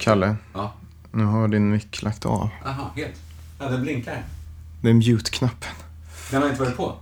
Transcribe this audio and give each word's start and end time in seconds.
Kalle, 0.00 0.36
Ja. 0.54 0.72
nu 1.12 1.24
har 1.24 1.48
din 1.48 1.70
mick 1.70 2.02
lagt 2.02 2.26
av. 2.26 2.48
Aha, 2.66 2.90
helt. 2.96 3.14
Ja, 3.58 3.68
den 3.68 3.82
blinkar. 3.82 4.22
Det 4.80 4.90
är 4.90 4.94
mute-knappen. 4.94 5.70
Den 6.30 6.42
har 6.42 6.48
inte 6.48 6.60
varit 6.62 6.76
på. 6.76 6.94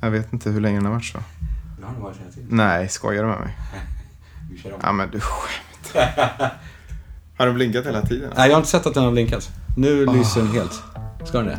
Jag 0.00 0.10
vet 0.10 0.32
inte 0.32 0.50
hur 0.50 0.60
länge 0.60 0.76
den 0.78 0.86
har 0.86 0.92
varit 0.92 1.04
så. 1.04 1.18
Den 1.76 1.84
har 1.86 1.92
nog 1.92 2.02
varit 2.02 2.16
hela 2.20 2.30
tiden. 2.30 2.48
Nej, 2.50 2.88
skojar 2.88 3.22
du 3.22 3.28
med 3.28 3.40
mig? 3.40 3.56
Vi 4.50 4.58
kör 4.58 4.72
om. 4.72 4.78
Ja, 4.82 4.92
men 4.92 5.10
du 5.10 5.20
skämtar. 5.20 6.52
Har 7.38 7.46
den 7.46 7.54
blinkat 7.54 7.86
hela 7.86 8.02
tiden? 8.02 8.32
Nej, 8.36 8.48
jag 8.48 8.54
har 8.54 8.58
inte 8.60 8.70
sett 8.70 8.86
att 8.86 8.94
den 8.94 9.04
har 9.04 9.10
blinkat. 9.12 9.50
Nu 9.76 10.06
lyser 10.06 10.40
den 10.42 10.50
helt. 10.52 10.82
Ska 11.24 11.38
den 11.38 11.46
det? 11.46 11.58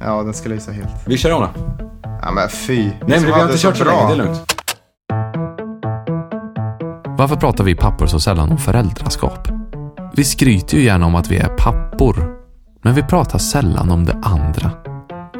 Ja, 0.00 0.22
den 0.22 0.34
ska 0.34 0.48
lysa 0.48 0.72
helt. 0.72 0.90
Vi 1.06 1.18
kör 1.18 1.32
om 1.32 1.40
då. 1.42 1.50
Ja, 2.22 2.30
men 2.32 2.48
fy. 2.48 2.82
Nej, 2.84 2.94
men 3.06 3.24
vi 3.24 3.30
har 3.30 3.42
inte 3.42 3.58
kört 3.58 3.76
så 3.76 3.84
länge. 3.84 4.06
Det 4.06 4.12
är 4.12 4.16
lugnt. 4.16 4.52
Varför 7.18 7.36
pratar 7.36 7.64
vi 7.64 7.74
pappor 7.74 8.06
så 8.06 8.20
sällan 8.20 8.50
om 8.52 8.58
föräldraskap? 8.58 9.48
Vi 10.16 10.24
skryter 10.24 10.76
ju 10.76 10.84
gärna 10.84 11.06
om 11.06 11.14
att 11.14 11.30
vi 11.30 11.36
är 11.36 11.48
pappor. 11.48 12.36
Men 12.82 12.94
vi 12.94 13.02
pratar 13.02 13.38
sällan 13.38 13.90
om 13.90 14.04
det 14.04 14.16
andra. 14.22 14.70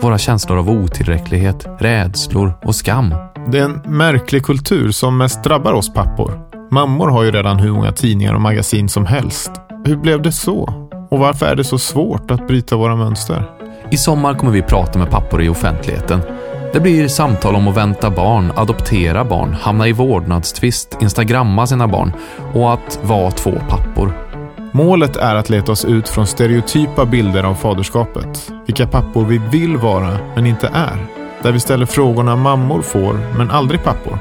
Våra 0.02 0.18
känslor 0.18 0.58
av 0.58 0.70
otillräcklighet, 0.70 1.66
rädslor 1.78 2.52
och 2.64 2.74
skam. 2.74 3.14
Det 3.48 3.58
är 3.58 3.64
en 3.64 3.82
märklig 3.86 4.44
kultur 4.44 4.90
som 4.90 5.16
mest 5.16 5.44
drabbar 5.44 5.72
oss 5.72 5.92
pappor. 5.92 6.40
Mammor 6.70 7.08
har 7.08 7.22
ju 7.22 7.30
redan 7.30 7.58
hur 7.58 7.72
många 7.72 7.92
tidningar 7.92 8.34
och 8.34 8.40
magasin 8.40 8.88
som 8.88 9.06
helst. 9.06 9.50
Hur 9.84 9.96
blev 9.96 10.22
det 10.22 10.32
så? 10.32 10.88
Och 11.10 11.18
varför 11.18 11.46
är 11.46 11.56
det 11.56 11.64
så 11.64 11.78
svårt 11.78 12.30
att 12.30 12.48
bryta 12.48 12.76
våra 12.76 12.96
mönster? 12.96 13.50
I 13.90 13.96
sommar 13.96 14.34
kommer 14.34 14.52
vi 14.52 14.62
prata 14.62 14.98
med 14.98 15.10
pappor 15.10 15.42
i 15.42 15.48
offentligheten. 15.48 16.20
Det 16.72 16.80
blir 16.80 17.08
samtal 17.08 17.56
om 17.56 17.68
att 17.68 17.76
vänta 17.76 18.10
barn, 18.10 18.52
adoptera 18.56 19.24
barn, 19.24 19.56
hamna 19.60 19.88
i 19.88 19.92
vårdnadstvist, 19.92 20.98
instagramma 21.00 21.66
sina 21.66 21.88
barn 21.88 22.12
och 22.54 22.72
att 22.72 22.98
vara 23.02 23.30
två 23.30 23.52
pappor. 23.68 24.25
Målet 24.72 25.16
är 25.16 25.34
att 25.34 25.50
leta 25.50 25.72
oss 25.72 25.84
ut 25.84 26.08
från 26.08 26.26
stereotypa 26.26 27.06
bilder 27.06 27.44
av 27.44 27.54
faderskapet. 27.54 28.52
Vilka 28.66 28.86
pappor 28.86 29.24
vi 29.24 29.38
vill 29.38 29.76
vara, 29.76 30.18
men 30.34 30.46
inte 30.46 30.70
är. 30.74 31.06
Där 31.42 31.52
vi 31.52 31.60
ställer 31.60 31.86
frågorna 31.86 32.36
mammor 32.36 32.82
får, 32.82 33.20
men 33.38 33.50
aldrig 33.50 33.84
pappor. 33.84 34.18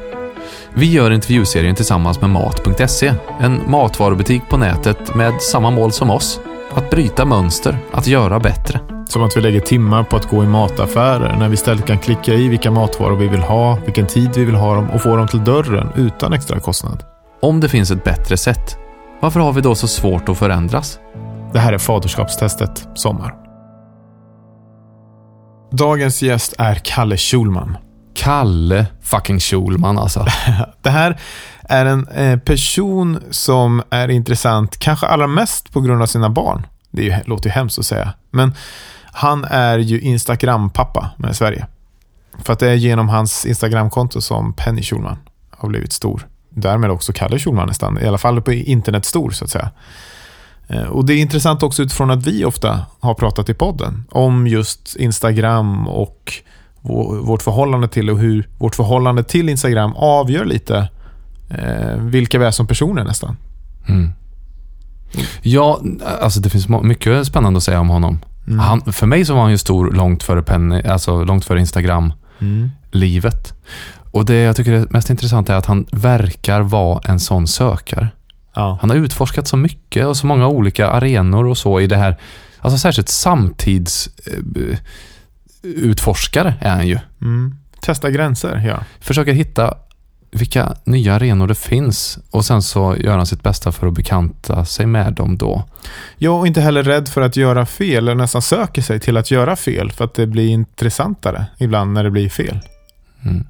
Vi 0.74 0.92
gör 0.92 1.12
intervjuserien 1.12 1.76
tillsammans 1.76 2.22
med 2.22 2.30
Mat.se, 2.30 3.14
en 3.40 3.62
matvarubutik 3.68 4.50
på 4.50 4.58
nätet 4.58 5.16
med 5.16 5.42
samma 5.42 5.72
mål 5.72 5.92
som 5.92 6.10
oss. 6.10 6.40
Att 6.74 6.90
bryta 6.90 7.26
mönster, 7.26 7.78
att 7.92 8.08
göra 8.08 8.40
bättre. 8.40 8.80
Som 9.08 9.24
att 9.24 9.38
vi 9.38 9.42
lägger 9.42 9.60
timmar 9.60 10.04
på 10.04 10.16
att 10.16 10.30
gå 10.30 10.44
i 10.44 10.48
mataffärer 10.48 11.36
när 11.40 11.48
vi 11.48 11.54
istället 11.54 11.86
kan 11.86 12.00
klicka 12.00 12.34
i 12.34 12.48
vilka 12.48 12.72
matvaror 12.72 13.16
vi 13.16 13.28
vill 13.28 13.42
ha, 13.42 13.78
vilken 13.86 14.08
tid 14.08 14.30
vi 14.36 14.46
vill 14.46 14.56
ha 14.56 14.76
dem 14.76 14.90
och 14.90 15.02
få 15.02 15.16
dem 15.16 15.28
till 15.28 15.44
dörren 15.44 15.90
utan 15.96 16.34
extra 16.34 16.60
kostnad. 16.60 17.04
Om 17.42 17.60
det 17.60 17.70
finns 17.70 17.92
ett 17.92 18.04
bättre 18.04 18.38
sätt, 18.38 18.78
varför 19.26 19.40
har 19.40 19.54
vi 19.54 19.62
då 19.62 19.76
så 19.76 19.88
svårt 19.88 20.30
att 20.30 20.38
förändras? 20.38 21.00
Det 21.54 21.60
här 21.60 21.74
är 21.74 21.78
Faderskapstestet 21.78 22.88
Sommar. 22.96 23.36
Dagens 25.72 26.22
gäst 26.22 26.54
är 26.58 26.76
Kalle 26.76 27.18
Schulman. 27.18 27.78
Kalle 28.16 28.86
fucking 29.02 29.40
Schulman 29.40 29.98
alltså. 29.98 30.26
Det 30.82 30.90
här 30.90 31.20
är 31.64 31.86
en 31.86 32.08
eh, 32.08 32.40
person 32.40 33.20
som 33.32 33.84
är 33.90 34.12
intressant, 34.12 34.80
kanske 34.80 35.08
allra 35.08 35.28
mest 35.28 35.74
på 35.74 35.82
grund 35.82 36.02
av 36.02 36.06
sina 36.06 36.30
barn. 36.30 36.68
Det 36.92 37.04
ju, 37.04 37.16
låter 37.26 37.50
ju 37.50 37.52
hemskt 37.52 37.80
att 37.80 37.86
säga. 37.86 38.14
Men 38.32 38.54
han 39.06 39.44
är 39.44 39.78
ju 39.78 40.00
Instagram-pappa 40.00 41.10
med 41.18 41.36
Sverige. 41.36 41.68
För 42.44 42.54
att 42.54 42.60
det 42.60 42.70
är 42.70 42.76
genom 42.76 43.10
hans 43.10 43.46
Instagram-konto 43.46 44.22
som 44.22 44.54
Penny 44.54 44.82
Schulman 44.82 45.18
har 45.50 45.70
blivit 45.70 45.94
stor. 45.94 46.28
Därmed 46.56 46.92
också 46.92 47.14
Kalle 47.14 47.40
Schulman 47.40 47.68
nästan, 47.68 48.00
i 48.02 48.08
alla 48.08 48.18
fall 48.18 48.42
på 48.42 48.54
internet 48.54 49.06
stor 49.06 49.32
så 49.32 49.44
att 49.46 49.52
säga. 49.52 49.70
Eh, 50.68 50.82
Och 50.84 51.06
det 51.06 51.14
är 51.14 51.18
intressant 51.22 51.64
också 51.64 51.84
utifrån 51.84 52.12
att 52.12 52.28
vi 52.28 52.46
ofta 52.46 52.86
har 53.00 53.14
pratat 53.14 53.50
i 53.50 53.54
podden 53.54 54.04
om 54.12 54.48
just 54.48 54.96
Instagram 54.96 55.88
och 55.88 56.34
vå- 56.82 57.26
vårt 57.26 57.42
förhållande 57.42 57.88
till 57.88 58.10
och 58.10 58.20
hur 58.20 58.48
vårt 58.58 58.76
förhållande 58.76 59.24
till 59.24 59.50
Instagram 59.50 59.94
avgör 59.96 60.46
lite 60.46 60.90
eh, 61.50 61.96
vilka 62.00 62.40
vi 62.40 62.46
är 62.46 62.52
som 62.52 62.68
personer 62.68 63.04
nästan. 63.04 63.38
Mm. 63.88 64.10
Ja, 65.42 65.82
alltså 66.22 66.40
det 66.40 66.50
finns 66.50 66.68
mycket 66.70 67.28
spännande 67.28 67.58
att 67.58 67.64
säga 67.64 67.80
om 67.80 67.90
honom. 67.90 68.20
Han, 68.60 68.82
för 68.94 69.08
mig 69.08 69.26
så 69.26 69.34
var 69.36 69.42
han 69.42 69.52
ju 69.52 69.58
stor 69.58 69.92
långt 69.92 70.24
före 70.24 70.42
Penny, 70.44 70.82
alltså 70.82 71.24
långt 71.24 71.46
före 71.46 71.60
Instagram-livet. 71.60 73.54
Och 74.16 74.26
det 74.26 74.36
jag 74.36 74.56
tycker 74.56 74.72
är 74.72 74.88
mest 74.90 75.10
intressant 75.10 75.50
är 75.50 75.54
att 75.54 75.66
han 75.66 75.86
verkar 75.92 76.62
vara 76.62 77.02
en 77.06 77.20
sån 77.20 77.48
sökare. 77.48 78.08
Ja. 78.54 78.78
Han 78.82 78.90
har 78.90 78.98
utforskat 78.98 79.48
så 79.48 79.58
mycket 79.58 80.06
och 80.06 80.18
så 80.18 80.28
många 80.28 80.48
olika 80.48 80.90
arenor 80.90 81.46
och 81.46 81.58
så 81.58 81.80
i 81.80 81.88
det 81.88 81.98
här. 81.98 82.18
Alltså 82.60 82.78
särskilt 82.78 83.10
samtidsutforskare 83.10 84.80
utforskare 85.64 86.54
är 86.60 86.70
han 86.70 86.88
ju. 86.88 87.00
Mm. 87.22 87.56
Testa 87.82 88.12
gränser, 88.12 88.64
ja. 88.68 88.84
Försöker 89.00 89.34
hitta 89.34 89.74
vilka 90.32 90.76
nya 90.84 91.16
arenor 91.16 91.48
det 91.48 91.56
finns 91.56 92.20
och 92.32 92.46
sen 92.46 92.62
så 92.62 92.96
gör 92.98 93.18
han 93.18 93.26
sitt 93.26 93.44
bästa 93.44 93.72
för 93.72 93.88
att 93.88 93.94
bekanta 93.94 94.66
sig 94.66 94.86
med 94.86 95.14
dem 95.14 95.38
då. 95.38 95.64
Ja, 96.18 96.32
och 96.32 96.48
inte 96.48 96.62
heller 96.62 96.84
rädd 96.84 97.08
för 97.08 97.22
att 97.22 97.36
göra 97.36 97.66
fel, 97.66 97.98
eller 97.98 98.16
nästan 98.16 98.42
söker 98.42 98.82
sig 98.82 99.00
till 99.00 99.18
att 99.18 99.32
göra 99.32 99.56
fel 99.56 99.92
för 99.92 100.06
att 100.06 100.14
det 100.14 100.28
blir 100.28 100.48
intressantare 100.48 101.46
ibland 101.58 101.94
när 101.94 102.04
det 102.04 102.12
blir 102.12 102.30
fel. 102.30 102.60
Mm. 103.26 103.46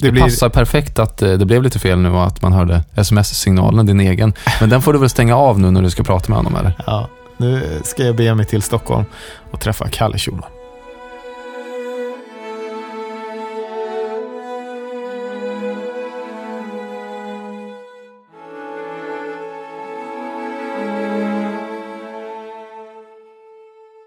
Det, 0.00 0.06
Det, 0.06 0.12
blir, 0.12 0.22
passar 0.22 0.48
perfekt 0.48 0.98
att 0.98 1.22
eh, 1.22 1.32
det 1.32 1.46
blev 1.46 1.62
lite 1.62 1.78
fel 1.78 1.98
nu 1.98 2.10
och 2.10 2.26
att 2.26 2.42
man 2.42 2.52
hörde 2.52 2.82
sms-signalen, 2.94 3.86
din 3.86 4.00
egen. 4.00 4.32
Men 4.60 4.70
den 4.70 4.82
får 4.82 4.92
du 4.92 4.98
väl 4.98 5.08
stänga 5.08 5.36
av 5.36 5.60
nu 5.60 5.70
när 5.70 5.82
du 5.82 5.90
ska 5.90 6.02
prata 6.02 6.28
med 6.28 6.36
honom 6.36 6.56
eller? 6.56 6.72
Ja, 6.86 7.08
nu 7.36 7.80
ska 7.84 8.04
jag 8.04 8.16
bege 8.16 8.34
mig 8.34 8.46
till 8.46 8.62
Stockholm 8.62 9.04
och 9.50 9.60
träffa 9.60 9.88
Kalle 9.88 10.18
Schulman. 10.18 10.50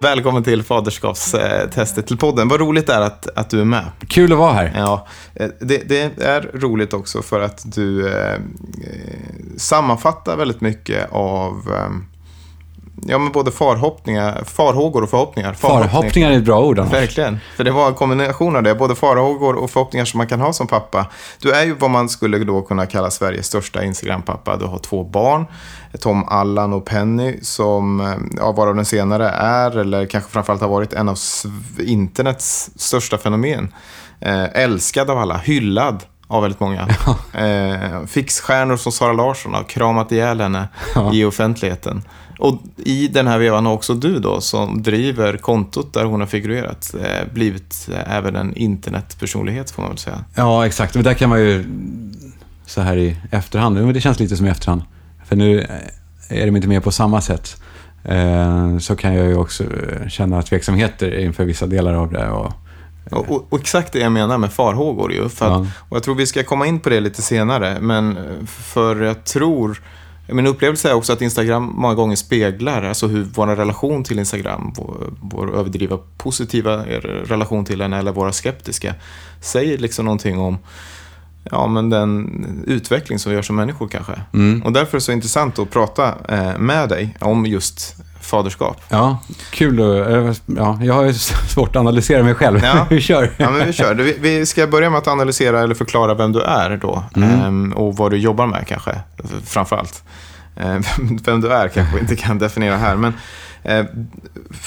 Välkommen 0.02 0.44
till 0.44 0.64
faderskapstestet 0.64 2.08
till 2.08 2.18
podden. 2.18 2.48
Vad 2.48 2.60
roligt 2.60 2.88
det 2.88 2.94
är 2.94 3.02
att, 3.02 3.28
att 3.38 3.50
du 3.50 3.62
är 3.62 3.66
med. 3.66 3.86
Kul 4.08 4.32
att 4.32 4.38
vara 4.38 4.54
här. 4.54 4.72
Ja, 4.76 5.08
eh, 5.34 5.50
det, 5.60 5.90
det 5.90 6.24
är 6.24 6.42
roligt 6.54 6.94
också 6.94 7.22
för 7.22 7.42
att 7.42 7.76
du 7.76 8.10
eh, 8.10 8.34
eh, 8.34 8.40
sammanfattar 9.58 10.38
väldigt 10.38 10.62
mycket 10.62 11.12
av 11.12 11.54
eh, 11.76 11.90
ja, 13.08 13.18
men 13.18 13.32
både 13.32 13.52
farhoppningar, 13.52 14.44
farhågor 14.46 15.04
och 15.04 15.10
förhoppningar. 15.10 15.54
Farhoppningar 15.54 16.32
är 16.32 16.38
ett 16.38 16.44
bra 16.44 16.60
ord 16.60 16.80
annars. 16.80 16.94
Verkligen. 16.94 17.40
För 17.58 17.64
det 17.64 17.72
var 17.72 17.88
en 17.88 17.94
kombination 17.94 18.56
av 18.56 18.64
det. 18.64 18.76
Både 18.76 18.96
farhågor 18.96 19.56
och 19.56 19.70
förhoppningar 19.70 20.06
som 20.06 20.18
man 20.18 20.28
kan 20.28 20.42
ha 20.42 20.54
som 20.54 20.68
pappa. 20.68 21.06
Du 21.40 21.52
är 21.52 21.66
ju 21.66 21.76
vad 21.76 21.90
man 21.90 22.10
skulle 22.10 22.40
då 22.40 22.62
kunna 22.62 22.86
kalla 22.86 23.12
Sveriges 23.12 23.46
största 23.46 23.84
Instagram-pappa. 23.84 24.58
Du 24.58 24.66
har 24.66 24.80
två 24.80 25.04
barn. 25.04 25.46
Tom 26.00 26.24
Allan 26.28 26.74
och 26.74 26.86
Penny 26.86 27.40
som, 27.42 28.00
eh, 28.00 28.14
ja, 28.38 28.52
varav 28.52 28.76
den 28.76 28.86
senare 28.86 29.30
är, 29.30 29.78
eller 29.78 30.06
kanske 30.06 30.32
framförallt 30.32 30.62
har 30.62 30.70
varit, 30.70 30.94
en 30.94 31.10
av 31.10 31.18
internets 31.80 32.70
största 32.76 33.18
fenomen. 33.18 33.74
Eh, 34.20 34.44
älskad 34.44 35.10
av 35.10 35.18
alla, 35.18 35.38
hyllad 35.38 36.04
av 36.28 36.42
väldigt 36.42 36.60
många. 36.60 36.88
Eh, 37.34 38.06
fixstjärnor 38.08 38.78
som 38.78 38.92
Sara 38.92 39.14
Larsson 39.14 39.54
har 39.54 39.64
kramat 39.64 40.12
ihjäl 40.12 40.42
henne 40.42 40.68
i 41.14 41.26
offentligheten. 41.26 42.04
Och 42.42 42.62
i 42.78 43.08
den 43.08 43.28
här 43.28 43.38
vevan 43.40 43.66
har 43.66 43.74
också 43.74 43.94
du 43.94 44.20
då, 44.20 44.42
som 44.42 44.82
driver 44.84 45.38
kontot 45.38 45.94
där 45.94 46.06
hon 46.06 46.20
har 46.20 46.28
figurerat, 46.28 46.94
eh, 47.02 47.34
blivit 47.34 47.90
eh, 47.94 48.16
även 48.18 48.36
en 48.36 48.56
internetpersonlighet 48.56 49.72
får 49.72 49.82
man 49.82 49.92
väl 49.92 49.98
säga. 49.98 50.24
Ja, 50.36 50.66
exakt. 50.66 50.96
Men 50.96 51.04
där 51.04 51.14
kan 51.14 51.30
man 51.30 51.40
ju 51.40 51.66
så 52.66 52.82
här 52.82 52.98
i 52.98 53.18
efterhand, 53.32 53.76
men 53.76 53.94
det 53.94 54.02
känns 54.02 54.20
lite 54.20 54.38
som 54.38 54.46
i 54.46 54.50
efterhand. 54.50 54.82
För 55.26 55.36
nu 55.36 55.68
är 56.30 56.46
de 56.46 56.56
inte 56.56 56.68
med 56.68 56.84
på 56.84 56.92
samma 56.92 57.22
sätt. 57.22 57.62
Eh, 58.04 58.78
Så 58.78 58.96
kan 58.96 59.14
jag 59.16 59.28
ju 59.28 59.36
också 59.36 59.64
eh, 59.64 60.08
känna 60.10 60.42
tveksamheter 60.42 61.20
inför 61.20 61.46
vissa 61.46 61.66
delar 61.68 61.94
av 61.94 62.12
det. 62.12 62.30
Och, 62.30 62.52
Och, 63.12 63.30
och, 63.32 63.46
och 63.50 63.60
exakt 63.60 63.94
det 63.94 64.00
jag 64.00 64.12
menar 64.12 64.38
med 64.38 64.54
farhågor 64.54 65.14
ju. 65.14 65.30
För 65.30 65.46
att, 65.46 65.52
Ja. 65.52 65.68
Och 65.90 65.96
jag 65.98 66.04
tror 66.04 66.16
vi 66.16 66.26
ska 66.26 66.44
komma 66.44 66.66
in 66.68 66.80
på 66.80 66.90
det 66.90 67.00
lite 67.00 67.22
senare. 67.22 67.78
Men 67.82 68.18
eh, 68.18 68.46
för 68.48 69.02
jag 69.02 69.24
tror, 69.24 69.82
min 70.32 70.48
upplevelse 70.48 70.90
är 70.90 70.94
också 70.94 71.14
att 71.14 71.22
Instagram 71.22 71.74
många 71.76 71.96
gånger 71.96 72.16
speglar 72.16 72.84
alltså 72.84 73.08
hur 73.08 73.24
vår 73.24 73.48
relation 73.48 74.04
till 74.04 74.20
Instagram, 74.20 74.74
vår, 74.78 75.14
vår 75.22 75.56
överdriva 75.56 76.00
positiva 76.18 76.86
relation 77.26 77.66
till 77.66 77.78
den 77.78 77.94
eller 77.94 78.12
våra 78.12 78.32
skeptiska, 78.32 78.96
säger 79.42 79.78
liksom 79.78 80.06
någonting 80.06 80.40
om 80.40 80.58
ja, 81.44 81.68
men 81.68 81.90
den 81.90 82.64
utveckling 82.68 83.20
som 83.20 83.30
vi 83.30 83.36
gör 83.36 83.42
som 83.42 83.56
människor 83.56 83.88
kanske. 83.88 84.22
Mm. 84.34 84.64
Och 84.64 84.72
därför 84.72 84.92
är 84.92 85.00
det 85.00 85.02
så 85.02 85.12
intressant 85.12 85.60
att 85.60 85.70
prata 85.70 86.16
eh, 86.30 86.58
med 86.58 86.90
dig 86.90 87.18
om 87.20 87.46
just 87.46 87.96
faderskap. 88.22 88.82
Ja, 88.90 89.20
kul 89.52 89.80
eh, 89.80 90.34
ja, 90.46 90.80
Jag 90.84 90.94
har 90.94 91.04
ju 91.04 91.14
svårt 91.48 91.70
att 91.70 91.80
analysera 91.80 92.24
mig 92.24 92.36
själv. 92.36 92.60
Ja. 92.64 92.86
Vi 92.90 93.02
kör. 93.02 93.32
Ja, 93.38 93.52
men 93.52 93.66
vi 93.66 93.74
kör. 93.74 93.94
Vi, 93.94 94.46
ska 94.46 94.68
börja 94.68 94.90
med 94.90 94.98
att 94.98 95.08
analysera 95.08 95.62
eller 95.62 95.76
förklara 95.76 96.14
vem 96.14 96.32
du 96.32 96.42
är 96.42 96.78
då. 96.78 97.04
Mm. 97.16 97.30
Ehm, 97.30 97.74
och 97.74 97.98
vad 97.98 98.12
du 98.12 98.18
jobbar 98.18 98.48
med 98.48 98.68
kanske, 98.68 99.00
framför 99.46 99.76
allt. 99.76 100.04
Eh, 100.56 100.80
vem 101.26 101.42
du 101.42 101.54
är 101.54 101.68
kanske 101.68 101.96
vi 101.96 102.02
inte 102.02 102.16
kan 102.16 102.40
definiera 102.40 102.78
här, 102.78 102.96
men... 102.96 103.14
Eh, 103.64 103.86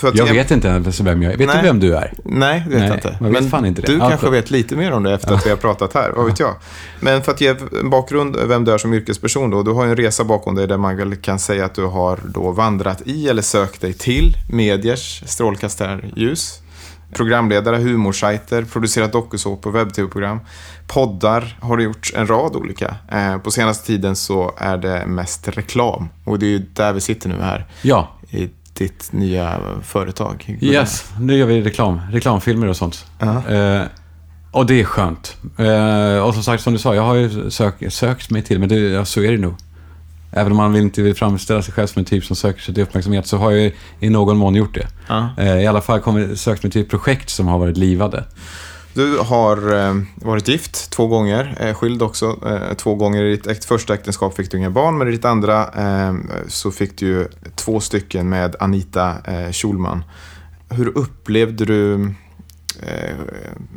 att 0.03 0.15
Jag 0.15 0.27
vet 0.27 0.51
inte 0.51 0.69
ens 0.69 1.01
vem 1.01 1.23
jag 1.23 1.33
är. 1.33 1.37
Vet 1.37 1.47
Nej. 1.47 1.57
du 1.57 1.63
vem 1.63 1.81
du 1.81 1.97
är? 1.97 2.13
Nej, 2.25 2.65
det 2.69 2.75
vet 2.75 2.89
jag 2.89 2.97
inte. 2.97 3.17
jag 3.21 3.31
vet 3.31 3.51
fan 3.51 3.67
inte 3.67 3.83
det. 3.83 3.93
du 3.93 3.99
kanske 3.99 4.31
vet 4.31 4.51
lite 4.51 4.77
mer 4.77 4.93
om 4.93 5.03
det 5.03 5.13
efter 5.15 5.35
att 5.35 5.47
vi 5.47 5.51
har 5.51 5.57
pratat 5.57 5.95
här, 5.95 6.11
vad 6.17 6.27
vet 6.27 6.41
jag. 6.41 6.55
Men 7.01 7.23
för 7.23 7.33
att 7.33 7.41
ge 7.41 7.55
en 7.81 7.91
bakgrund 7.91 8.37
vem 8.47 8.65
du 8.65 8.73
är 8.73 8.79
som 8.79 8.95
yrkesperson 8.95 9.51
då. 9.51 9.63
Du 9.63 9.71
har 9.71 9.87
en 9.87 9.97
resa 9.97 10.25
bakom 10.25 10.55
dig 10.55 10.67
där 10.67 10.77
man 10.77 10.97
väl 10.97 11.17
kan 11.17 11.39
säga 11.39 11.65
att 11.65 11.75
du 11.75 11.85
har 11.85 12.19
då 12.25 12.51
vandrat 12.51 13.03
i 13.05 13.29
eller 13.29 13.43
sökt 13.43 13.81
dig 13.81 13.93
till 13.93 14.37
mediers 14.51 15.23
strålkastarljus. 15.27 16.61
Programledare, 17.13 17.77
humorsajter, 17.77 18.63
producerat 18.65 19.13
dokusåpor, 19.13 19.71
webb-tv-program, 19.71 20.41
poddar 20.87 21.59
har 21.61 21.77
du 21.77 21.85
gjort 21.85 22.13
en 22.15 22.27
rad 22.27 22.57
olika. 22.57 22.95
Eh, 23.13 23.39
på 23.39 23.51
senaste 23.51 23.87
tiden 23.87 24.17
så 24.17 24.55
är 24.57 24.77
det 24.77 25.07
mest 25.07 25.49
reklam 25.49 26.09
och 26.25 26.39
det 26.39 26.47
är 26.47 26.51
ju 26.51 26.59
där 26.59 26.93
vi 26.93 27.01
sitter 27.01 27.29
nu 27.29 27.35
här 27.41 27.67
Ja. 27.83 28.09
i 28.31 28.51
ditt 28.75 29.13
nya 29.13 29.61
företag. 29.83 30.57
Yes, 30.61 31.13
nu 31.21 31.37
gör 31.37 31.47
vi 31.47 31.63
reklam. 31.63 32.01
Reklamfilmer 32.11 32.67
och 32.67 32.77
sånt. 32.77 33.07
Ja. 33.19 33.49
Eh, 33.49 33.83
och 34.51 34.67
det 34.67 34.81
är 34.81 34.85
skönt. 34.85 35.37
Eh, 35.59 36.19
och 36.19 36.35
som 36.35 36.43
sagt, 36.43 36.63
som 36.63 36.73
du 36.73 36.79
sa, 36.79 36.95
jag 36.95 37.03
har 37.03 37.15
ju 37.15 37.51
sök, 37.51 37.93
sökt 37.93 38.31
mig 38.31 38.43
till, 38.43 38.59
men 38.59 38.69
det, 38.69 38.77
ja, 38.77 39.05
så 39.05 39.23
är 39.23 39.33
det 39.33 39.39
nog. 39.39 39.55
Även 40.33 40.53
om 40.53 40.57
man 40.57 40.73
vill 40.73 40.83
inte 40.83 41.03
vill 41.03 41.15
framställa 41.15 41.63
sig 41.63 41.75
själv 41.75 41.87
som 41.87 42.01
en 42.01 42.05
typ 42.05 42.25
som 42.25 42.37
söker 42.37 42.61
sig 42.61 42.75
till 42.75 42.83
uppmärksamhet, 42.83 43.27
så 43.27 43.37
har 43.37 43.51
jag 43.51 43.73
i 44.01 44.11
någon 44.11 44.37
mån 44.37 44.55
gjort 44.55 44.75
det. 44.75 44.87
Ja. 45.09 45.29
Eh, 45.39 45.61
I 45.61 45.67
alla 45.67 45.81
fall 45.81 46.01
kommit, 46.01 46.41
sökt 46.41 46.63
mig 46.63 46.73
till 46.73 46.89
projekt 46.89 47.31
som 47.31 47.49
har 47.49 47.59
varit 47.59 47.77
livade. 47.77 48.25
Du 48.95 49.19
har 49.19 49.75
eh, 49.89 49.95
varit 50.15 50.49
gift 50.49 50.91
två 50.91 51.07
gånger, 51.07 51.57
eh, 51.61 51.75
skild 51.75 52.03
också 52.03 52.39
eh, 52.47 52.75
två 52.77 52.95
gånger. 52.95 53.23
I 53.23 53.37
ditt 53.37 53.65
första 53.65 53.95
äktenskap 53.95 54.37
fick 54.37 54.51
du 54.51 54.59
inga 54.59 54.71
barn, 54.71 54.99
men 54.99 55.09
i 55.09 55.11
ditt 55.11 55.25
andra 55.25 55.63
eh, 55.63 56.15
så 56.49 56.71
fick 56.71 56.99
du 56.99 57.07
ju 57.07 57.29
två 57.55 57.81
stycken 57.81 58.29
med 58.29 58.57
Anita 58.61 59.17
eh, 59.25 59.53
Schulman. 59.53 60.05
Hur 60.69 60.99
upplevde 60.99 61.65
du, 61.65 62.05
eh, 62.83 63.17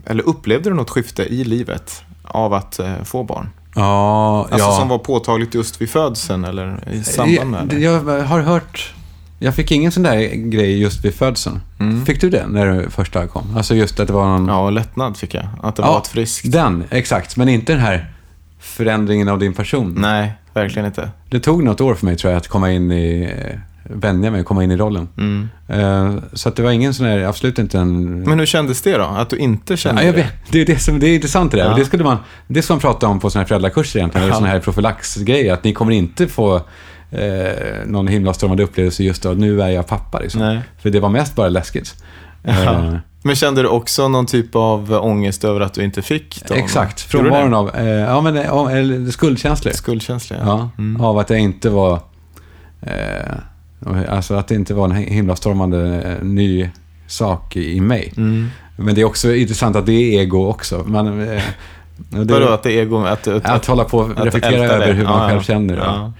eller 0.06 0.24
upplevde 0.28 0.69
du 0.69 0.74
något 0.75 0.90
skifte 0.90 1.24
i 1.24 1.44
livet 1.44 2.02
av 2.24 2.54
att 2.54 2.80
eh, 2.80 3.04
få 3.04 3.24
barn? 3.24 3.50
Ja, 3.75 4.48
Alltså 4.52 4.68
ja. 4.68 4.75
som 4.80 4.88
var 4.88 4.98
påtagligt 4.98 5.54
just 5.54 5.81
vid 5.81 5.90
födseln 5.90 6.46
eller 6.46 6.90
i 6.92 7.04
samband 7.04 7.52
med 7.52 7.68
det? 7.68 7.80
jag, 7.80 8.08
jag 8.10 8.24
har 8.24 8.40
hört... 8.40 8.94
Jag 9.39 9.56
fick 9.56 9.72
ingen 9.72 9.92
sån 9.92 10.04
där 10.04 10.19
grej 10.36 10.80
just 10.81 11.06
vid 11.06 11.13
födseln. 11.13 11.60
Mm. 11.80 12.06
Fick 12.06 12.22
du 12.22 12.30
det 12.30 12.48
när 12.48 12.66
du 12.74 12.89
första 12.89 13.28
kom? 13.28 13.57
Alltså 13.57 13.75
just 13.75 14.00
att 14.00 14.07
det 14.07 14.13
var 14.13 14.28
någon... 14.28 14.48
Ja, 14.48 14.69
lättnad 14.69 15.18
fick 15.18 15.34
jag. 15.34 15.45
Att 15.63 15.75
det 15.75 15.81
Ja, 15.81 15.92
var 15.92 15.98
ett 15.98 16.07
friskt. 16.07 16.51
Den, 16.51 16.84
exakt. 16.89 17.38
Men 17.38 17.50
inte 17.50 17.74
den 17.74 17.81
här 17.81 18.12
förändringen 18.60 19.30
av 19.30 19.39
din 19.39 19.54
person. 19.54 19.95
Nej, 19.98 20.31
verkligen 20.54 20.86
inte. 20.86 21.10
Det 21.30 21.39
tog 21.39 21.63
något 21.63 21.81
år 21.81 21.95
för 21.95 22.06
mig 22.06 22.16
tror 22.18 22.31
jag 22.34 22.38
att 22.38 22.48
komma 22.48 22.72
in 22.72 22.92
i, 22.92 23.24
eh, 23.24 23.60
vänja 23.84 24.31
mig, 24.31 24.44
komma 24.44 24.63
in 24.63 24.72
i 24.72 24.78
rollen. 24.78 25.07
Mm. 25.18 25.50
Eh, 25.68 26.16
Så 26.33 26.50
att 26.50 26.56
det 26.56 26.63
var 26.63 26.72
ingen 26.72 26.94
sån 26.94 27.06
här, 27.06 27.19
absolut 27.19 27.60
inte 27.60 27.80
en... 27.80 28.19
Men 28.22 28.40
hur 28.40 28.45
kändes 28.45 28.81
det 28.81 28.98
då? 28.98 29.04
Att 29.04 29.30
du 29.30 29.38
inte 29.38 29.78
kände 29.78 30.01
Ja, 30.01 30.06
jag 30.06 30.16
det? 30.16 30.22
vet, 30.22 30.33
det 30.51 30.62
är 30.62 30.66
det 30.66 30.80
som 30.80 31.00
det 31.00 31.07
är 31.07 31.16
intressant 31.16 31.51
det 31.51 31.57
där. 31.57 31.69
Ja. 31.69 31.75
Det 31.75 31.86
skulle 31.86 32.04
man, 32.04 32.18
det 32.48 32.62
ska 32.62 32.74
man 32.74 32.81
prata 32.81 33.07
om 33.07 33.19
på 33.19 33.30
såna 33.30 33.42
här 33.42 33.48
föräldrakurser 33.48 34.00
egentligen, 34.00 34.24
eller 34.24 34.33
Ja. 34.33 34.38
såna 34.40 34.50
här 34.50 34.60
profylaxgrejer. 34.60 35.54
Att 35.54 35.63
ni 35.63 35.74
kommer 35.74 35.92
inte 35.92 36.28
få 36.28 36.62
eh, 37.12 37.86
någon 37.86 38.07
himlastormande 38.07 38.63
upplevelse 38.63 39.04
just 39.04 39.24
då, 39.24 39.30
nu 39.30 39.62
är 39.62 39.69
jag 39.69 39.88
pappa. 39.88 40.19
Liksom. 40.19 40.42
Nej. 40.42 40.59
För 40.81 40.89
det 40.89 41.00
var 41.00 41.09
mest 41.09 41.36
bara 41.36 41.50
läskigt. 41.50 41.95
Ja. 42.44 42.54
Eh, 42.74 42.95
Men 43.21 43.36
kände 43.36 43.62
du 43.62 43.68
också 43.68 44.07
någon 44.07 44.25
typ 44.25 44.56
av 44.56 44.94
ångest 44.94 45.44
över 45.44 45.59
att 45.62 45.74
du 45.74 45.83
inte 45.83 46.01
fick 46.01 46.45
dem? 46.48 46.57
exakt, 46.57 47.01
frånvaron 47.01 47.54
av 47.54 47.75
eh, 47.75 47.86
ja, 47.88 48.21
men, 48.21 48.36
ja, 48.36 48.71
eller 48.71 49.12
skuldkänslor. 49.12 49.71
Skuldkänsla, 49.74 50.36
Ja, 50.39 50.69
Mm. 50.77 51.01
av 51.01 51.18
att 51.18 51.27
det 51.27 51.38
inte 51.39 51.69
var... 51.69 52.00
Eh, 52.81 53.33
alltså 54.09 54.33
att 54.36 54.48
det 54.48 54.56
inte 54.56 54.74
var 54.74 54.86
en 54.86 54.92
himlastormande 54.95 56.01
eh, 56.01 56.25
ny 56.25 56.69
sak 57.07 57.56
i, 57.56 57.71
i 57.77 57.81
mig. 57.81 58.13
Mm. 58.18 58.50
Men 58.77 58.95
det 58.95 59.01
är 59.01 59.06
också 59.06 59.33
intressant 59.36 59.75
att 59.75 59.86
det 59.86 59.92
är 59.94 60.21
ego 60.21 60.45
också. 60.48 60.83
Man, 60.88 61.27
det, 62.10 62.34
Vadå, 62.34 62.48
att 62.48 62.64
det 62.64 62.72
är 62.72 62.82
ego... 62.82 63.04
Att, 63.06 63.28
att, 63.28 63.46
att 63.46 63.66
hålla 63.66 63.84
på 63.84 63.98
och 63.98 64.12
att 64.12 64.26
reflektera 64.26 64.64
över 64.64 64.94
hur 64.94 65.04
man 65.04 65.22
Ja, 65.24 65.30
själv 65.30 65.42
känner. 65.42 65.78
Ja. 65.78 66.14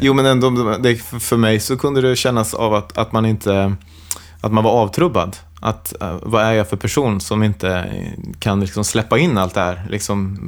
Jo, 0.00 0.14
men 0.14 0.26
ändå, 0.26 0.50
det, 0.80 0.96
för 0.96 1.36
mig 1.36 1.60
så 1.60 1.76
kunde 1.76 2.00
det 2.00 2.16
kännas 2.16 2.54
av 2.54 2.74
att, 2.74 2.98
att 2.98 3.12
man 3.12 3.26
inte... 3.26 3.74
Att 4.40 4.52
man 4.52 4.64
var 4.64 4.70
avtrubbad. 4.70 5.36
Att, 5.60 6.02
eh, 6.02 6.16
vad 6.22 6.44
är 6.44 6.52
jag 6.52 6.68
för 6.68 6.76
person 6.76 7.20
som 7.20 7.42
inte 7.42 7.84
kan 8.38 8.60
liksom 8.60 8.84
släppa 8.84 9.18
in 9.18 9.38
allt 9.38 9.54
det 9.54 9.60
här? 9.60 9.86
Liksom, 9.90 10.38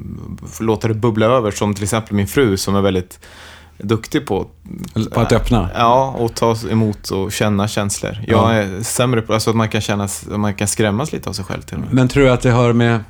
låta 0.61 0.89
det 0.89 0.95
bubbla 0.95 1.27
över, 1.27 1.51
som 1.51 1.75
till 1.75 1.85
exempel 1.85 2.15
min 2.17 2.27
fru 2.27 2.57
som 2.57 2.77
är 2.77 2.81
väldigt 2.81 3.19
duktig 3.79 4.27
på 4.27 4.47
På 5.13 5.21
att 5.21 5.33
öppna. 5.33 5.69
Ja, 5.75 6.15
och 6.19 6.35
ta 6.35 6.57
emot 6.71 7.09
och 7.11 7.33
känna 7.33 7.69
känslor. 7.69 8.19
Jag 8.27 8.39
Ja. 8.39 8.53
är 8.53 8.83
sämre 8.83 9.23
på 9.23 9.35
alltså 9.35 9.51
att 9.51 9.57
man 9.57 9.69
kan, 9.69 9.81
känna, 9.81 10.09
man 10.29 10.55
kan 10.55 10.69
skrämmas 10.69 11.13
lite 11.13 11.29
av 11.29 11.33
sig 11.33 11.45
själv 11.45 11.63
till 11.63 11.75
och 11.77 11.81
med. 11.81 11.93
Men 11.95 12.09
tror 12.09 12.25
du 12.25 12.31
att 12.31 12.43
det 12.43 12.51
har 12.51 12.73
med 12.73 13.01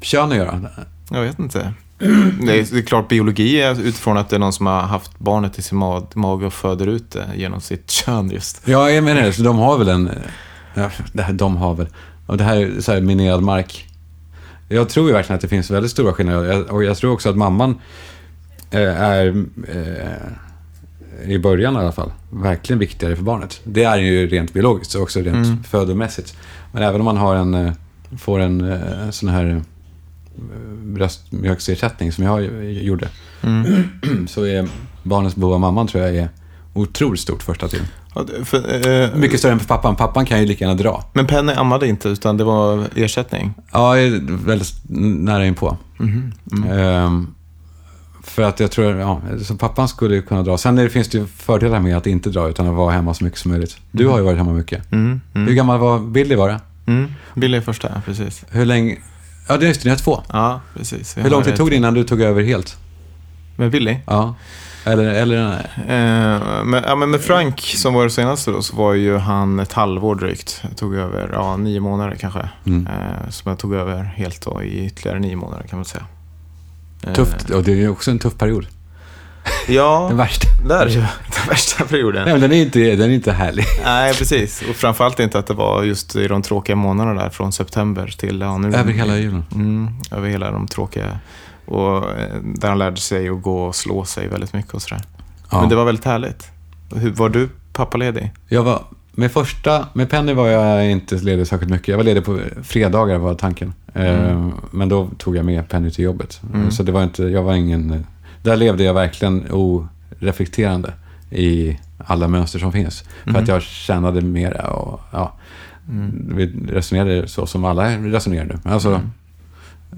kön 0.00 0.30
att 0.30 0.36
göra? 0.36 0.60
Jag 1.10 1.22
vet 1.22 1.38
inte. 1.38 1.72
Det 2.46 2.58
är, 2.60 2.72
det 2.72 2.78
är 2.78 2.82
klart, 2.82 3.08
biologi 3.08 3.60
är 3.60 3.80
utifrån 3.80 4.16
att 4.16 4.28
det 4.28 4.36
är 4.36 4.40
någon 4.40 4.52
som 4.52 4.66
har 4.66 4.80
haft 4.80 5.18
barnet 5.18 5.58
i 5.58 5.62
sin 5.62 5.78
ma- 5.78 6.06
mage 6.16 6.46
och 6.46 6.52
föder 6.52 6.86
ut 6.86 7.10
det 7.10 7.26
genom 7.36 7.60
sitt 7.60 7.90
kön 8.04 8.30
just. 8.30 8.62
Ja, 8.64 8.90
jag 8.90 9.04
menar 9.04 9.22
det. 9.22 9.32
Så 9.32 9.42
de 9.42 9.58
har 9.58 9.78
väl 9.78 9.88
en... 9.88 10.10
Ja, 10.74 10.90
det 11.12 11.22
här, 11.22 11.32
de 11.32 11.56
har 11.56 11.74
väl... 11.74 11.88
Och 12.26 12.36
det 12.36 12.44
här 12.44 12.56
är 12.56 12.80
så 12.80 12.92
här 12.92 13.00
minerad 13.00 13.42
mark. 13.42 13.86
Jag 14.68 14.88
tror 14.88 15.06
ju 15.08 15.12
verkligen 15.12 15.34
att 15.36 15.42
det 15.42 15.48
finns 15.48 15.70
väldigt 15.70 15.90
stora 15.90 16.12
skillnader. 16.12 16.72
Och 16.72 16.84
jag 16.84 16.96
tror 16.96 17.12
också 17.12 17.28
att 17.30 17.36
mamman 17.36 17.78
eh, 18.70 18.80
är, 19.02 19.44
eh, 19.68 21.30
i 21.30 21.38
början 21.38 21.74
i 21.74 21.78
alla 21.78 21.92
fall, 21.92 22.12
verkligen 22.30 22.78
viktigare 22.78 23.16
för 23.16 23.22
barnet. 23.22 23.60
Det 23.64 23.84
är 23.84 23.98
ju 23.98 24.26
rent 24.26 24.52
biologiskt 24.52 24.94
och 24.94 25.02
också 25.02 25.20
rent 25.20 25.46
Mm. 25.46 25.62
födomässigt. 25.62 26.36
Men 26.72 26.82
även 26.82 27.00
om 27.00 27.04
man 27.04 27.16
har 27.16 27.34
en, 27.36 27.54
eh, 27.54 27.72
får 28.18 28.38
en 28.40 28.78
sån 29.12 29.28
här 29.28 29.62
bröstmjölksersättning 30.82 32.12
som 32.12 32.24
jag 32.24 32.64
gjorde, 32.64 33.08
Mm. 33.42 33.82
så 34.28 34.44
är 34.44 34.68
barnets 35.02 35.36
behov 35.36 35.54
av 35.54 35.60
mamman 35.60 35.86
tror 35.86 36.04
jag 36.04 36.16
är 36.16 36.28
otroligt 36.74 37.20
stort 37.20 37.42
första 37.42 37.68
tiden. 37.68 37.86
Ja, 38.14 38.24
för, 38.44 38.88
eh, 38.88 39.14
Mycket 39.14 39.38
större 39.38 39.52
än 39.52 39.58
för 39.60 39.66
pappan. 39.66 39.96
Pappan 39.96 40.26
kan 40.26 40.40
ju 40.40 40.46
lika 40.46 40.64
gärna 40.64 40.76
dra. 40.82 41.04
Men 41.12 41.26
Penny 41.26 41.52
ammade 41.52 41.88
inte, 41.88 42.08
utan 42.08 42.36
det 42.36 42.44
var 42.44 42.84
ersättning? 42.94 43.54
Ja, 43.72 43.92
väldigt 44.28 44.74
nära 44.88 45.46
inpå. 45.46 45.76
Mhm. 45.98 46.32
Mm. 46.52 46.78
Ehm, 46.78 47.34
för 48.22 48.42
att 48.42 48.60
jag 48.60 48.70
tror, 48.70 48.96
ja, 48.96 49.20
så 49.44 49.56
pappan 49.56 49.88
skulle 49.88 50.14
ju 50.14 50.22
kunna 50.22 50.42
dra. 50.42 50.58
Sen 50.58 50.76
det, 50.76 50.88
finns 50.88 51.08
det 51.08 51.18
ju 51.18 51.26
fördelar 51.26 51.80
med 51.80 51.96
att 51.96 52.06
inte 52.06 52.30
dra, 52.30 52.48
utan 52.48 52.66
att 52.66 52.74
vara 52.74 52.92
hemma 52.92 53.14
så 53.14 53.24
mycket 53.24 53.38
som 53.38 53.50
möjligt. 53.50 53.76
Du 53.90 54.06
har 54.06 54.18
ju 54.18 54.24
varit 54.24 54.38
hemma 54.38 54.52
mycket. 54.52 54.92
Mm. 54.92 55.20
Mm. 55.34 55.48
Hur 55.48 55.54
gammal 55.54 55.78
var 55.78 55.98
Billy 55.98 56.34
var 56.34 56.48
det? 56.48 56.60
Mm. 56.86 57.12
Billy 57.34 57.56
är 57.56 57.60
första, 57.60 58.02
precis. 58.06 58.44
Hur 58.50 58.64
länge? 58.64 58.96
Ja, 59.50 59.56
det 59.56 59.66
är 59.66 59.68
just 59.68 59.82
det, 59.82 59.88
ni 59.88 59.90
har 59.90 59.98
två. 59.98 60.22
Ja, 60.32 60.60
precis. 60.76 61.16
Hur 61.16 61.30
lång 61.30 61.42
tid 61.42 61.56
tog 61.56 61.70
det 61.70 61.76
innan 61.76 61.94
du 61.94 62.04
tog 62.04 62.20
över 62.20 62.42
helt? 62.42 62.76
Med 63.56 63.70
Billy? 63.70 63.96
Ja. 64.06 64.34
Eller, 64.84 65.04
eller 65.04 65.52
Eh, 65.88 66.64
men, 66.64 66.84
ja, 66.86 66.96
men 66.96 67.10
med 67.10 67.20
Frank, 67.20 67.60
som 67.60 67.94
var 67.94 68.04
det 68.04 68.10
senaste 68.10 68.50
då, 68.50 68.62
så 68.62 68.76
var 68.76 68.94
ju 68.94 69.16
han 69.16 69.60
ett 69.60 69.72
halvår 69.72 70.14
drygt. 70.14 70.60
Jag 70.68 70.76
tog 70.76 70.94
över, 70.94 71.30
ja, 71.32 71.56
nio 71.56 71.80
månader 71.80 72.16
kanske. 72.20 72.48
Mm. 72.66 72.86
Eh, 72.86 73.30
som 73.30 73.50
jag 73.50 73.58
tog 73.58 73.74
över 73.74 74.02
helt 74.02 74.42
då 74.42 74.62
i 74.62 74.86
ytterligare 74.86 75.18
nio 75.18 75.36
månader 75.36 75.66
kan 75.68 75.78
man 75.78 75.84
säga. 75.84 76.04
Eh, 77.06 77.12
Tufft, 77.12 77.50
och 77.50 77.62
det 77.62 77.72
är 77.72 77.76
ju 77.76 77.88
också 77.88 78.10
en 78.10 78.18
tuff 78.18 78.38
period. 78.38 78.66
Ja, 79.68 80.06
Den 80.08 80.16
värsta. 80.16 80.46
där 80.68 80.86
den 80.86 81.48
värsta 81.48 81.84
perioden. 81.84 82.24
Nej, 82.24 82.32
men 82.32 82.40
den 82.40 82.52
är 82.52 82.62
inte, 82.62 82.78
den 82.96 83.10
är 83.10 83.14
inte 83.14 83.32
härlig. 83.32 83.64
Nej, 83.84 84.14
precis. 84.14 84.62
Och 84.70 84.76
framförallt 84.76 85.20
inte 85.20 85.38
att 85.38 85.46
det 85.46 85.54
var 85.54 85.82
just 85.82 86.16
i 86.16 86.28
de 86.28 86.42
tråkiga 86.42 86.76
månaderna 86.76 87.22
där 87.22 87.30
från 87.30 87.52
september 87.52 88.14
till... 88.18 88.40
Ja, 88.40 88.58
nu, 88.58 88.68
Över 88.76 88.92
hela 88.92 89.16
julen. 89.16 89.44
Mm, 89.54 89.88
över 90.10 90.28
hela 90.28 90.50
de 90.50 90.66
tråkiga. 90.68 91.18
Och 91.64 91.96
eh, 91.96 92.36
där 92.42 92.68
han 92.68 92.78
lärde 92.78 92.96
sig 92.96 93.28
att 93.28 93.42
gå 93.42 93.62
och 93.66 93.74
slå 93.74 94.04
sig 94.04 94.28
väldigt 94.28 94.52
mycket 94.52 94.74
och 94.74 94.82
sådär. 94.82 95.02
Ja. 95.50 95.60
Men 95.60 95.68
det 95.68 95.76
var 95.76 95.84
väldigt 95.84 96.04
härligt. 96.04 96.48
Hur, 96.94 97.10
var 97.10 97.28
du 97.28 97.48
pappaledig? 97.72 98.32
Jag 98.48 98.62
var, 98.62 98.82
med 99.12 99.32
första, 99.32 99.86
med 99.92 100.10
Penny 100.10 100.32
var 100.32 100.48
jag 100.48 100.90
inte 100.90 101.14
ledig 101.14 101.46
särskilt 101.46 101.70
mycket. 101.72 101.88
Jag 101.88 101.96
var 101.96 102.04
ledig 102.04 102.24
på 102.24 102.40
fredagar 102.62 103.18
var 103.18 103.34
tanken. 103.34 103.74
Eh, 103.94 104.48
Men 104.70 104.88
då 104.88 105.08
tog 105.18 105.36
jag 105.36 105.44
med 105.44 105.68
Penny 105.68 105.90
till 105.90 106.04
jobbet. 106.04 106.40
Mm. 106.54 106.70
Så 106.70 106.82
det 106.82 106.92
var 106.92 107.02
inte, 107.02 107.22
jag 107.22 107.42
var 107.42 107.54
ingen, 107.54 108.06
där 108.42 108.56
levde 108.56 108.84
jag 108.84 108.94
verkligen 108.94 109.46
oreflekterande 109.50 110.92
i 111.30 111.78
alla 111.98 112.28
mönster 112.28 112.58
som 112.58 112.72
finns. 112.72 113.04
För 113.22 113.30
Mm. 113.30 113.42
att 113.42 113.48
jag 113.48 113.62
tjänade 113.62 114.20
mera 114.20 114.70
och 114.70 115.00
ja, 115.12 115.32
vi 116.34 116.46
resonerade 116.68 117.28
så 117.28 117.46
som 117.46 117.64
alla 117.64 117.96
resonerar 117.96 118.44
nu. 118.44 118.58
Alltså 118.70 119.00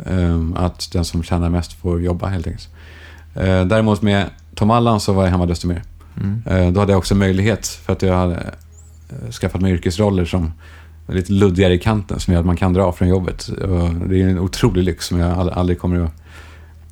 Mm. 0.06 0.54
eh, 0.56 0.62
att 0.64 0.88
den 0.92 1.04
som 1.04 1.22
tjänar 1.22 1.48
mest 1.50 1.72
får 1.72 2.02
jobba 2.02 2.26
helt 2.26 2.46
enkelt. 2.46 2.68
Eh, 3.34 3.64
Däremot 3.64 4.02
med 4.02 4.26
Tom 4.54 4.70
Allan 4.70 5.00
så 5.00 5.12
var 5.12 5.24
jag 5.24 5.30
hemma 5.30 5.46
desto 5.46 5.68
mer. 5.68 5.82
Mm. 6.20 6.42
Eh, 6.46 6.72
Då 6.72 6.80
hade 6.80 6.92
jag 6.92 6.98
också 6.98 7.14
möjlighet, 7.14 7.66
för 7.66 7.92
att 7.92 8.02
jag 8.02 8.14
hade 8.16 8.34
eh, 9.10 9.30
skaffat 9.30 9.60
mig 9.60 9.72
yrkesroller 9.72 10.24
som 10.24 10.52
lite 11.08 11.32
luddigare 11.32 11.74
i 11.74 11.78
kanten, 11.78 12.20
som 12.20 12.32
gör 12.34 12.40
att 12.40 12.46
man 12.46 12.56
kan 12.56 12.72
dra 12.72 12.92
från 12.92 13.08
jobbet. 13.08 13.50
Det 14.08 14.22
är 14.22 14.28
en 14.28 14.38
otrolig 14.38 14.84
lyx 14.84 15.06
som 15.06 15.18
jag 15.18 15.38
ald- 15.38 15.52
aldrig 15.54 15.78
kommer 15.78 16.00
att 16.04 16.12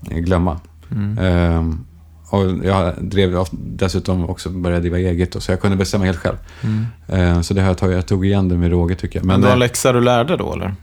glömma. 0.02 0.61
Mm. 0.92 1.18
Ehm, 1.18 1.85
och 2.30 2.66
jag 2.66 2.94
drev 3.00 3.44
dessutom 3.52 4.30
också 4.30 4.50
började 4.50 4.80
driva 4.80 4.99
eget, 4.99 5.32
då, 5.32 5.40
så 5.40 5.52
jag 5.52 5.61
kunde 5.61 5.76
bestämma 5.76 6.04
helt 6.04 6.18
själv. 6.18 6.37
Mm. 6.62 6.87
Eh, 7.09 7.40
så 7.40 7.54
det 7.54 7.61
har 7.61 7.68
jag, 7.68 7.78
tagit, 7.78 7.97
jag 7.97 8.06
tog 8.06 8.26
igen 8.26 8.49
det 8.49 8.56
med 8.56 8.70
råge 8.70 8.94
tycker 8.94 9.18
jag. 9.18 9.26
Men, 9.26 9.40
det 9.40 9.47
var 9.47 9.52
en 9.52 9.59
eh, 9.59 9.66
läxa 9.66 9.92
du 9.92 10.00
lärde 10.00 10.37
då, 10.37 10.52
eller? 10.54 10.75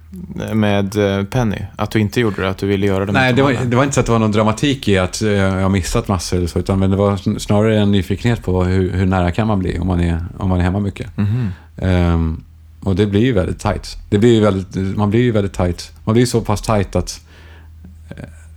Med 0.54 1.18
eh, 1.20 1.26
Penny? 1.26 1.58
Att 1.76 1.92
du 1.92 2.00
inte 2.00 2.20
gjorde 2.20 2.42
det, 2.42 2.50
att 2.50 2.58
du 2.58 2.68
ville 2.68 2.86
göra 2.86 3.06
det 3.06 3.12
med 3.12 3.22
Nej, 3.22 3.34
det 3.34 3.42
var, 3.42 3.56
det 3.66 3.76
var 3.76 3.84
inte 3.84 3.94
så 3.94 4.00
att 4.00 4.06
det 4.06 4.12
var 4.12 4.20
någon 4.20 4.32
dramatik 4.32 4.88
i 4.88 4.98
att 4.98 5.22
eh, 5.22 5.30
jag 5.30 5.62
har 5.62 5.70
missat 5.70 6.08
massor 6.08 6.38
eller 6.38 6.48
så, 6.48 6.60
utan 6.60 6.80
men 6.80 6.92
det 6.92 6.98
var 6.98 7.12
sn- 7.16 7.40
snarare 7.40 7.80
en 7.80 7.92
nyfikenhet 7.92 8.44
på 8.44 8.64
hur, 8.64 8.92
hur 8.92 9.06
nära 9.06 9.32
kan 9.32 9.48
man 9.48 9.60
bli 9.60 9.80
om 9.80 9.88
man 9.88 10.00
är, 10.02 10.26
om 10.38 10.50
man 10.50 10.60
är 10.60 10.64
hemma 10.64 10.80
mycket. 10.80 11.18
Mhm. 11.18 11.50
Ehm, 11.78 12.44
och 12.84 12.96
det 12.96 13.06
blir 13.06 13.22
ju 13.22 13.34
väldigt 13.34 13.60
tight. 13.60 13.98
Det 14.10 14.18
blir 14.18 14.34
ju 14.34 14.42
väldigt, 14.42 14.98
man 14.98 15.10
blir 15.10 15.22
ju 15.22 15.32
väldigt 15.32 15.54
tight. 15.54 15.92
Man 16.04 16.14
blir 16.14 16.22
ju 16.24 16.28
så 16.28 16.42
pass 16.42 16.62
tight 16.62 16.96
att... 16.96 17.22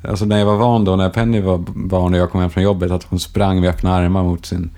Alltså 0.09 0.25
när 0.25 0.39
jag 0.39 0.47
var 0.47 0.57
van 0.57 0.85
då, 0.85 0.97
när 0.97 1.09
Penny 1.11 1.41
var 1.41 1.59
barn 1.75 2.15
och 2.15 2.21
jag 2.21 2.31
kom 2.31 2.41
hem 2.41 2.51
från 2.51 2.63
jobbet, 2.63 2.91
att 2.91 3.05
hon 3.05 3.21
sprang 3.21 3.61
med 3.61 3.71
öppna 3.71 3.95
armar 3.95 4.23
mot 4.23 4.47
sin 4.47 4.71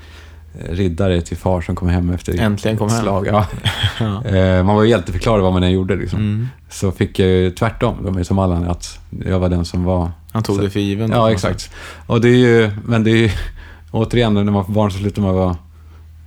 eh, 0.61 0.73
riddare 0.75 1.21
till 1.21 1.37
far 1.37 1.61
som 1.61 1.75
kom 1.77 1.89
hem 1.89 2.11
efter 2.11 2.41
Äntligen 2.41 2.79
kom 2.79 2.87
ett 2.87 2.93
hem. 2.93 3.03
slag. 3.03 3.27
Ja. 3.27 3.47
Ja. 4.01 4.25
Eh, 4.25 4.65
man 4.65 4.77
var 4.77 4.83
ju 4.83 4.89
hjälteförklarad 4.91 5.43
vad 5.43 5.53
man 5.53 5.63
än 5.63 5.73
gjorde. 5.73 5.97
Liksom. 5.97 6.19
Mm. 6.19 6.49
Så 6.71 6.93
fick 6.93 7.19
jag 7.19 7.29
ju 7.29 7.51
tvärtom, 7.51 7.97
de 8.05 8.17
är 8.17 8.23
som 8.23 8.39
Allan, 8.39 8.65
att 8.65 8.99
jag 9.27 9.39
var 9.41 9.49
den 9.49 9.65
som 9.65 9.85
var... 9.85 10.11
Han 10.33 10.43
tog 10.43 10.57
Så- 10.57 10.63
det 10.63 10.71
för 10.71 10.81
given. 10.81 11.11
Ja, 11.11 11.31
exakt. 11.33 11.61
sätt. 11.61 11.73
Och 12.07 12.21
det 12.21 12.29
är 12.29 12.37
ju, 12.37 12.71
men 12.85 13.05
det 13.05 13.11
är 13.11 13.17
ju, 13.17 13.31
återigen, 13.91 14.35
när 14.35 14.45
man 14.45 14.65
får 14.65 14.73
barn 14.73 14.91
så 14.91 14.99
slutar 14.99 15.23
man 15.23 15.35
vara, 15.35 15.57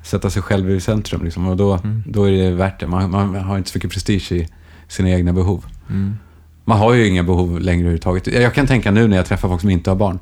sätta 0.03 0.29
sig 0.29 0.41
själv 0.41 0.69
i 0.71 0.79
centrum. 0.79 1.23
Liksom, 1.23 1.47
och 1.47 1.57
då, 1.57 1.73
Mm. 1.73 2.03
då 2.07 2.23
är 2.29 2.31
det 2.31 2.51
värt 2.51 2.79
det. 2.79 2.87
Man, 2.87 3.11
man 3.11 3.35
har 3.35 3.57
inte 3.57 3.69
så 3.69 3.77
mycket 3.77 3.91
prestige 3.91 4.31
i 4.31 4.47
sina 4.87 5.09
egna 5.09 5.33
behov. 5.33 5.65
Mm. 5.89 6.17
Man 6.65 6.77
har 6.77 6.93
ju 6.93 7.07
inga 7.07 7.23
behov 7.23 7.59
längre 7.59 7.79
överhuvudtaget. 7.79 8.27
Jag 8.27 8.53
kan 8.53 8.67
tänka 8.67 8.91
nu 8.91 9.07
när 9.07 9.17
jag 9.17 9.25
träffar 9.25 9.49
folk 9.49 9.61
som 9.61 9.69
inte 9.69 9.89
har 9.89 9.95
barn. 9.95 10.19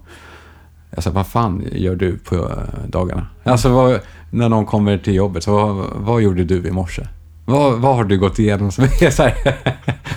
Alltså, 0.95 1.09
vad 1.09 1.27
fan 1.27 1.67
gör 1.71 1.95
du 1.95 2.17
på 2.17 2.35
eh, 2.35 2.87
dagarna? 2.87 3.27
Alltså, 3.43 3.69
vad, 3.69 3.99
när 4.31 4.49
någon 4.49 4.65
kommer 4.65 4.97
till 4.97 5.13
jobbet, 5.13 5.43
så 5.43 5.51
vad, 5.51 5.89
vad 5.95 6.21
gjorde 6.21 6.43
du 6.43 6.67
i 6.67 6.71
morse? 6.71 7.07
Vad, 7.45 7.79
vad 7.79 7.95
har 7.95 8.03
du 8.03 8.17
gått 8.19 8.39
igenom 8.39 8.71
som 8.71 8.83
är 8.83 9.09
så 9.09 9.23
här? 9.23 9.33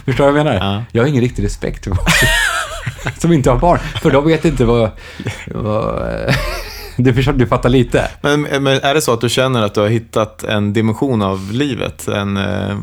Förstår 0.05 0.27
du 0.27 0.33
vad 0.33 0.41
jag 0.41 0.47
menar? 0.47 0.75
Ja. 0.75 0.85
Jag 0.93 1.03
har 1.03 1.09
ingen 1.09 1.23
riktig 1.23 1.45
respekt 1.45 1.85
för 1.85 1.91
folk 1.91 2.09
som 3.19 3.33
inte 3.33 3.51
har 3.51 3.59
barn. 3.59 3.79
För 3.79 4.11
de 4.11 4.25
vet 4.25 4.45
inte 4.45 4.65
vad... 4.65 4.91
vad 5.47 6.03
du, 6.97 7.15
förstår, 7.15 7.33
du 7.33 7.47
fattar 7.47 7.69
lite. 7.69 8.09
Men, 8.21 8.43
men 8.43 8.67
är 8.67 8.95
det 8.95 9.01
så 9.01 9.13
att 9.13 9.21
du 9.21 9.29
känner 9.29 9.63
att 9.63 9.75
du 9.75 9.81
har 9.81 9.89
hittat 9.89 10.45
en 10.45 10.73
dimension 10.73 11.23
av 11.23 11.53
livet 11.53 12.09
en, 12.09 12.37
eh, 12.37 12.77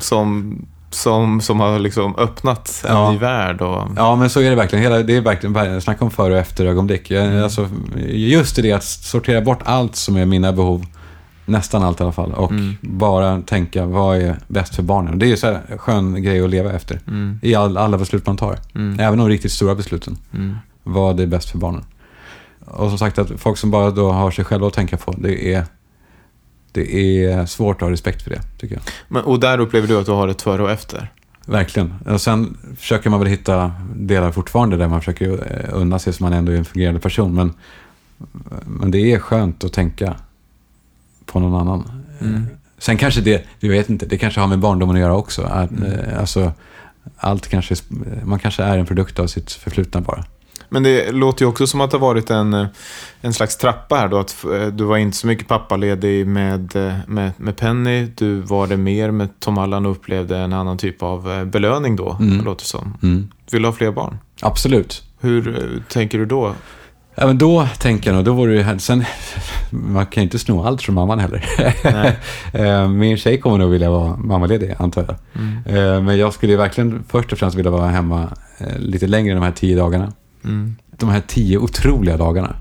som, 0.00 0.56
som, 0.96 1.40
som 1.40 1.60
har 1.60 1.78
liksom 1.78 2.16
öppnat 2.16 2.84
en 2.88 2.96
Ja. 2.96 3.10
ny 3.12 3.18
värld? 3.18 3.60
Och, 3.62 3.88
Ja, 3.96 4.16
men 4.16 4.30
så 4.30 4.40
är 4.40 4.50
det 4.50 4.56
verkligen. 4.56 4.82
Hela, 4.82 4.98
det 5.02 5.16
är 5.16 5.20
verkligen, 5.20 5.80
snacka 5.80 6.04
om 6.04 6.10
före 6.10 6.32
och 6.32 6.38
efter 6.38 6.66
ögonblick. 6.66 7.10
Jag, 7.10 7.40
alltså, 7.42 7.68
just 8.06 8.56
det 8.56 8.72
att 8.72 8.84
sortera 8.84 9.40
bort 9.40 9.58
allt 9.64 9.96
som 9.96 10.16
är 10.16 10.26
mina 10.26 10.52
behov, 10.52 10.86
nästan 11.44 11.82
allt 11.82 12.00
i 12.00 12.02
alla 12.02 12.12
fall, 12.12 12.32
och 12.32 12.50
Mm. 12.50 12.76
bara 12.80 13.40
tänka 13.40 13.86
vad 13.86 14.16
är 14.16 14.36
bäst 14.48 14.74
för 14.74 14.82
barnen. 14.82 15.18
Det 15.18 15.26
är 15.26 15.28
ju 15.28 15.36
så 15.36 15.46
här 15.46 15.60
skön 15.78 16.22
grej 16.22 16.40
att 16.44 16.50
leva 16.50 16.72
efter. 16.72 17.00
Mm, 17.06 17.38
I 17.42 17.54
all, 17.54 17.76
alla 17.76 17.98
beslut 17.98 18.26
man 18.26 18.36
tar. 18.36 18.58
mm, 18.74 19.00
Även 19.00 19.18
de 19.18 19.28
riktigt 19.28 19.52
stora 19.52 19.74
besluten. 19.74 20.16
mm. 20.34 20.56
Vad 20.82 21.20
är 21.20 21.26
bäst 21.26 21.50
för 21.50 21.58
barnen. 21.58 21.84
Och 22.64 22.88
som 22.88 22.98
sagt, 22.98 23.18
att 23.18 23.30
folk 23.36 23.58
som 23.58 23.70
bara 23.70 23.90
då 23.90 24.12
har 24.12 24.30
sig 24.30 24.44
själva 24.44 24.66
att 24.66 24.72
tänka 24.74 24.96
på, 24.96 25.12
det 25.18 25.54
är, 25.54 25.64
det 26.76 27.24
är 27.24 27.46
svårt 27.46 27.76
att 27.76 27.80
ha 27.82 27.90
respekt 27.90 28.22
för 28.22 28.30
det, 28.30 28.40
tycker 28.58 28.74
jag. 28.74 28.82
Men, 29.08 29.24
och 29.24 29.40
där 29.40 29.58
upplever 29.58 29.88
du 29.88 29.98
att 30.00 30.06
du 30.06 30.12
har 30.12 30.28
ett 30.28 30.42
före 30.42 30.62
och 30.62 30.70
efter? 30.70 31.12
Verkligen. 31.46 31.94
Och 32.06 32.20
sen 32.20 32.56
försöker 32.76 33.10
man 33.10 33.18
väl 33.20 33.28
hitta 33.28 33.72
delar 33.94 34.32
fortfarande 34.32 34.76
där 34.76 34.88
man 34.88 35.00
försöker 35.00 35.32
eh, 35.32 35.70
unna 35.80 35.98
sig 35.98 36.12
så 36.12 36.22
man 36.22 36.32
ändå 36.32 36.52
är 36.52 36.56
en 36.56 36.64
fungerande 36.64 37.00
person. 37.00 37.34
Men, 37.34 37.52
men 38.66 38.90
det 38.90 38.98
är 39.12 39.18
skönt 39.18 39.64
att 39.64 39.72
tänka 39.72 40.14
på 41.26 41.40
någon 41.40 41.60
annan. 41.60 42.02
Mm. 42.20 42.46
Sen 42.78 42.96
kanske 42.96 43.20
det, 43.20 43.44
vi 43.60 43.68
vet 43.68 43.90
inte, 43.90 44.06
det 44.06 44.18
kanske 44.18 44.40
har 44.40 44.48
med 44.48 44.58
barndomen 44.58 44.96
att 44.96 45.00
göra 45.02 45.16
också. 45.16 45.42
Att, 45.42 45.70
Mm. 45.70 45.82
eh, 45.92 46.20
alltså, 46.20 46.52
allt 47.16 47.48
kanske, 47.48 47.74
man 48.24 48.38
kanske 48.38 48.62
är 48.62 48.78
en 48.78 48.86
produkt 48.86 49.18
av 49.18 49.26
sitt 49.26 49.52
förflutna 49.52 50.00
bara. 50.00 50.24
Men 50.68 50.82
det 50.82 51.12
låter 51.12 51.44
ju 51.44 51.48
också 51.48 51.66
som 51.66 51.80
att 51.80 51.90
det 51.90 51.96
har 51.96 52.06
varit 52.06 52.30
en, 52.30 52.54
eh, 52.54 52.66
en 53.20 53.32
slags 53.32 53.56
trappa 53.56 53.94
här 53.96 54.08
då. 54.08 54.18
Att 54.18 54.44
eh, 54.44 54.66
du 54.66 54.84
var 54.84 54.96
inte 54.96 55.16
så 55.16 55.26
mycket 55.26 55.48
pappaledig 55.48 56.26
med, 56.26 56.76
eh, 56.76 56.92
med, 57.06 57.32
med 57.36 57.56
Penny. 57.56 58.06
Du 58.16 58.40
var 58.40 58.66
det 58.66 58.76
mer 58.76 59.10
med 59.10 59.40
Tom 59.40 59.58
Allan 59.58 59.86
och 59.86 59.92
upplevde 59.92 60.36
en 60.38 60.52
annan 60.52 60.78
typ 60.78 61.02
av 61.02 61.46
belöning 61.46 61.96
då, 61.96 62.16
Mm. 62.20 62.38
det 62.38 62.44
låter 62.44 62.64
som. 62.64 62.94
Mm. 63.02 63.28
Vill 63.50 63.62
du 63.62 63.68
ha 63.68 63.72
fler 63.72 63.90
barn? 63.90 64.18
Absolut. 64.40 65.02
Hur 65.20 65.82
tänker 65.88 66.18
du 66.18 66.26
då? 66.26 66.52
Ja, 67.18 67.26
men 67.26 67.38
då 67.38 67.68
tänker 67.78 68.10
jag 68.10 68.16
nog, 68.16 68.24
då 68.24 68.32
vore 68.32 68.62
det. 68.62 68.78
Sen, 68.78 69.04
man 69.70 70.06
kan 70.06 70.20
ju 70.20 70.24
inte 70.24 70.38
sno 70.38 70.64
allt 70.64 70.82
från 70.82 70.94
mamman 70.94 71.18
heller. 71.18 71.44
Min 72.88 73.16
tjej 73.16 73.40
kommer 73.40 73.58
nog 73.58 73.70
vilja 73.70 73.90
vara 73.90 74.16
mammaledig, 74.16 74.74
antar 74.78 75.04
jag. 75.08 75.42
Mm. 75.74 76.04
Men 76.04 76.18
jag 76.18 76.32
skulle 76.32 76.52
ju 76.52 76.58
verkligen 76.58 77.04
först 77.08 77.32
och 77.32 77.38
främst 77.38 77.56
vilja 77.56 77.70
vara 77.70 77.86
hemma 77.88 78.28
lite 78.78 79.06
längre 79.06 79.32
än 79.34 79.40
de 79.40 79.44
här 79.44 79.52
tio 79.52 79.76
dagarna. 79.76 80.12
Mm. 80.44 80.76
De 80.98 81.08
här 81.08 81.22
tio 81.26 81.58
otroliga 81.58 82.16
dagarna. 82.16 82.56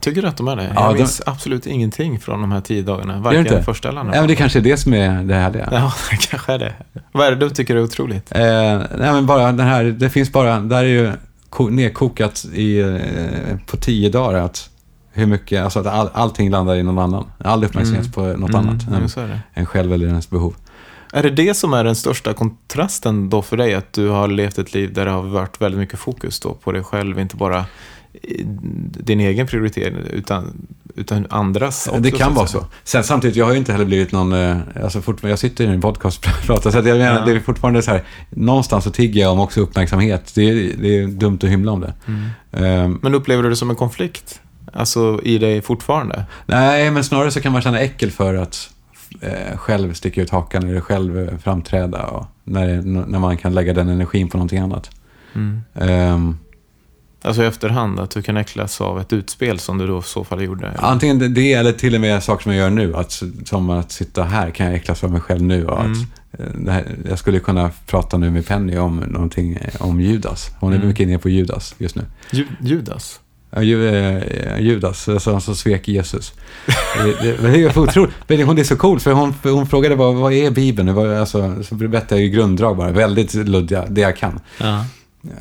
Tycker 0.00 0.22
du 0.22 0.28
att 0.28 0.36
de 0.36 0.48
är 0.48 0.56
det? 0.56 0.72
Ja, 0.74 0.82
jag 0.84 0.94
de- 0.94 0.98
minns 0.98 1.22
absolut 1.26 1.66
ingenting 1.66 2.20
från 2.20 2.40
de 2.40 2.52
här 2.52 2.60
tio 2.60 2.82
dagarna. 2.82 3.18
Varken 3.20 3.40
inte? 3.40 3.62
första 3.62 3.88
eller 3.88 4.00
andra. 4.00 4.14
Ja, 4.14 4.20
men 4.20 4.28
det 4.28 4.36
kanske 4.36 4.58
är 4.58 4.62
det 4.62 4.76
som 4.76 4.94
är 4.94 5.22
det 5.22 5.34
härliga. 5.34 5.68
Ja, 5.72 5.92
det 6.10 6.16
kanske 6.30 6.52
är 6.52 6.58
det. 6.58 6.72
Vad 7.12 7.26
är 7.26 7.30
det 7.30 7.36
du 7.36 7.50
tycker 7.50 7.76
är 7.76 7.82
otroligt? 7.82 8.32
Eh, 8.34 8.40
nej, 8.42 9.12
men 9.12 9.26
bara 9.26 9.52
den 9.52 9.66
här, 9.66 9.84
det 9.84 10.10
finns 10.10 10.32
bara, 10.32 10.60
där 10.60 10.78
är 10.78 10.88
ju 10.88 11.12
ko- 11.50 11.68
nedkokat 11.68 12.44
i, 12.54 12.80
eh, 12.80 13.56
på 13.66 13.76
tio 13.76 14.08
dagar 14.08 14.38
att 14.40 14.70
hur 15.12 15.26
mycket, 15.26 15.64
alltså 15.64 15.80
att 15.80 15.86
all, 15.86 16.08
allting 16.14 16.50
landar 16.50 16.74
i 16.76 16.82
någon 16.82 16.98
annan. 16.98 17.24
All 17.38 17.64
uppmärksamhet 17.64 18.02
Mm. 18.02 18.12
på 18.12 18.22
något 18.40 18.50
Mm, 18.54 18.68
annat 18.68 18.82
ja, 19.16 19.22
än, 19.22 19.38
än 19.54 19.66
själv 19.66 19.92
eller 19.92 20.06
ens 20.06 20.30
behov. 20.30 20.54
Är 21.12 21.22
det 21.22 21.30
det 21.30 21.54
som 21.54 21.72
är 21.74 21.84
den 21.84 21.96
största 21.96 22.32
kontrasten 22.34 23.30
då 23.30 23.42
för 23.42 23.56
dig? 23.56 23.74
Att 23.74 23.92
du 23.92 24.08
har 24.08 24.28
levt 24.28 24.58
ett 24.58 24.74
liv 24.74 24.92
där 24.92 25.04
det 25.04 25.10
har 25.10 25.22
varit 25.22 25.60
väldigt 25.60 25.78
mycket 25.80 25.98
fokus 25.98 26.40
då 26.40 26.54
på 26.54 26.72
dig 26.72 26.82
själv, 26.84 27.18
inte 27.20 27.36
bara 27.36 27.64
din 28.78 29.20
egen 29.20 29.46
prioritering 29.46 29.96
utan, 30.10 30.68
utan 30.96 31.26
andras 31.30 31.86
också, 31.88 32.00
det 32.00 32.10
kan 32.10 32.34
vara 32.34 32.46
så. 32.46 32.66
Sen 32.84 33.04
samtidigt, 33.04 33.36
jag 33.36 33.44
har 33.44 33.52
ju 33.52 33.58
inte 33.58 33.72
heller 33.72 33.84
blivit 33.84 34.12
någon, 34.12 34.32
eh, 34.32 34.56
alltså 34.82 35.00
fort, 35.00 35.22
jag 35.22 35.38
sitter 35.38 35.64
i 35.64 35.66
en 35.66 35.80
podcast 35.80 36.26
och 36.26 36.46
pratar, 36.46 36.70
så 36.70 36.76
jag 36.76 36.84
menar, 36.84 37.18
Ja. 37.18 37.24
det 37.24 37.32
är 37.32 37.40
fortfarande 37.40 37.82
så 37.82 37.90
här, 37.90 38.02
någonstans 38.30 38.84
så 38.84 38.90
tigger 38.90 39.20
jag 39.20 39.32
om 39.32 39.40
också 39.40 39.60
uppmärksamhet. 39.60 40.32
Det 40.34 40.42
är, 40.42 40.54
det 40.82 40.98
är 40.98 41.06
dumt 41.06 41.38
att 41.42 41.48
hymla 41.50 41.72
om 41.72 41.80
det. 41.80 41.94
Mm. 42.06 42.24
Eh, 42.92 42.98
Men 43.02 43.14
upplever 43.14 43.42
du 43.42 43.48
det 43.50 43.56
som 43.56 43.70
en 43.70 43.76
konflikt? 43.76 44.40
Alltså 44.72 45.20
i 45.24 45.38
dig 45.38 45.62
fortfarande? 45.62 46.24
nej, 46.46 46.90
men 46.90 47.04
snarare 47.04 47.30
så 47.30 47.40
kan 47.40 47.52
man 47.52 47.62
känna 47.62 47.80
äckel 47.80 48.10
för 48.10 48.34
att 48.34 48.70
eh, 49.20 49.56
själv 49.56 49.92
sticka 49.94 50.22
ut 50.22 50.30
hakan 50.30 50.68
eller 50.68 50.80
själv 50.80 51.38
framträda 51.38 52.06
och 52.06 52.26
när, 52.44 52.82
när 52.82 53.18
man 53.18 53.36
kan 53.36 53.54
lägga 53.54 53.72
den 53.72 53.88
energin 53.88 54.28
på 54.28 54.36
någonting 54.36 54.58
annat. 54.58 54.90
Mm. 55.34 55.60
Ehm, 55.74 56.38
Alltså 57.22 57.42
i 57.42 57.46
efterhand, 57.46 58.00
att 58.00 58.10
du 58.10 58.22
kan 58.22 58.36
äcklas 58.36 58.80
av 58.80 59.00
ett 59.00 59.12
utspel 59.12 59.58
som 59.58 59.78
du 59.78 59.86
då 59.86 59.98
i 59.98 60.02
så 60.02 60.24
fall 60.24 60.42
gjorde? 60.42 60.66
eller? 60.66 60.84
Antingen 60.84 61.34
det- 61.34 61.52
eller 61.52 61.72
till 61.72 61.94
och 61.94 62.00
med 62.00 62.22
saker 62.22 62.42
som 62.42 62.52
jag 62.54 62.58
gör 62.62 62.70
nu. 62.70 62.96
Att, 62.96 63.22
som 63.44 63.70
att 63.70 63.92
sitta 63.92 64.24
här 64.24 64.50
kan 64.50 64.66
jag 64.66 64.74
äcklas 64.74 65.00
för 65.00 65.08
mig 65.08 65.20
själv 65.20 65.42
nu. 65.42 65.66
Och 65.66 65.80
Mm. 65.80 65.92
att, 65.92 66.40
eh, 66.66 66.72
här, 66.72 66.84
jag 67.08 67.18
skulle 67.18 67.38
kunna 67.40 67.70
prata 67.86 68.16
nu 68.18 68.30
med 68.30 68.46
Penny 68.46 68.76
om 68.78 68.96
någonting 68.96 69.52
eh, 69.60 69.82
om 69.82 70.00
Judas. 70.00 70.50
Hon 70.60 70.72
är 70.72 70.76
Mm. 70.76 70.88
mycket 70.88 71.08
inne 71.08 71.18
på 71.18 71.28
Judas 71.28 71.74
just 71.78 71.96
nu. 71.96 72.02
Ju- 72.32 72.46
Judas? 72.60 73.20
Eh, 73.52 74.60
Judas, 74.60 75.08
alltså, 75.08 75.32
han 75.32 75.40
som 75.40 75.54
svek 75.54 75.88
Jesus. 75.88 76.32
det, 77.04 77.22
det, 77.22 77.48
det 77.48 77.62
är 77.62 77.78
otroligt. 77.78 78.14
Men 78.26 78.42
hon 78.42 78.58
är 78.58 78.64
så 78.64 78.76
cool, 78.76 79.00
för 79.00 79.12
hon, 79.12 79.34
hon 79.42 79.66
frågade 79.66 79.94
vad, 79.94 80.14
vad 80.14 80.32
är 80.32 80.50
Bibeln? 80.50 80.94
Vad, 80.94 81.16
alltså, 81.16 81.62
så 81.62 81.74
berättade 81.74 82.20
jag 82.20 82.20
ju 82.20 82.28
grunddrag 82.28 82.76
bara, 82.76 82.90
väldigt 82.90 83.34
luddiga, 83.34 83.86
det 83.88 84.00
jag 84.00 84.16
kan. 84.16 84.40
Ja. 84.58 84.84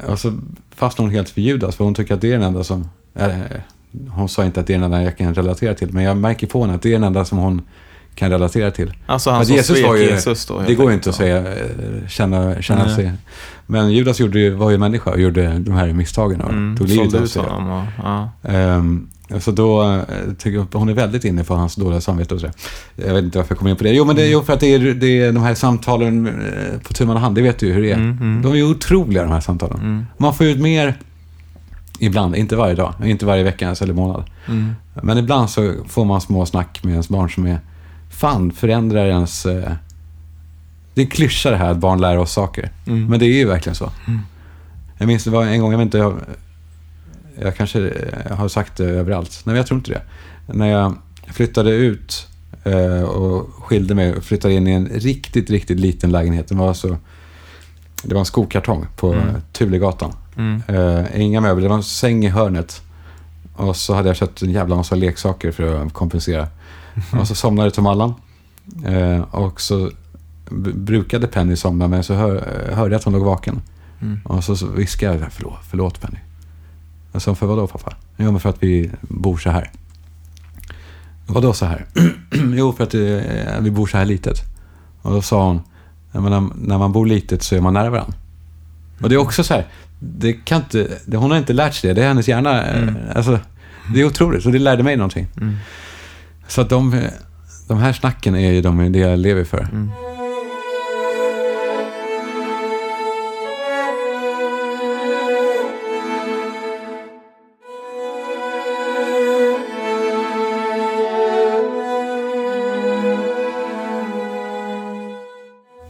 Och 0.08 0.20
så 0.20 0.40
fastnade 0.76 1.08
hon 1.08 1.16
helt 1.16 1.30
för 1.30 1.42
Judas, 1.42 1.76
för 1.76 1.84
hon 1.84 1.96
tycker 1.96 2.14
att 2.14 2.22
det 2.22 2.28
är 2.28 2.32
den 2.32 2.44
enda 2.44 2.64
som... 2.64 2.90
Eh, 3.16 3.30
hon 4.10 4.30
sa 4.30 4.46
inte 4.46 4.60
att 4.60 4.68
det 4.68 4.74
är 4.74 4.78
den 4.78 4.84
enda 4.84 5.04
jag 5.04 5.18
kan 5.18 5.36
relatera 5.36 5.74
till, 5.74 5.94
men 5.94 6.04
jag 6.04 6.18
märker 6.18 6.48
på 6.48 6.62
henne 6.62 6.76
att 6.76 6.82
det 6.82 6.90
är 6.90 6.94
den 6.94 7.04
enda 7.04 7.26
som 7.26 7.38
hon 7.38 7.62
kan 8.20 8.30
relatera 8.30 8.72
till. 8.72 8.94
Alltså 9.06 9.32
han 9.32 9.46
som 9.46 9.56
Jesus 9.56 9.84
var 9.84 9.96
ju- 9.96 10.04
Jesus 10.04 10.46
då? 10.46 10.62
Det 10.68 10.76
går 10.76 10.88
ju 10.90 10.94
inte 10.96 11.10
att 11.10 11.16
säga, 11.16 11.38
eh, 11.38 12.08
känna, 12.08 12.62
känna 12.62 12.86
Nej. 12.86 12.96
sig... 12.96 13.12
Men 13.68 13.92
Judas 13.92 14.20
gjorde, 14.20 14.50
var 14.50 14.70
ju 14.72 14.78
människa 14.78 15.12
och 15.12 15.20
gjorde 15.20 15.60
de 15.60 15.72
här 15.72 15.94
misstagen 15.94 16.42
och 16.42 16.50
Mm, 16.50 16.78
tog 16.78 16.88
livet 16.88 17.14
av 17.14 17.26
sig. 17.26 17.42
honom 17.42 17.70
och, 17.72 17.86
ja. 18.04 18.30
Ehm, 18.44 19.08
så 19.40 19.52
då 19.52 19.84
eh, 19.84 20.00
tycker 20.38 20.58
jag, 20.58 20.68
hon 20.80 20.90
är 20.90 20.94
väldigt 20.94 21.26
inne 21.26 21.44
på 21.44 21.56
hans 21.56 21.76
dåliga 21.76 22.02
samvete 22.02 22.34
och 22.36 22.42
så. 22.42 22.48
Jag 22.96 23.14
vet 23.14 23.24
inte 23.24 23.38
varför 23.38 23.52
jag 23.52 23.58
kommer 23.60 23.72
in 23.72 23.78
på 23.78 23.84
det. 23.84 23.94
Jo, 23.94 24.06
men 24.06 24.16
det 24.16 24.22
är 24.24 24.28
ju 24.28 24.42
för 24.42 24.54
att 24.54 24.60
det 24.60 24.74
är, 24.76 24.80
det 24.80 25.22
är 25.22 25.32
de 25.32 25.44
här 25.44 25.56
samtalen 25.56 26.28
eh, 26.28 26.80
på 26.88 26.94
tu 26.94 27.06
hand. 27.06 27.36
Det 27.36 27.42
vet 27.42 27.60
du 27.60 27.68
ju 27.68 27.74
hur 27.74 27.82
det 27.82 27.92
är. 27.92 27.96
Mm, 27.96 28.18
mm. 28.22 28.42
De 28.42 28.52
är 28.52 28.56
ju 28.56 28.64
otroliga 28.64 29.24
de 29.24 29.32
här 29.32 29.40
samtalen. 29.40 29.80
Mm, 29.80 30.06
Man 30.18 30.34
får 30.34 30.46
ut 30.48 30.60
mer 30.60 30.98
ibland, 32.00 32.36
inte 32.36 32.56
varje 32.56 32.76
dag, 32.76 32.94
inte 33.04 33.26
varje 33.26 33.44
vecka 33.44 33.66
ens 33.66 33.82
eller 33.82 33.94
månad. 33.94 34.24
mm, 34.48 34.76
Men 35.04 35.18
ibland 35.18 35.50
så 35.50 35.74
får 35.88 36.06
man 36.06 36.22
små 36.22 36.46
snack 36.46 36.80
med 36.84 36.92
ens 36.92 37.10
barn 37.10 37.30
som 37.30 37.46
är, 37.46 37.60
fan 38.20 38.52
förändrar 38.52 39.06
ens... 39.06 39.46
Eh, 39.46 39.72
det 40.94 41.02
är 41.02 41.06
en 41.06 41.12
klyscha 41.12 41.50
det 41.50 41.58
här 41.58 41.72
att 41.72 41.78
barn 41.78 42.02
lär 42.02 42.18
oss 42.18 42.32
saker. 42.32 42.72
mm. 42.88 43.06
Men 43.06 43.20
det 43.20 43.26
är 43.26 43.38
ju 43.38 43.46
verkligen 43.46 43.76
så. 43.76 43.92
Mm. 44.08 44.20
Jag 44.98 45.08
minns 45.08 45.24
det 45.24 45.30
var 45.30 45.46
en 45.46 45.62
gång, 45.62 45.72
jag 45.72 45.78
vet 45.78 45.86
inte, 45.86 45.98
jag, 45.98 46.20
jag 47.42 47.56
kanske 47.56 47.88
eh, 47.90 48.38
har 48.38 48.48
sagt 48.48 48.78
det 48.78 48.86
överallt. 48.86 49.30
Nej, 49.44 49.52
men 49.54 49.56
jag 49.56 49.68
tror 49.68 49.78
inte 49.78 49.92
det. 49.92 50.02
När 50.54 50.68
jag 50.68 50.96
flyttade 51.28 51.72
ut 51.72 52.28
eh, 52.64 53.02
och 53.02 53.50
skilde 53.64 53.96
mig 53.96 54.16
och 54.16 54.24
flyttade 54.24 54.54
in 54.54 54.68
i 54.68 54.72
en 54.72 54.88
riktigt, 54.88 55.50
riktigt 55.50 55.80
liten 55.80 56.12
lägenhet. 56.12 56.48
Den 56.48 56.58
var 56.58 56.74
så, 56.74 56.98
det 58.04 58.14
var 58.14 58.20
en 58.20 58.26
skokartong 58.26 58.86
på 58.96 59.14
Mm. 59.14 59.36
Tulegatan. 59.54 60.14
Mm. 60.38 60.62
Eh, 60.68 61.22
inga 61.22 61.42
möbler, 61.42 61.64
det 61.64 61.70
var 61.70 61.76
en 61.76 61.84
säng 61.84 62.26
i 62.26 62.30
hörnet. 62.30 62.82
Och 63.56 63.76
så 63.76 63.94
hade 63.94 64.10
jag 64.10 64.16
köpt 64.16 64.42
en 64.42 64.52
jävla 64.52 64.76
massa 64.76 64.96
leksaker 64.96 65.52
för 65.52 65.86
att 65.86 65.94
kompensera. 65.94 66.48
Och 67.20 67.28
så 67.28 67.36
somnade 67.36 67.72
Tom 67.72 67.86
Allan. 67.86 68.14
Eh, 68.86 69.22
och 69.22 69.62
så 69.62 69.92
brukade 70.74 71.28
Penny 71.28 71.56
somna, 71.56 71.88
men 71.88 72.04
så 72.04 72.14
hör, 72.14 72.36
eh, 72.36 72.76
hörde 72.78 72.92
jag 72.92 73.00
att 73.00 73.04
hon 73.04 73.14
låg 73.14 73.24
vaken. 73.24 73.62
Mm. 74.02 74.20
Och 74.24 74.44
så, 74.44 74.56
så 74.56 74.68
viskade 74.68 75.20
jag, 75.20 75.32
förlåt, 75.32 75.60
förlåt 75.70 76.02
Penny. 76.02 76.20
Jag 77.12 77.22
sa, 77.22 77.36
för 77.36 77.46
vadå 77.48 77.68
pappa? 77.68 77.96
Jo, 78.18 78.32
men 78.32 78.40
för 78.40 78.50
att 78.50 78.64
vi 78.64 78.92
bor 79.02 79.38
så 79.38 79.50
här. 79.50 79.72
Vadå 81.28 81.54
så 81.54 81.66
här? 81.66 81.86
jo, 82.54 82.74
för 82.74 82.84
att 82.84 82.94
eh, 82.94 83.62
vi 83.62 83.72
bor 83.72 83.88
så 83.88 83.98
här 83.98 84.06
litet. 84.06 84.38
Och 85.02 85.12
då 85.12 85.22
sa 85.22 85.46
hon, 85.48 85.62
menar, 86.24 86.50
när 86.56 86.78
man 86.78 86.92
bor 86.92 87.06
litet 87.06 87.44
så 87.44 87.56
är 87.56 87.62
man 87.62 87.74
nära 87.74 87.90
varandra. 87.90 88.14
Och 89.02 89.10
det 89.10 89.16
är 89.16 89.20
också 89.20 89.44
så 89.44 89.54
här, 89.54 89.66
det 90.00 90.34
kan 90.34 90.58
inte, 90.62 90.98
det, 91.06 91.18
hon 91.18 91.32
har 91.32 91.38
inte 91.38 91.54
lärt 91.54 91.74
sig 91.74 91.88
det, 91.88 91.94
det 91.94 92.04
är 92.04 92.08
hennes 92.08 92.28
hjärna. 92.28 92.68
eh, 92.68 92.84
Mm. 92.84 92.96
Alltså, 93.16 93.40
det 93.94 94.02
är 94.02 94.06
otroligt, 94.06 94.46
och 94.46 94.52
det 94.52 94.60
lärde 94.60 94.84
mig 94.84 94.98
någonting. 94.98 95.28
Mm. 95.38 95.56
Så 96.50 96.62
att 96.62 96.70
de, 96.70 97.08
de 97.68 97.78
här 97.78 97.94
snacken 97.94 98.36
är 98.36 98.52
ju 98.52 98.62
de, 98.62 98.92
det 98.92 99.00
jag 99.00 99.20
lever 99.20 99.44
för. 99.44 99.62
Mm. 99.62 99.90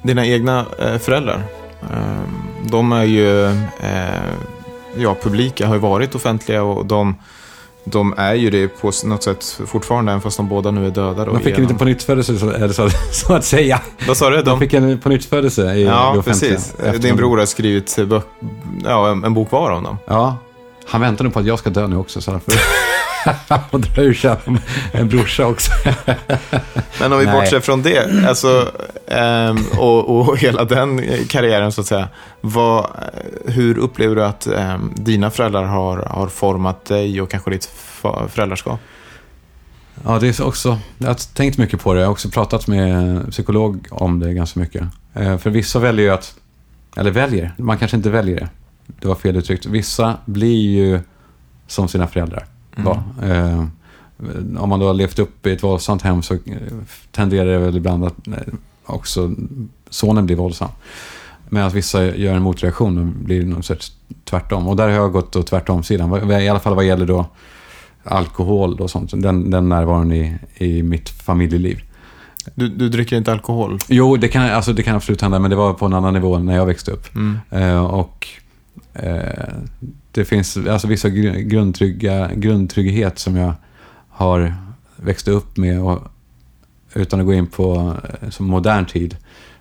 Dina 0.04 0.25
egna 0.25 0.66
eh, 0.80 0.98
föräldrar, 0.98 1.44
eh, 1.92 2.22
de 2.72 2.92
är 2.92 3.04
ju 3.04 3.46
eh, 3.80 4.34
ja, 4.98 5.16
publika, 5.22 5.68
har 5.68 5.75
ju 5.75 5.82
varit 5.82 6.16
offentliga 6.16 6.63
och 6.63 6.86
de, 6.86 7.16
de 7.84 8.14
är 8.18 8.34
ju 8.34 8.50
det 8.50 8.68
på 8.68 8.92
något 9.04 9.24
sätt 9.24 9.60
fortfarande, 9.68 10.12
även 10.12 10.22
fast 10.22 10.38
de 10.38 10.48
båda 10.48 10.72
nu 10.72 10.86
är 10.88 10.92
döda. 10.92 11.26
Då, 11.26 11.32
De 11.32 11.38
fick 11.38 11.46
en 11.46 11.52
genom- 11.52 11.62
liten 11.64 11.78
pånyttfödelse, 11.78 12.38
så, 12.40 12.50
eller 12.52 12.74
så, 12.74 12.90
så 13.12 13.34
att 13.34 13.46
säga. 13.46 13.82
Vad 14.08 14.18
sa 14.18 14.30
du? 14.30 14.36
De 14.36 14.44
De 14.44 14.60
fick 14.60 14.74
en 14.74 15.00
pånyttfödelse 15.00 15.62
i 15.76 15.84
det 15.84 15.90
Ja, 15.90 16.18
offentliga. 16.18 16.56
precis. 16.56 17.02
Din 17.02 17.16
bror 17.16 17.38
har 17.38 17.46
skrivit 17.46 17.98
ja, 18.84 19.10
en, 19.12 19.24
en 19.24 19.34
bok 19.34 19.52
var 19.52 19.72
om 19.72 19.84
dem. 19.84 19.98
Ja, 20.06 20.38
han 20.86 21.02
väntar 21.02 21.26
nu 21.26 21.32
på 21.32 21.40
att 21.40 21.46
jag 21.46 21.60
ska 21.60 21.70
dö 21.70 21.88
nu 21.88 21.98
också, 21.98 22.22
så 22.22 22.32
får 22.32 22.40
och 23.72 23.80
dra 23.80 24.02
ur 24.02 24.14
sig 24.14 24.36
en 24.92 25.10
brorsa 25.10 25.46
också. 25.46 25.72
Men 27.00 27.14
om 27.14 27.20
vi 27.20 27.26
Nej. 27.26 27.34
bortser 27.34 27.60
från 27.60 27.82
det, 27.82 28.28
alltså, 28.28 28.72
ehm, 29.08 29.58
och, 29.78 30.10
och 30.10 30.38
hela 30.38 30.64
den 30.66 31.04
karriären 31.28 31.72
så 31.72 31.82
att 31.82 31.88
säga. 31.88 32.08
Vad, 32.42 32.88
hur 33.46 33.78
upplever 33.78 34.16
du 34.16 34.24
att 34.24 34.48
ehm, 34.48 34.94
dina 34.96 35.32
föräldrar 35.32 35.64
har, 35.64 35.98
har 35.98 36.28
format 36.28 36.86
dig 36.86 37.22
och 37.22 37.32
kanske 37.32 37.52
ditt 37.52 37.66
föräldraskap? 38.30 38.80
Ja, 40.06 40.20
det 40.20 40.28
är 40.28 40.34
så 40.34 40.46
också, 40.46 40.80
jag 40.98 41.08
har 41.08 41.36
tänkt 41.36 41.58
mycket 41.58 41.82
på 41.82 41.94
det. 41.94 42.00
Jag 42.00 42.08
har 42.08 42.12
också 42.12 42.30
pratat 42.30 42.68
med 42.68 42.96
en 42.96 43.32
psykolog 43.32 43.88
om 43.92 44.20
det 44.20 44.34
ganska 44.34 44.60
mycket. 44.60 44.84
Eh, 45.14 45.38
För 45.38 45.50
vissa 45.50 45.80
väljer 45.80 46.06
ju 46.06 46.12
att, 46.12 46.36
eller 46.98 47.12
väljer, 47.12 47.54
man 47.58 47.78
kanske 47.78 47.98
inte 47.98 48.10
väljer 48.10 48.40
det. 48.40 48.50
Det 49.00 49.08
var 49.08 49.16
fel 49.16 49.36
uttryckt. 49.36 49.66
Vissa 49.66 50.18
blir 50.26 50.62
ju 50.62 51.00
som 51.68 51.88
sina 51.88 52.08
föräldrar 52.08 52.46
var. 52.84 53.04
Eh, 53.24 53.66
Om 54.62 54.70
man 54.70 54.80
då 54.80 54.88
har 54.88 54.94
levt 54.94 55.20
upp 55.20 55.48
i 55.48 55.52
ett 55.52 55.64
våldsamt 55.64 56.02
hem 56.02 56.22
så 56.22 56.34
eh, 56.34 56.40
tenderar 57.12 57.46
det 57.46 57.58
väl 57.58 57.78
ibland 57.78 58.06
att 58.06 58.28
eh, 58.28 58.34
också 58.86 59.32
sonen 59.90 60.26
blir 60.26 60.36
våldsam. 60.36 60.70
Medan 61.50 61.70
vissa 61.70 62.06
gör 62.06 62.36
en 62.36 62.42
motreaktion 62.42 62.98
och 62.98 63.06
blir 63.06 63.46
något 63.46 63.65
sorts 63.65 63.92
tvärtom. 64.24 64.68
Och 64.68 64.76
där 64.76 64.84
har 64.84 64.96
jag 64.96 65.12
gått 65.12 65.36
åt 65.36 65.48
tvärtom-sidan. 65.48 66.32
I 66.32 66.50
alla 66.50 66.60
fall 66.60 66.76
vad 66.76 66.86
gäller 66.86 67.06
då 67.06 67.26
alkohol 68.04 68.80
och 68.82 68.89
sånt. 68.89 69.12
Den, 69.22 69.50
den 69.52 69.70
närvaron 69.70 70.12
i, 70.12 70.38
i 70.58 70.84
mitt 70.84 71.10
familjeliv. 71.10 71.82
Du, 72.56 72.68
du 72.68 72.89
dricker 72.89 73.18
inte 73.18 73.32
alkohol? 73.32 73.80
Jo, 73.88 74.18
det 74.18 74.28
kan, 74.28 74.42
alltså, 74.42 74.74
det 74.74 74.84
kan 74.84 74.96
absolut 74.96 75.22
hända, 75.22 75.39
men 75.39 75.50
det 75.50 75.56
var 75.56 75.74
på 75.74 75.86
en 75.86 75.94
annan 75.94 76.13
nivå 76.13 76.39
när 76.39 76.56
jag 76.56 76.65
växte 76.65 76.92
upp. 76.92 77.15
Mm. 77.15 77.39
Eh, 77.50 77.86
och 77.86 78.28
det 80.12 80.25
finns 80.25 80.58
alltså 80.58 80.88
vissa 80.88 81.08
gr- 81.08 81.39
grundtrygga, 81.41 82.32
grundtrygghet 82.34 83.19
som 83.19 83.36
jag 83.36 83.54
har 84.10 84.56
växt 84.95 85.28
upp 85.28 85.58
med. 85.58 85.82
Och 85.82 85.99
utan 86.93 87.19
att 87.19 87.25
gå 87.25 87.34
in 87.34 87.47
på 87.47 87.95
eh, 88.21 88.30
som 88.30 88.45
modern 88.45 88.86
tid 88.86 89.17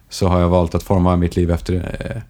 så 0.08 0.28
har 0.28 0.40
jag 0.40 0.48
valt 0.48 0.74
att 0.74 0.82
forma 0.82 1.16
mitt 1.16 1.36
liv 1.36 1.50
efter 1.50 1.74
eh, 2.00 2.22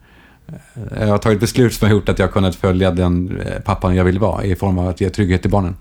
jag 1.01 1.09
har 1.09 1.19
tagit 1.19 1.41
beslut 1.41 1.75
som 1.75 1.87
har 1.89 1.95
gjort 1.95 2.09
att 2.09 2.19
jag 2.19 2.27
har 2.27 2.33
kunnat 2.33 2.57
följa 2.57 2.91
den 2.91 3.41
eh, 3.41 3.61
pappan 3.61 3.97
jag 3.97 4.05
vill 4.05 4.19
vara 4.19 4.45
i 4.45 4.57
form 4.57 4.79
av 4.79 4.89
att 4.89 5.01
ge 5.01 5.11
trygghet 5.11 5.43
till 5.43 5.51
barnen. 5.51 5.77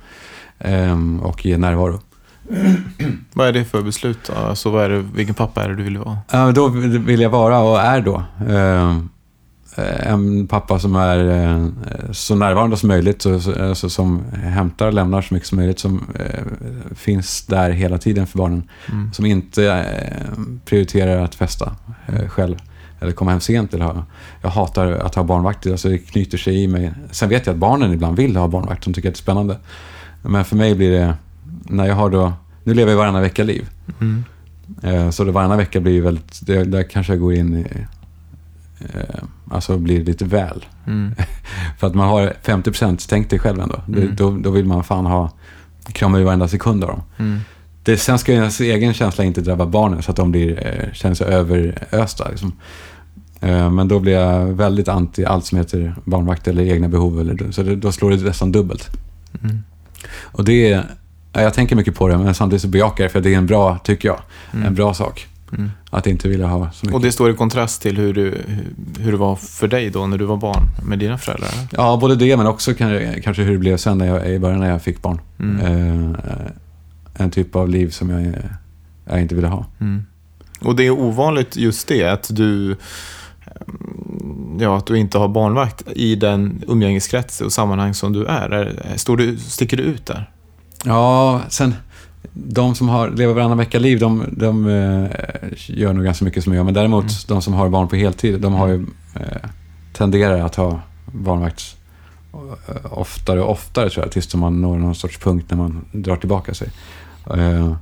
Ehm, 0.59 1.19
och 1.19 1.45
ge 1.45 1.57
närvaro. 1.57 1.99
Vad 3.33 3.47
är 3.47 3.53
det 3.53 3.65
för 3.65 3.81
beslut? 3.81 4.29
Alltså, 4.29 4.69
vad 4.69 4.85
är 4.85 4.89
det, 4.89 5.05
vilken 5.15 5.35
pappa 5.35 5.63
är 5.63 5.69
det 5.69 5.75
du 5.75 5.83
vill 5.83 5.97
vara? 5.97 6.51
Då 6.51 6.67
vill 6.67 7.21
jag 7.21 7.29
vara 7.29 7.59
och 7.59 7.79
är 7.79 8.01
då 8.01 8.23
eh, 8.49 8.97
en 9.83 10.47
pappa 10.47 10.79
som 10.79 10.95
är 10.95 11.45
eh, 11.45 11.67
så 12.11 12.35
närvarande 12.35 12.77
som 12.77 12.87
möjligt, 12.87 13.21
så, 13.21 13.39
så, 13.39 13.63
alltså, 13.63 13.89
som 13.89 14.23
hämtar 14.33 14.87
och 14.87 14.93
lämnar 14.93 15.21
så 15.21 15.33
mycket 15.33 15.49
som 15.49 15.57
möjligt, 15.57 15.79
som 15.79 16.03
eh, 16.19 16.43
finns 16.95 17.45
där 17.45 17.69
hela 17.69 17.97
tiden 17.97 18.27
för 18.27 18.37
barnen. 18.37 18.69
Mm. 18.91 19.13
Som 19.13 19.25
inte 19.25 19.65
eh, 19.65 20.43
prioriterar 20.65 21.23
att 21.23 21.35
festa 21.35 21.75
eh, 22.07 22.27
själv 22.29 22.55
eller 22.99 23.11
komma 23.11 23.31
hem 23.31 23.39
sent. 23.39 23.73
Eller 23.73 23.85
ha, 23.85 24.05
jag 24.41 24.49
hatar 24.49 24.91
att 24.91 25.15
ha 25.15 25.23
barnvakt, 25.23 25.67
alltså 25.67 25.89
det 25.89 25.97
knyter 25.97 26.37
sig 26.37 26.63
i 26.63 26.67
mig. 26.67 26.93
Sen 27.11 27.29
vet 27.29 27.45
jag 27.45 27.53
att 27.53 27.59
barnen 27.59 27.93
ibland 27.93 28.17
vill 28.17 28.35
ha 28.37 28.47
barnvakt, 28.47 28.83
de 28.83 28.93
tycker 28.93 29.09
att 29.09 29.15
det 29.15 29.19
är 29.19 29.21
spännande. 29.21 29.57
Men 30.21 30.45
för 30.45 30.55
mig 30.55 30.75
blir 30.75 30.91
det, 30.91 31.15
när 31.63 31.85
jag 31.85 31.95
har 31.95 32.09
då, 32.09 32.33
nu 32.63 32.73
lever 32.73 32.91
jag 32.91 32.97
varannan 32.97 33.21
vecka-liv. 33.21 33.69
Mm. 34.01 34.23
Eh, 34.83 35.09
Så 35.09 35.23
det 35.23 35.31
varannan 35.31 35.57
vecka 35.57 35.79
blir 35.79 35.93
ju 35.93 36.01
väldigt, 36.01 36.39
det, 36.47 36.63
där 36.63 36.83
kanske 36.83 37.13
jag 37.13 37.19
går 37.19 37.33
in 37.33 37.57
i, 37.57 37.65
eh, 38.93 39.23
alltså 39.51 39.77
blir 39.77 40.05
lite 40.05 40.25
väl. 40.25 40.65
Mm. 40.87 41.15
För 41.79 41.87
att 41.87 41.95
man 41.95 42.07
har 42.07 42.33
50%, 42.43 43.05
tänk 43.09 43.29
dig 43.29 43.39
själv 43.39 43.59
ändå. 43.59 43.81
Mm. 43.87 44.15
Då, 44.15 44.37
då 44.37 44.49
vill 44.49 44.65
man 44.65 44.83
fan 44.83 45.05
ha, 45.05 45.31
krama 45.87 46.19
i 46.19 46.23
varenda 46.23 46.47
sekund 46.47 46.83
av 46.83 46.89
dem. 46.89 47.01
Mm. 47.17 47.39
Det, 47.83 47.97
sen 47.97 48.19
ska 48.19 48.33
ens 48.33 48.59
egen 48.59 48.93
känsla 48.93 49.23
inte 49.23 49.41
drabba 49.41 49.65
barnen 49.65 50.01
så 50.01 50.11
att 50.11 50.17
de 50.17 50.31
blir, 50.31 50.67
eh, 50.67 50.93
känner 50.93 51.15
sig 51.15 51.27
överösta. 51.27 52.29
Liksom. 52.29 52.53
Eh, 53.41 53.71
men 53.71 53.87
då 53.87 53.99
blir 53.99 54.13
jag 54.13 54.45
väldigt 54.45 54.87
anti 54.87 55.25
allt 55.25 55.45
som 55.45 55.57
heter 55.57 55.95
barnvakt 56.05 56.47
eller 56.47 56.63
egna 56.63 56.87
behov. 56.87 57.19
Eller, 57.21 57.51
så 57.51 57.63
det, 57.63 57.75
då 57.75 57.91
slår 57.91 58.11
det 58.11 58.17
nästan 58.23 58.51
dubbelt. 58.51 58.89
Mm. 59.43 59.63
Och 60.21 60.45
det 60.45 60.71
är, 60.71 60.83
ja, 61.33 61.41
jag 61.41 61.53
tänker 61.53 61.75
mycket 61.75 61.95
på 61.95 62.07
det, 62.07 62.17
men 62.17 62.33
samtidigt 62.35 62.61
så 62.61 62.67
bejakar 62.67 63.03
jag 63.03 63.09
det 63.09 63.13
för 63.13 63.21
det 63.21 63.33
är 63.33 63.37
en 63.37 63.45
bra, 63.45 63.77
tycker 63.77 64.07
jag, 64.09 64.19
Mm. 64.53 64.65
en 64.67 64.75
bra 64.75 64.93
sak. 64.93 65.27
Mm. 65.51 65.71
Att 65.89 66.07
inte 66.07 66.27
vilja 66.29 66.47
ha 66.47 66.71
så 66.71 66.85
mycket. 66.85 66.95
Och 66.95 67.01
det 67.01 67.11
står 67.11 67.31
i 67.31 67.33
kontrast 67.33 67.81
till 67.81 67.97
hur, 67.97 68.13
du, 68.13 68.41
hur, 68.99 69.11
det 69.11 69.17
var 69.17 69.35
för 69.35 69.67
dig 69.67 69.89
då 69.89 70.07
när 70.07 70.17
du 70.17 70.25
var 70.25 70.37
barn 70.37 70.63
med 70.83 70.99
dina 70.99 71.17
föräldrar? 71.17 71.49
Ja, 71.71 71.97
både 72.01 72.15
det 72.15 72.37
men 72.37 72.47
också 72.47 72.73
kan- 72.73 73.21
kanske 73.23 73.43
hur 73.43 73.51
det 73.53 73.59
blev 73.59 73.77
sen 73.77 73.97
när 73.97 74.05
jag, 74.05 74.29
i 74.29 74.39
början 74.39 74.59
när 74.59 74.69
jag 74.69 74.81
fick 74.81 75.01
barn. 75.01 75.21
Mm. 75.39 76.15
Eh, 76.15 76.21
en 77.13 77.31
typ 77.31 77.55
av 77.55 77.69
liv 77.69 77.89
som 77.89 78.09
jag, 78.09 78.33
jag 79.05 79.21
inte 79.21 79.35
ville 79.35 79.47
ha. 79.47 79.65
Mm. 79.79 80.05
Och 80.61 80.75
det 80.75 80.83
är 80.83 80.91
ovanligt 80.91 81.55
just 81.57 81.87
det, 81.87 82.03
att 82.03 82.29
du, 82.35 82.65
mm, 83.67 84.57
ja, 84.59 84.77
att 84.77 84.85
du 84.87 84.97
inte 84.97 85.17
har 85.17 85.27
barnvakt 85.27 85.83
i 85.95 86.15
den 86.15 86.63
umgängeskrets 86.67 87.41
och 87.41 87.53
sammanhang 87.53 87.93
som 87.93 88.13
du 88.13 88.25
är 88.25 88.73
står 88.95 89.17
du, 89.17 89.37
sticker 89.37 89.77
du 89.77 89.83
ut 89.83 90.05
där? 90.05 90.29
Ja, 90.85 91.41
sen 91.49 91.73
de 92.33 92.75
som 92.75 92.89
har, 92.89 93.09
lever 93.09 93.33
varannan 93.33 93.57
vecka-liv, 93.57 93.99
de, 93.99 94.23
de 94.31 94.65
eh, 94.67 95.09
gör 95.67 95.93
nog 95.93 96.03
ganska 96.05 96.25
mycket 96.25 96.43
som 96.43 96.53
jag. 96.53 96.65
Men 96.65 96.73
däremot 96.73 97.03
Mm. 97.03 97.13
de 97.27 97.41
som 97.41 97.53
har 97.53 97.69
barn 97.69 97.87
på 97.87 97.95
heltid, 97.95 98.41
de 98.41 98.53
har 98.53 98.67
ju, 98.67 98.85
eh, 99.15 99.49
tenderar 99.93 100.39
att 100.39 100.55
ha 100.55 100.79
barnvakt 101.05 101.75
eh, 102.33 102.93
oftare 102.93 103.41
och 103.41 103.51
oftare 103.51 103.89
tror 103.89 104.05
jag, 104.05 104.11
tills 104.11 104.35
man 104.35 104.61
når 104.61 104.77
någon 104.77 104.95
sorts 104.95 105.17
punkt 105.19 105.45
när 105.49 105.57
man 105.57 105.85
drar 105.91 106.15
tillbaka 106.15 106.53
sig. 106.53 106.69
Eh, 107.35 107.75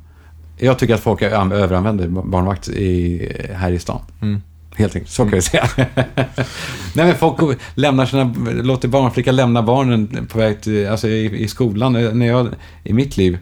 jag 0.58 0.80
tycker 0.80 0.94
att 0.94 1.02
folk 1.02 1.22
överanvänder 1.22 2.08
barnvakt 2.08 2.68
i, 2.70 3.32
här 3.56 3.72
i 3.72 3.80
stan. 3.80 4.02
Mm. 4.22 4.42
Helt 4.78 4.96
enkelt, 4.96 5.12
så 5.12 5.24
kan 5.24 5.34
jag 5.34 5.44
säga. 5.44 5.70
Nej 6.96 7.06
men 7.06 7.16
folk 7.16 7.60
lämnar 7.76 8.06
sina, 8.06 8.34
låter 8.64 8.88
barnflicka 8.88 9.32
lämna 9.32 9.64
barnen 9.64 10.28
på 10.32 10.38
väg 10.38 10.62
till, 10.62 10.88
alltså 10.88 11.08
i, 11.08 11.44
i 11.44 11.48
skolan. 11.48 11.94
När 11.94 12.26
jag, 12.26 12.48
I 12.84 12.94
mitt 12.94 13.18
liv, 13.18 13.38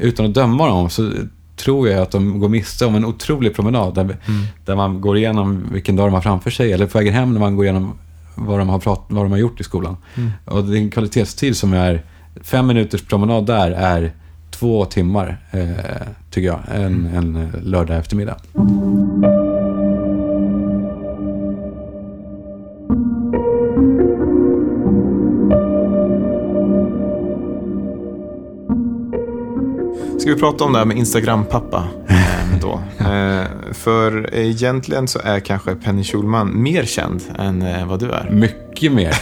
utan 0.00 0.26
att 0.26 0.34
döma 0.34 0.66
dem, 0.66 0.90
så 0.90 1.12
tror 1.56 1.88
jag 1.88 2.02
att 2.02 2.10
de 2.10 2.40
går 2.40 2.48
miste 2.48 2.86
om 2.86 2.94
en 2.94 3.04
otrolig 3.04 3.54
promenad. 3.54 3.94
Där, 3.94 4.02
Mm. 4.04 4.16
där 4.64 4.76
man 4.76 5.00
går 5.00 5.16
igenom 5.16 5.64
vilken 5.72 5.96
dag 5.96 6.06
de 6.06 6.14
har 6.14 6.20
framför 6.20 6.50
sig. 6.50 6.72
Eller 6.72 6.86
på 6.86 6.98
vägen 6.98 7.14
hem 7.14 7.32
när 7.32 7.40
man 7.40 7.56
går 7.56 7.64
igenom 7.64 7.92
vad 8.34 8.58
de 8.58 8.68
har, 8.68 8.78
prat, 8.78 9.04
vad 9.08 9.24
de 9.24 9.30
har 9.30 9.38
gjort 9.38 9.60
i 9.60 9.64
skolan. 9.64 9.96
Mm. 10.16 10.30
Och 10.44 10.64
det 10.64 10.78
är 10.78 10.80
en 10.82 10.90
kvalitetstid 10.90 11.56
som 11.56 11.72
är, 11.72 12.02
fem 12.42 12.66
minuters 12.66 13.02
promenad 13.02 13.46
där 13.46 13.70
är 13.70 14.12
två 14.50 14.84
timmar, 14.84 15.38
eh, 15.50 16.06
tycker 16.30 16.46
jag, 16.48 16.60
en, 16.74 17.06
en 17.06 17.48
lördag 17.62 17.98
eftermiddag. 17.98 18.36
Ska 30.20 30.30
vi 30.34 30.40
prata 30.40 30.64
om 30.64 30.72
det 30.72 30.78
här 30.78 30.86
med 30.86 30.96
Instagram-pappa 30.96 31.88
eh, 32.08 32.60
då? 32.60 32.80
Eh, 33.00 33.44
för 33.72 34.34
egentligen 34.34 35.08
så 35.08 35.18
är 35.24 35.40
kanske 35.40 35.74
Penny 35.74 36.04
Schulman 36.04 36.62
mer 36.62 36.84
känd 36.84 37.22
än 37.38 37.62
eh, 37.62 37.86
vad 37.86 38.00
du 38.00 38.10
är. 38.10 38.30
Mycket 38.30 38.92
mer. 38.92 39.14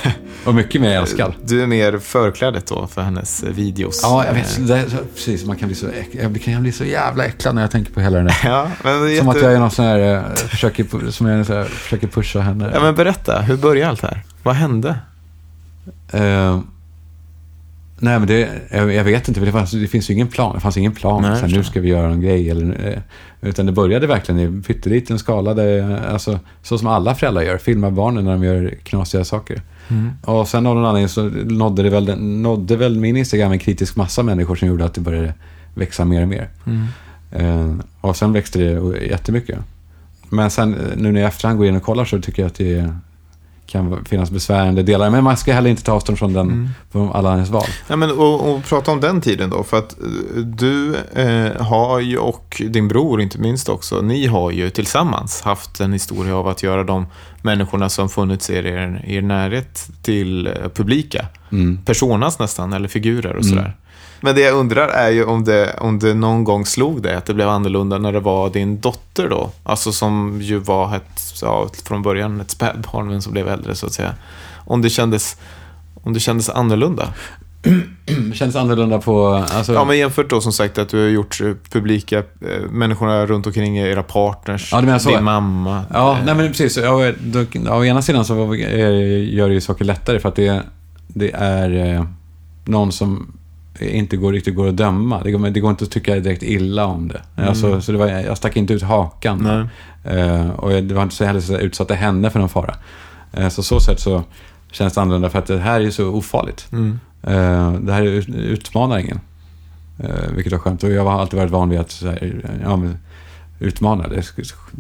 Och 0.45 0.55
mycket 0.55 0.81
mer 0.81 0.97
älskad. 0.97 1.35
Du 1.45 1.63
är 1.63 1.67
mer 1.67 1.99
förklädet 1.99 2.67
då 2.67 2.87
för 2.87 3.03
hennes 3.03 3.43
videos. 3.43 4.01
Ja, 4.03 4.27
jag 4.27 4.35
vet. 4.35 4.69
Det, 4.69 4.85
precis, 5.15 5.45
man 5.45 5.57
kan 5.57 5.69
bli 5.69 5.77
så, 5.77 5.87
jag 6.13 6.43
kan 6.43 6.63
bli 6.63 6.73
så 6.73 6.85
jävla 6.85 7.25
äcklad 7.25 7.55
när 7.55 7.63
jag 7.63 7.71
tänker 7.71 7.93
på 7.93 8.01
hela 8.01 8.17
den 8.17 8.27
där. 8.27 8.37
Ja, 8.45 8.71
men, 8.85 9.03
det 9.03 9.13
är 9.13 9.19
Som 9.19 9.29
att 9.29 9.37
jätte- 9.37 9.47
jag 9.47 9.55
är 9.55 9.61
någon 9.61 9.71
sån 9.71 9.85
här, 9.85 10.35
försöker, 10.37 11.11
som 11.11 11.27
jag 11.27 11.45
här, 11.45 11.65
försöker 11.65 12.07
pusha 12.07 12.41
henne. 12.41 12.71
Ja, 12.75 12.81
men 12.81 12.95
berätta, 12.95 13.41
hur 13.41 13.57
började 13.57 13.91
allt 13.91 14.03
här? 14.03 14.23
Vad 14.43 14.55
hände? 14.55 14.99
Eh, 16.13 16.61
nej, 17.99 18.19
men 18.19 18.29
det, 18.29 18.49
jag, 18.71 19.05
vet 19.05 19.29
inte, 19.29 19.41
det, 19.41 19.53
fanns, 19.53 19.71
det 19.71 19.87
finns 19.87 20.11
ju 20.11 20.15
ingen 20.15 20.29
plan. 20.29 20.55
Det 20.55 20.61
fanns 20.61 20.77
ingen 20.77 20.95
plan. 20.95 21.23
Nej, 21.23 21.41
här, 21.41 21.49
nu 21.49 21.65
ska 21.65 21.81
vi 21.81 21.89
göra 21.89 22.13
en 22.13 22.21
grej. 22.21 22.51
Eller, 22.51 22.89
eh, 22.89 23.01
utan 23.49 23.67
det 23.67 23.73
började 23.73 24.07
verkligen 24.07 24.41
i 24.41 24.63
pytteliten 24.63 25.19
skala. 25.19 25.55
Där, 25.55 26.01
alltså, 26.07 26.39
så 26.63 26.79
som 26.79 26.89
alla 26.89 27.15
föräldrar 27.15 27.43
gör. 27.43 27.59
Filmar 27.59 27.91
barnen 27.91 28.25
när 28.25 28.33
de 28.33 28.45
gör 28.45 28.75
knasiga 28.83 29.25
saker. 29.25 29.63
Mm. 29.89 30.11
Och 30.23 30.49
sen 30.49 30.67
av 30.67 30.75
någon 30.75 30.85
anledning 30.85 31.09
så 31.09 31.23
nådde, 31.55 31.83
det 31.83 31.91
väl, 31.91 32.21
nådde 32.21 32.77
väl 32.77 32.99
min 32.99 33.17
Instagram 33.17 33.53
en 33.53 33.59
kritisk 33.59 33.97
massa 33.97 34.23
människor 34.23 34.57
som 34.57 34.69
gjorde 34.69 34.85
att 34.85 34.95
det 34.95 35.01
började 35.01 35.35
växa 35.75 36.05
mer 36.05 36.23
och 36.23 36.29
mer. 36.29 36.49
Mm. 36.67 36.87
Eh, 37.33 37.85
och 38.01 38.17
sen 38.17 38.33
växte 38.33 38.59
det 38.59 39.07
jättemycket. 39.07 39.59
Men 40.29 40.51
sen 40.51 40.75
eh, 40.75 40.81
nu 40.97 41.13
när 41.13 41.21
jag 41.21 41.29
efterhand 41.29 41.59
går 41.59 41.67
in 41.67 41.77
och 41.77 41.83
kollar 41.83 42.05
så 42.05 42.21
tycker 42.21 42.43
jag 42.43 42.47
att 42.47 42.55
det 42.55 42.95
kan 43.69 44.05
finnas 44.05 44.31
besvärande 44.31 44.83
delar. 44.83 45.11
Men 45.11 45.25
man 45.25 45.37
ska 45.37 45.53
heller 45.53 45.71
inte 45.71 45.83
ta 45.83 45.93
avstånd 45.93 46.19
från, 46.19 46.33
den, 46.33 46.47
Mm. 46.49 46.69
från 46.93 47.13
alla 47.13 47.31
hennes 47.31 47.51
val. 47.51 47.67
Ja, 47.89 47.97
men, 47.97 48.11
och, 48.11 48.55
och 48.55 48.65
prata 48.65 48.91
om 48.93 49.01
den 49.01 49.21
tiden 49.21 49.51
då. 49.51 49.63
För 49.65 49.79
att 49.79 49.93
eh, 50.01 50.41
du 50.43 50.95
eh, 51.15 51.63
har 51.63 52.01
ju, 52.01 52.19
och 52.19 52.63
din 52.69 52.89
bror 52.89 53.21
inte 53.21 53.39
minst 53.39 53.69
också, 53.69 54.01
ni 54.03 54.27
har 54.27 54.51
ju 54.51 54.71
tillsammans 54.71 55.43
haft 55.43 55.81
en 55.81 55.93
historia 55.93 56.37
av 56.37 56.49
att 56.49 56.63
göra 56.63 56.85
de 56.85 57.07
människorna 57.43 57.89
som 57.89 58.09
funnits 58.09 58.51
i 58.51 58.57
er, 58.57 58.67
er 59.07 59.23
närhet 59.23 59.89
till 60.03 60.47
eh, 60.47 60.53
publika. 60.75 61.27
Mm. 61.53 61.79
Personas 61.85 62.39
nästan, 62.39 62.73
eller 62.73 62.89
figurer 62.89 63.37
och 63.37 63.45
Mm. 63.45 63.71
Men 64.21 64.35
det 64.35 64.41
jag 64.41 64.55
undrar 64.55 64.89
är 64.89 65.11
ju 65.11 65.25
om 65.25 65.45
det, 65.45 65.75
om 65.79 65.99
det 65.99 66.15
någon 66.15 66.45
gång 66.45 66.67
slog 66.67 67.03
dig 67.03 67.15
att 67.15 67.27
det 67.27 67.35
blev 67.35 67.49
annorlunda 67.49 67.99
när 67.99 68.13
det 68.13 68.21
var 68.21 68.51
din 68.51 68.81
dotter 68.81 69.29
då. 69.29 69.51
Alltså 69.63 69.93
som 69.93 70.39
ju 70.43 70.59
var 70.59 70.97
ett, 70.97 71.23
ja, 71.43 71.69
från 71.85 72.03
början 72.03 72.41
ett 72.41 72.51
spädbarn 72.51 73.09
men 73.09 73.23
som 73.23 73.33
blev 73.33 73.49
äldre 73.49 73.75
så 73.75 73.87
att 73.87 73.93
säga. 73.93 74.15
Om 74.57 74.83
det 74.83 74.91
kändes, 74.91 75.37
om 76.03 76.13
det 76.13 76.21
kändes 76.21 76.49
annorlunda. 76.49 77.09
Känns 78.35 78.57
annorlunda 78.57 78.99
på... 78.99 79.29
Alltså, 79.29 79.73
Ja, 79.73 79.85
men 79.85 79.99
jämfört 79.99 80.31
då 80.31 80.41
som 80.41 80.53
sagt 80.53 80.79
att 80.79 80.89
du 80.89 81.03
har 81.03 81.09
gjort 81.09 81.41
eh, 81.41 81.53
publika, 81.71 82.19
eh, 82.19 82.71
människorna 82.71 83.27
runt 83.27 83.47
omkring 83.47 83.79
er, 83.79 83.87
era 83.87 84.03
partners, 84.03 84.73
Ja, 84.73 84.99
så. 84.99 85.11
din 85.11 85.25
mamma. 85.25 85.85
Ja, 85.93 86.19
eh, 86.19 86.25
nej 86.25 86.35
men 86.35 86.49
precis. 86.49 86.77
Ja, 86.77 87.13
då, 87.21 87.45
å 87.71 87.85
ena 87.85 88.03
sidan 88.03 88.25
så 88.25 88.35
gör 88.55 89.49
det 89.49 89.55
ju 89.55 89.61
saker 89.61 89.85
lättare 89.85 90.21
för 90.21 90.29
att 90.29 90.37
det, 90.37 90.63
det 91.09 91.31
är 91.35 92.07
någon 92.65 92.93
som 92.93 93.38
inte 93.81 94.17
går, 94.17 94.33
riktigt 94.33 94.55
går 94.57 94.69
att 94.69 94.77
döma. 94.77 95.23
Det 95.23 95.31
går, 95.31 95.51
det 95.51 95.61
går 95.61 95.71
inte 95.71 95.85
att 95.85 95.91
tycka 95.91 96.15
direkt 96.15 96.43
illa 96.43 96.87
om 96.87 97.09
det. 97.09 97.23
Mm. 97.37 97.49
Alltså, 97.49 97.81
så 97.81 97.93
det 97.93 97.99
var, 97.99 98.07
jag 98.07 98.37
stack 98.37 98.57
inte 98.57 98.75
ut 98.75 98.83
hakan. 98.83 99.47
Eh, 100.05 100.51
och 100.51 100.73
jag- 100.73 100.85
det 100.85 100.95
var 100.95 101.03
inte 101.03 101.15
så 101.15 101.25
heller 101.25 101.41
så 101.41 101.53
jag 101.53 101.63
utsatte 101.63 101.95
henne 101.95 102.31
för 102.31 102.39
någon 102.41 102.49
fara. 102.49 102.75
Eh, 103.33 103.49
så 103.49 103.63
så 103.63 103.81
sätt 103.81 104.01
så 104.01 104.23
känns 104.73 104.93
det 104.95 105.01
annorlunda 105.01 105.31
för 105.31 105.39
att 105.39 105.47
det 105.47 105.59
här 105.59 105.81
är 105.81 105.91
så 105.91 106.09
ofarligt. 106.09 106.67
Mm. 106.73 106.99
Eh, 107.23 107.73
det 107.73 107.93
här 107.93 108.03
ut- 108.03 108.29
utmanar 108.29 108.99
ingen. 108.99 109.21
Vilket 110.35 110.53
var 110.53 110.59
skönt. 110.61 110.83
Och 110.83 110.91
jag 110.91 111.05
har 111.05 111.21
alltid 111.21 111.39
varit 111.39 111.51
van 111.53 111.69
vid 111.69 111.81
att 111.81 111.91
så 111.91 112.07
här, 112.07 112.45
ja, 112.63 112.77
men, 112.77 112.99
utmana. 113.61 114.05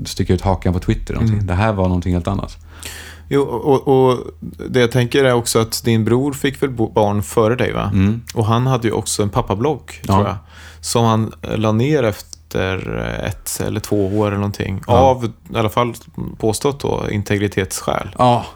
Sticka 0.05 0.35
ut 0.35 0.41
hakan 0.41 0.73
på 0.73 0.79
Twitter. 0.79 1.15
Någonting. 1.15 1.35
Mm. 1.35 1.47
Det 1.47 1.55
här 1.55 1.73
var 1.73 1.85
någonting 1.85 2.13
helt 2.13 2.29
annat. 2.29 2.57
Jo, 3.29 3.43
och, 3.43 3.89
och 3.89 4.19
det 4.69 4.81
jag 4.81 4.91
tänker 4.91 5.25
är 5.25 5.33
också 5.33 5.59
att 5.59 5.85
din 5.85 6.05
bror 6.05 6.33
fick 6.33 6.63
väl 6.63 6.71
barn 6.71 7.23
före 7.23 7.57
dig 7.57 7.73
va? 7.73 7.91
Mm. 7.93 8.21
Och 8.35 8.47
han 8.47 8.67
hade 8.67 8.89
ju 8.89 8.95
också 8.95 9.23
en 9.23 9.29
pappablogg, 9.31 10.01
Ja. 10.07 10.15
tror 10.15 10.27
jag. 10.27 10.37
Som 10.81 11.05
han 11.05 11.33
eh, 11.43 11.57
la 11.59 11.73
ner 11.73 12.03
efter 12.03 12.99
ett 13.27 13.61
eller 13.67 13.81
två 13.81 14.07
år 14.19 14.27
eller 14.27 14.37
någonting. 14.37 14.81
Ja. 14.87 14.93
Av, 14.93 15.25
i 15.55 15.57
alla 15.59 15.69
fall 15.69 15.95
påstått 16.39 16.81
då, 16.81 17.05
integritetsskäl. 17.11 18.09
Ja, 18.19 18.47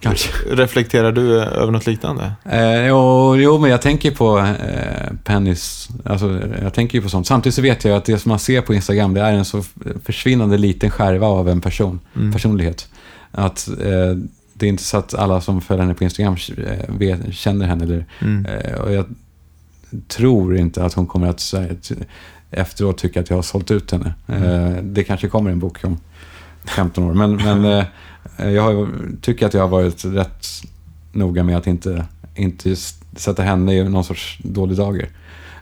kanske. 0.00 0.28
Reflekterar 0.50 1.12
du 1.12 1.38
eh, 1.42 1.48
över 1.48 1.72
något 1.72 1.86
liknande? 1.86 2.32
Eh, 2.44 2.86
jo, 2.86 3.36
jo, 3.36 3.58
men 3.58 3.70
jag 3.70 3.82
tänker 3.82 4.10
på 4.10 4.38
eh, 4.38 5.12
Pennys, 5.24 5.88
alltså 6.04 6.40
jag 6.62 6.74
tänker 6.74 6.98
ju 6.98 7.02
på 7.02 7.08
sånt. 7.08 7.26
Samtidigt 7.26 7.54
så 7.54 7.62
vet 7.62 7.84
jag 7.84 7.96
att 7.96 8.04
det 8.04 8.18
som 8.18 8.28
man 8.28 8.38
ser 8.38 8.60
på 8.60 8.74
Instagram, 8.74 9.14
det 9.14 9.20
är 9.20 9.32
en 9.32 9.44
så 9.44 9.62
försvinnande 10.04 10.58
liten 10.58 10.90
skärva 10.90 11.26
av 11.26 11.48
en 11.48 11.60
person, 11.60 12.00
Mm. 12.16 12.32
personlighet. 12.32 12.88
Att 13.34 13.68
eh, 13.68 14.16
det 14.54 14.66
är 14.66 14.70
inte 14.70 14.82
så 14.82 14.96
att 14.96 15.14
alla 15.14 15.40
som 15.40 15.60
följer 15.60 15.82
henne 15.82 15.94
på 15.94 16.04
Instagram 16.04 16.36
eh, 16.56 16.94
vet, 16.98 17.34
känner 17.34 17.66
henne. 17.66 17.84
Eller, 17.84 18.06
Mm. 18.20 18.46
eh, 18.46 18.74
och 18.74 18.92
jag 18.92 19.06
tror 20.08 20.56
inte 20.56 20.84
att 20.84 20.94
hon 20.94 21.06
kommer 21.06 21.26
att 21.28 21.52
här, 21.52 21.76
efteråt 22.50 22.98
tycka 22.98 23.20
att 23.20 23.30
jag 23.30 23.36
har 23.36 23.42
sålt 23.42 23.70
ut 23.70 23.90
henne. 23.90 24.14
Eh, 24.28 24.82
det 24.82 25.04
kanske 25.04 25.28
kommer 25.28 25.50
en 25.50 25.58
bok 25.58 25.84
om 25.84 25.98
15 26.64 27.04
år. 27.04 27.14
Men, 27.14 27.36
men 27.36 27.64
eh, 28.38 28.50
jag 28.50 28.62
har, 28.62 28.88
tycker 29.20 29.46
att 29.46 29.54
jag 29.54 29.60
har 29.60 29.68
varit 29.68 30.04
rätt 30.04 30.46
noga 31.12 31.44
med 31.44 31.56
att 31.56 31.66
inte, 31.66 32.04
inte 32.34 32.76
sätta 33.16 33.42
henne 33.42 33.74
i 33.74 33.84
någon 33.84 34.04
sorts 34.04 34.38
dålig 34.42 34.76
dager. 34.76 35.08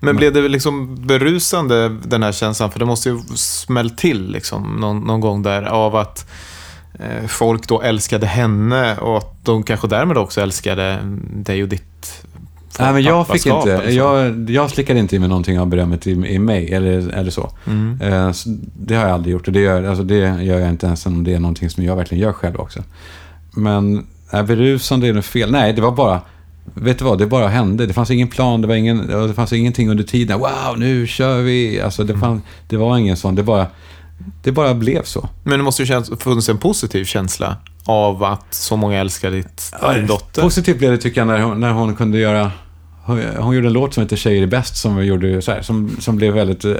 Men 0.01 0.17
blev 0.17 0.33
det 0.33 0.49
liksom 0.49 1.07
berusande, 1.07 1.89
den 2.05 2.23
här 2.23 2.33
känslan? 2.33 2.71
För 2.71 2.79
det 2.79 2.85
måste 2.85 3.09
ju 3.09 3.19
smält 3.35 3.99
till 3.99 4.31
liksom, 4.31 4.77
någon, 4.81 5.01
någon 5.01 5.21
gång 5.21 5.43
där 5.43 5.63
av 5.63 5.97
att 5.97 6.31
folk 7.29 7.69
då 7.69 7.83
älskade 7.83 8.27
henne 8.27 8.97
och 8.97 9.19
att 9.19 9.45
de 9.45 9.63
kanske 9.63 9.89
därmed 9.89 10.19
också 10.19 10.41
älskade 10.41 10.99
dig 11.33 11.63
och 11.63 11.69
ditt 11.69 12.25
Nej, 12.79 12.93
men 12.93 13.03
jag 13.03 13.27
fick 13.27 13.47
inte, 13.47 13.73
eller 13.73 13.91
så. 13.91 13.97
jag, 13.97 14.51
jag 14.51 14.71
slickade 14.71 15.01
inte 15.01 15.17
i 15.17 15.19
mig 15.19 15.29
någonting 15.29 15.61
av 15.61 15.67
berömmet 15.67 16.07
i, 16.07 16.11
i 16.11 16.39
mig 16.39 16.73
eller, 16.75 17.09
eller 17.09 17.31
så. 17.31 17.51
Mm. 17.67 18.01
Eh, 18.01 18.33
så 18.33 18.49
det 18.77 18.95
har 18.95 19.03
jag 19.03 19.15
aldrig 19.15 19.33
gjort 19.33 19.47
och 19.47 19.53
det 19.53 19.61
gör, 19.61 19.83
alltså 19.83 20.05
det 20.05 20.43
gör 20.43 20.59
jag 20.59 20.69
inte 20.69 20.87
ens 20.87 21.07
om 21.07 21.25
det 21.25 21.35
är 21.35 21.41
någonting 21.41 21.71
som 21.71 21.85
jag 21.85 21.97
verkligen 21.97 22.23
gör 22.23 22.33
själv 22.33 22.57
också. 22.57 22.83
Men 23.51 24.07
är 24.31 24.43
berusande 24.43 25.09
är 25.09 25.13
det 25.13 25.23
fel? 25.23 25.51
Nej, 25.51 25.73
det 25.73 25.83
var 25.83 25.93
bara, 25.93 26.21
vet 26.75 26.99
du 26.99 27.05
vad, 27.05 27.19
det 27.19 27.27
bara 27.27 27.49
hände. 27.49 27.87
Det 27.87 27.93
fanns 27.93 28.11
ingen 28.11 28.29
plan, 28.29 28.61
det, 28.61 28.69
var 28.69 28.75
ingen, 28.75 29.07
det 29.07 29.35
fanns 29.35 29.53
ingenting 29.53 29.91
under 29.91 30.05
tiden. 30.05 30.39
Wow, 30.39 30.79
nu 30.79 31.07
kör 31.07 31.43
vi! 31.43 31.81
Alltså 31.81 32.05
det, 32.05 32.19
fann, 32.19 32.43
det 32.69 32.77
var 32.77 32.99
ingen 32.99 33.17
sån, 33.17 33.35
det 33.35 33.43
bara, 33.43 33.67
det 34.43 34.53
bara 34.53 34.75
blev 34.75 35.03
så. 35.03 35.29
Men 35.45 35.59
det 35.59 35.65
måste 35.65 35.83
ju 35.83 35.87
känns, 35.87 36.11
funnits 36.19 36.49
en 36.49 36.59
positiv 36.59 37.05
känsla 37.05 37.57
av 37.85 38.25
att 38.25 38.55
så 38.55 38.77
många 38.77 39.01
älskar 39.01 39.31
ditt, 39.31 39.73
din 39.95 40.07
dotter. 40.07 40.43
Positivt 40.43 40.79
blev 40.79 40.91
det 40.91 40.99
tycker 40.99 41.21
jag 41.21 41.29
när 41.29 41.41
hon, 41.41 41.61
när 41.61 41.73
hon 41.73 41.95
kunde 41.97 42.19
göra 42.19 42.51
hon, 43.05 43.23
hon 43.39 43.55
gjorde 43.55 43.67
en 43.67 43.73
låt 43.73 43.95
som 43.95 44.03
heter 44.03 44.17
Tjejer 44.17 44.43
är 44.43 44.47
bäst 44.47 44.77
som, 44.77 44.97
vi 44.97 45.05
gjorde 45.05 45.43
så 45.43 45.53
här, 45.53 45.63
som, 45.63 45.97
som 46.01 46.17
blev 46.17 46.35
väldigt, 46.35 46.65
eh, 46.65 46.75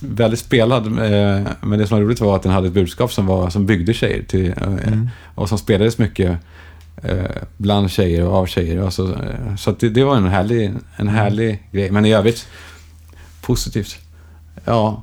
väldigt 0.00 0.38
spelad. 0.38 0.86
Eh, 0.86 1.46
men 1.60 1.78
det 1.78 1.86
som 1.86 1.98
var 1.98 2.04
roligt 2.04 2.20
var 2.20 2.36
att 2.36 2.42
den 2.42 2.52
hade 2.52 2.66
ett 2.66 2.72
budskap 2.74 3.12
som, 3.12 3.26
var, 3.26 3.50
som 3.50 3.66
byggde 3.66 3.94
tjejer 3.94 4.22
till, 4.22 4.48
eh, 4.48 4.66
Mm. 4.66 5.08
och 5.34 5.48
som 5.48 5.58
spelades 5.58 5.98
mycket 5.98 6.38
eh, 7.02 7.24
bland 7.56 7.90
tjejer 7.90 8.26
och 8.26 8.34
av 8.34 8.46
tjejer. 8.46 8.80
Och 8.80 8.92
så 8.92 9.16
så 9.58 9.70
att 9.70 9.80
det, 9.80 9.88
det 9.88 10.04
var 10.04 10.16
en 10.16 10.26
härlig, 10.26 10.72
en 10.96 11.08
härlig 11.08 11.68
grej. 11.72 11.90
Men 11.90 12.04
i 12.04 12.12
övrigt, 12.14 12.46
positivt. 13.40 13.98
Ja. 14.64 15.02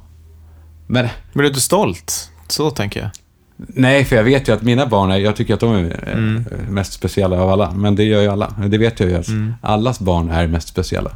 Men 0.88 1.08
Blir 1.34 1.44
du 1.44 1.48
inte 1.48 1.62
stolt? 1.62 2.32
Så 2.48 2.70
tänker 2.72 3.00
jag. 3.00 3.10
Nej, 3.58 4.06
för 4.06 4.16
jag 4.16 4.24
vet 4.24 4.48
ju 4.48 4.54
att 4.54 4.62
mina 4.62 4.86
barn, 4.88 5.12
är, 5.12 5.18
jag 5.18 5.36
tycker 5.36 5.54
att 5.54 5.60
de 5.60 5.74
är 5.76 6.00
eh, 6.08 6.14
Mm. 6.14 6.44
mest 6.70 6.94
speciella 6.94 7.42
av 7.42 7.50
alla. 7.50 7.72
Men 7.72 7.96
det 7.96 8.04
gör 8.04 8.22
ju 8.22 8.28
alla. 8.28 8.54
Det 8.68 8.78
vet 8.78 9.00
jag 9.00 9.10
ju 9.10 9.16
att 9.16 9.28
Mm. 9.28 9.54
allas 9.62 10.00
barn 10.00 10.30
är 10.32 10.48
mest 10.48 10.68
speciella. 10.68 11.12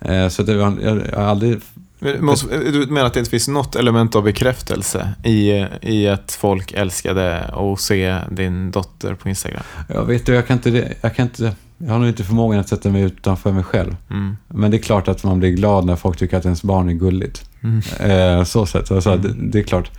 Eh, 0.00 0.28
Så 0.28 0.42
det 0.42 0.52
jag, 0.52 0.78
jag 0.82 1.16
har 1.16 1.24
aldrig... 1.24 1.60
Men 1.98 2.34
du 2.50 2.86
menar 2.86 3.06
att 3.06 3.14
det 3.14 3.18
inte 3.20 3.30
finns 3.30 3.48
något 3.48 3.76
element 3.76 4.14
av 4.16 4.22
bekräftelse 4.22 5.08
i, 5.24 5.66
i 5.82 6.08
att 6.08 6.32
folk 6.40 6.72
älskade 6.72 7.44
att 7.44 7.80
se 7.80 8.18
din 8.30 8.70
dotter 8.70 9.14
på 9.14 9.28
Instagram? 9.28 9.62
Jag 9.88 10.04
vet 10.04 10.26
du, 10.26 10.34
jag 10.34 10.46
kan 10.46 10.56
inte... 10.56 10.94
Jag, 11.00 11.16
kan 11.16 11.26
inte, 11.26 11.52
jag 11.78 11.92
har 11.92 11.98
nog 11.98 12.08
inte 12.08 12.24
förmågan 12.24 12.60
att 12.60 12.68
sätta 12.68 12.90
mig 12.90 13.02
utanför 13.02 13.52
mig 13.52 13.64
själv. 13.64 13.96
Mm. 14.10 14.36
Men 14.48 14.70
det 14.70 14.76
är 14.76 14.82
klart 14.82 15.08
att 15.08 15.24
man 15.24 15.38
blir 15.38 15.50
glad 15.50 15.84
när 15.84 15.96
folk 15.96 16.18
tycker 16.18 16.36
att 16.36 16.44
ens 16.44 16.62
barn 16.62 16.88
är 16.88 16.92
gulligt. 16.92 17.50
Mm. 17.62 17.82
Eh, 18.00 18.44
Så 18.44 18.66
sett. 18.66 18.90
Alltså, 18.90 19.16
det, 19.16 19.34
det 19.36 19.58
är 19.58 19.62
klart. 19.62 19.90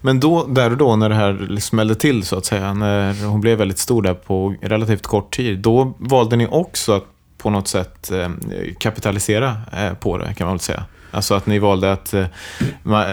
Men 0.00 0.20
då, 0.20 0.46
där 0.46 0.70
och 0.70 0.76
då 0.76 0.96
när 0.96 1.08
det 1.08 1.14
här 1.14 1.32
liksom 1.32 1.60
smällde 1.60 1.94
till 1.94 2.22
så 2.22 2.38
att 2.38 2.44
säga, 2.44 2.74
när 2.74 3.26
hon 3.26 3.40
blev 3.40 3.58
väldigt 3.58 3.78
stor 3.78 4.02
där 4.02 4.14
på 4.14 4.54
relativt 4.62 5.02
kort 5.02 5.36
tid, 5.36 5.58
då 5.58 5.94
valde 5.98 6.36
ni 6.36 6.46
också 6.50 6.92
att 6.92 7.04
på 7.38 7.50
något 7.50 7.68
sätt 7.68 8.10
eh, 8.10 8.28
kapitalisera 8.78 9.56
eh, 9.72 9.92
på 9.94 10.18
det 10.18 10.34
kan 10.34 10.46
man 10.46 10.54
väl 10.54 10.60
säga. 10.60 10.84
Alltså 11.14 11.34
att 11.34 11.46
ni 11.46 11.58
valde 11.58 11.92
att, 11.92 12.14
eh, 12.14 12.20
eh, 12.84 13.04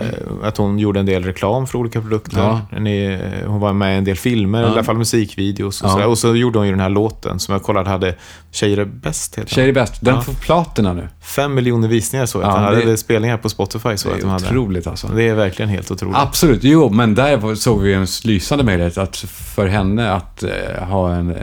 att 0.43 0.57
hon 0.57 0.79
gjorde 0.79 0.99
en 0.99 1.05
del 1.05 1.23
reklam 1.23 1.67
för 1.67 1.77
olika 1.77 2.01
produkter. 2.01 2.37
Ja. 2.37 2.61
Ni, 2.79 3.03
eh, 3.43 3.49
hon 3.49 3.59
var 3.59 3.73
med 3.73 3.95
i 3.95 3.97
en 3.97 4.03
del 4.03 4.15
filmer, 4.17 4.61
Ja. 4.61 4.67
i 4.67 4.71
alla 4.71 4.83
fall 4.83 4.97
musikvideos 4.97 5.81
och 5.81 5.89
Ja. 5.89 6.05
Och 6.07 6.17
så 6.17 6.35
gjorde 6.35 6.59
hon 6.59 6.65
ju 6.67 6.71
den 6.73 6.81
här 6.81 6.89
låten 6.89 7.39
som 7.39 7.51
jag 7.53 7.63
kollade 7.63 7.89
hade 7.89 8.15
Tjejer 8.51 8.77
är 8.77 8.85
bäst. 8.85 9.33
Heter 9.33 9.41
den. 9.41 9.47
Tjejer 9.55 9.67
är 9.69 9.73
bäst. 9.73 9.93
Den 10.01 10.15
Ja. 10.15 10.21
får 10.21 10.33
platina 10.33 10.93
nu. 10.93 11.07
Fem 11.21 11.53
miljoner 11.53 11.87
visningar 11.87 12.25
så. 12.25 12.37
Ja, 12.41 12.43
Ja, 12.43 12.57
hade 12.57 12.85
det- 12.85 12.97
spelningar 12.97 13.37
på 13.37 13.49
Spotify 13.49 13.97
så 13.97 14.09
Det 14.09 14.15
att 14.15 14.21
de 14.21 14.27
är 14.27 14.31
hade. 14.31 14.45
otroligt 14.45 14.87
alltså. 14.87 15.07
Det 15.07 15.27
är 15.27 15.35
verkligen 15.35 15.69
helt 15.69 15.91
otroligt. 15.91 16.15
Absolut, 16.17 16.63
jo, 16.63 16.89
men 16.89 17.15
där 17.15 17.55
såg 17.55 17.81
vi 17.81 17.93
en 17.93 18.07
lysande 18.23 18.63
möjlighet 18.63 18.97
att 18.97 19.15
för 19.55 19.67
henne 19.67 20.11
att 20.11 20.43
eh, 20.43 20.83
ha 20.87 21.11
en 21.13 21.29
eh, 21.29 21.35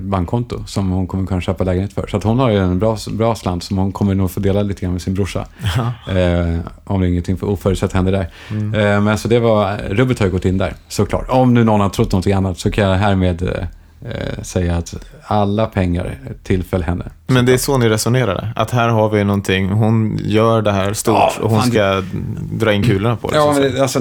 bankkonto 0.00 0.64
som 0.66 0.90
hon 0.90 1.06
kommer 1.06 1.26
kunna 1.26 1.40
köpa 1.40 1.64
lägenhet 1.64 1.92
för. 1.92 2.06
Så 2.06 2.16
att 2.16 2.24
hon 2.24 2.38
har 2.38 2.50
ju 2.50 2.58
en 2.58 2.78
bra, 2.78 2.96
bra 3.12 3.34
slant 3.34 3.64
som 3.64 3.78
hon 3.78 3.92
kommer 3.92 4.14
nog 4.14 4.30
få 4.30 4.40
dela 4.40 4.62
lite 4.62 4.80
grann 4.82 4.92
med 4.92 5.02
sin 5.02 5.14
brorsa. 5.14 5.33
Eh, 5.38 6.58
om 6.84 7.00
det 7.00 7.06
är 7.06 7.10
ingenting 7.10 7.36
för 7.36 7.46
oförutsett 7.46 7.92
händer 7.92 8.12
där. 8.12 8.28
Mm. 8.50 8.74
Eh, 8.74 9.00
men 9.00 9.18
så 9.18 9.28
det 9.28 9.38
var, 9.38 9.76
rubbet 9.88 10.18
har 10.18 10.26
ju 10.26 10.32
gått 10.32 10.44
in 10.44 10.58
där, 10.58 10.74
såklart. 10.88 11.26
Om 11.28 11.54
nu 11.54 11.64
någon 11.64 11.80
har 11.80 11.88
trott 11.88 12.12
någonting 12.12 12.32
annat 12.32 12.58
så 12.58 12.70
kan 12.70 12.88
jag 12.88 12.96
härmed 12.96 13.42
eh, 13.42 14.10
eh, 14.10 14.42
säga 14.42 14.76
att 14.76 14.94
alla 15.26 15.66
pengar 15.66 16.18
tillföll 16.42 16.82
henne. 16.82 17.04
Men 17.26 17.46
det 17.46 17.52
är 17.52 17.56
så 17.56 17.78
ni 17.78 17.88
resonerade? 17.88 18.52
Att 18.56 18.70
här 18.70 18.88
har 18.88 19.10
vi 19.10 19.24
någonting, 19.24 19.68
hon 19.68 20.20
gör 20.24 20.62
det 20.62 20.72
här 20.72 20.92
stort 20.92 21.14
Ja, 21.14 21.32
och 21.40 21.50
hon 21.50 21.60
fan, 21.60 21.70
ska 21.70 22.02
dra 22.52 22.72
in 22.72 22.82
kulorna 22.82 23.16
på 23.16 23.30
det. 23.30 23.36
Ja, 23.36 23.52
men, 23.52 23.62
det, 23.62 23.82
alltså, 23.82 24.00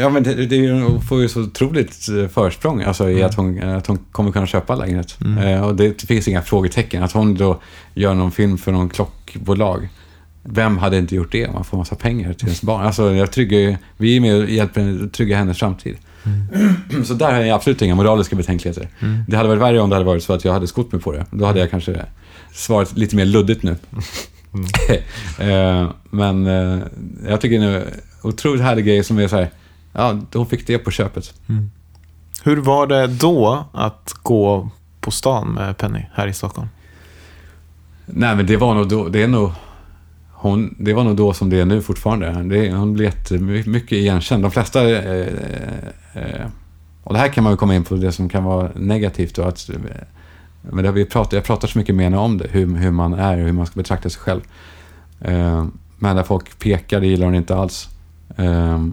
ja, 0.00 0.08
men 0.08 0.22
det, 0.22 0.34
det 0.46 0.70
hon 0.70 1.02
får 1.02 1.20
ju 1.20 1.28
så 1.28 1.40
otroligt 1.40 2.08
eh, 2.08 2.28
försprång 2.28 2.82
alltså, 2.82 3.10
i 3.10 3.12
Mm. 3.12 3.26
att, 3.26 3.34
hon, 3.34 3.62
att 3.62 3.86
hon 3.86 3.98
kommer 4.12 4.32
kunna 4.32 4.46
köpa 4.46 4.72
en 4.72 4.78
lägenhet. 4.78 5.18
Mm. 5.20 5.38
Eh, 5.38 5.64
och 5.64 5.74
det 5.74 6.02
finns 6.02 6.28
inga 6.28 6.42
frågetecken. 6.42 7.02
Att 7.02 7.12
hon 7.12 7.34
då 7.34 7.60
gör 7.94 8.14
någon 8.14 8.30
film 8.30 8.58
för 8.58 8.72
någon 8.72 8.88
klockbolag. 8.88 9.88
Vem 10.42 10.78
hade 10.78 10.98
inte 10.98 11.14
gjort 11.14 11.32
det? 11.32 11.52
Man 11.52 11.64
får 11.64 11.78
massa 11.78 11.94
pengar 11.94 12.32
till 12.32 12.46
ens 12.46 12.62
barn. 12.62 12.86
Alltså, 12.86 13.14
jag 13.14 13.32
tryggar 13.32 13.78
vi 13.96 14.16
är 14.16 14.20
med 14.20 14.42
och 14.42 14.50
hjälper 14.50 15.08
trygga 15.08 15.36
hennes 15.36 15.58
framtid. 15.58 15.96
Så 17.04 17.14
där 17.14 17.32
har 17.32 17.40
jag 17.40 17.54
absolut 17.54 17.82
inga 17.82 17.94
moraliska 17.94 18.36
betänkligheter. 18.36 18.88
Mm. 19.00 19.24
Det 19.28 19.36
hade 19.36 19.48
varit 19.48 19.62
värre 19.62 19.80
om 19.80 19.90
det 19.90 19.96
hade 19.96 20.06
varit 20.06 20.22
så 20.22 20.32
att 20.32 20.44
jag 20.44 20.52
hade 20.52 20.66
skott 20.66 20.92
mig 20.92 21.00
på 21.00 21.12
det. 21.12 21.26
Då 21.30 21.44
hade 21.44 21.60
jag 21.60 21.70
kanske 21.70 22.04
svarat 22.52 22.96
lite 22.96 23.16
mer 23.16 23.24
luddigt 23.24 23.62
nu. 23.62 23.76
Eh, 25.38 25.90
Men 26.10 26.46
eh, 26.46 26.78
jag 27.28 27.40
tycker 27.40 27.60
det 27.60 27.66
är 27.66 27.80
en 27.80 27.86
otroligt 28.22 28.62
härlig 28.62 28.84
grej 28.84 29.04
som 29.04 29.18
är 29.18 29.28
så 29.28 29.36
här, 29.36 29.50
ja, 29.92 30.18
hon 30.32 30.46
fick 30.46 30.66
det 30.66 30.78
på 30.78 30.90
köpet. 30.90 31.34
Hur 32.44 32.56
var 32.56 32.86
det 32.86 33.06
då 33.06 33.64
att 33.72 34.14
gå 34.22 34.70
på 35.00 35.10
stan 35.10 35.48
med 35.48 35.78
Penny 35.78 36.06
här 36.14 36.26
i 36.26 36.32
Stockholm? 36.32 36.68
Nej, 38.06 38.36
men 38.36 38.46
det 38.46 38.56
var 38.56 38.74
nog 38.74 38.88
då, 38.88 39.08
det 39.08 39.22
är 39.22 39.28
nog, 39.28 39.50
hon, 40.42 40.74
det 40.78 40.92
var 40.92 41.04
nog 41.04 41.16
då 41.16 41.32
som 41.32 41.50
det 41.50 41.60
är 41.60 41.64
nu 41.64 41.82
fortfarande. 41.82 42.56
Det, 42.56 42.72
hon 42.72 42.92
blir 42.92 43.04
jättemycket 43.04 43.92
igenkänd. 43.92 44.44
De 44.44 44.50
flesta, 44.50 44.90
eh, 44.90 45.26
eh, 46.14 46.46
och 47.04 47.12
det 47.12 47.18
här 47.18 47.28
kan 47.28 47.44
man 47.44 47.52
ju 47.52 47.56
komma 47.56 47.74
in 47.74 47.84
på 47.84 47.94
det 47.94 48.12
som 48.12 48.28
kan 48.28 48.44
vara 48.44 48.70
negativt 48.74 49.38
och 49.38 49.48
att, 49.48 49.70
eh, 49.70 49.76
men 50.62 50.84
det 50.84 50.88
har 50.88 50.94
vi 50.94 51.04
pratat, 51.04 51.32
jag 51.32 51.44
pratar 51.44 51.68
så 51.68 51.78
mycket 51.78 51.94
med 51.94 52.04
henne 52.04 52.18
om 52.18 52.38
det, 52.38 52.48
hur, 52.50 52.76
hur 52.76 52.90
man 52.90 53.12
är 53.12 53.38
och 53.38 53.44
hur 53.44 53.52
man 53.52 53.66
ska 53.66 53.80
betrakta 53.80 54.10
sig 54.10 54.20
själv. 54.20 54.40
Eh, 55.20 55.66
men 55.98 56.16
när 56.16 56.22
folk 56.22 56.58
pekar, 56.58 57.00
det 57.00 57.06
gillar 57.06 57.26
hon 57.26 57.34
inte 57.34 57.56
alls. 57.56 57.88
Eh, 58.36 58.86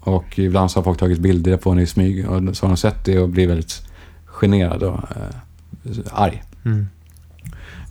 och 0.00 0.38
ibland 0.38 0.70
så 0.70 0.78
har 0.78 0.84
folk 0.84 0.98
tagit 0.98 1.18
bilder 1.18 1.56
på 1.56 1.70
henne 1.70 1.82
i 1.82 1.86
smyg 1.86 2.30
och 2.30 2.56
så 2.56 2.66
har 2.66 2.68
hon 2.68 2.76
sett 2.76 3.04
det 3.04 3.18
och 3.18 3.28
blivit 3.28 3.50
väldigt 3.50 3.82
generad 4.24 4.82
och 4.82 4.94
eh, 4.94 5.96
arg. 6.12 6.42
Mm. 6.64 6.86